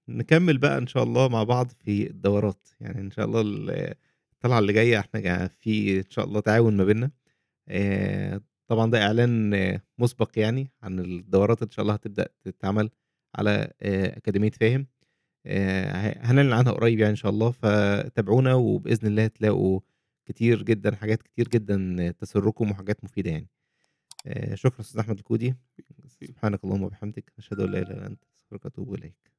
ونكمّل 0.09 0.59
بقى 0.59 0.79
إن 0.79 0.87
شاء 0.87 1.03
الله 1.03 1.29
مع 1.29 1.43
بعض 1.43 1.71
في 1.85 2.11
الدورات، 2.11 2.69
يعني 2.81 3.01
إن 3.01 3.11
شاء 3.11 3.25
الله 3.27 3.41
ال 3.41 3.95
الطلعة 4.33 4.59
اللي 4.59 4.73
جاية 4.73 4.99
إحنا 5.01 5.21
جا 5.21 5.47
في 5.49 5.99
إن 5.99 6.11
شاء 6.11 6.25
الله 6.25 6.41
تعاون 6.41 6.77
ما 6.77 6.85
بيننا. 6.85 7.11
آآ 7.69 8.41
طبعًا 8.69 8.91
ده 8.91 9.03
إعلان 9.03 9.53
مُسبق 9.99 10.31
يعني 10.37 10.73
عن 10.83 10.99
الدورات 11.01 11.63
إن 11.63 11.71
شاء 11.71 11.83
الله 11.85 11.95
هتبدأ 11.95 12.29
تتعمل 12.45 12.91
على 13.37 13.73
آآ 13.83 14.17
أكاديمية 14.19 14.51
فاهم. 14.51 14.87
آآ 15.47 16.11
ه 16.13 16.33
هنعلن 16.33 16.53
عنها 16.55 16.73
قريب 16.73 16.99
يعني 17.01 17.11
إن 17.13 17.17
شاء 17.17 17.33
الله، 17.33 17.51
فتابعونا 17.51 18.55
وبإذن 18.55 19.09
الله 19.09 19.27
تلاقوا 19.29 19.81
كتير 20.27 20.63
جدًا، 20.65 20.97
حاجات 20.97 21.23
كتير 21.23 21.49
جدًا 21.49 22.11
تسركم 22.13 22.71
وحاجات 22.71 23.05
مفيدة 23.05 23.31
يعني. 23.33 23.49
آآ 24.27 24.57
شكرًا 24.57 24.81
أستاذ 24.81 25.01
أحمد 25.01 25.19
الكودي، 25.19 25.55
سبحانك 26.09 26.65
اللهم 26.65 26.83
وبحمدك، 26.85 27.33
أشهد 27.39 27.61
أن 27.61 27.73
لا 27.73 27.79
إله 27.81 27.91
إلا 27.93 28.07
أنت، 28.07 28.25
أستغفرك 28.39 28.65
وأتوب 28.67 28.95
إليك. 28.95 29.36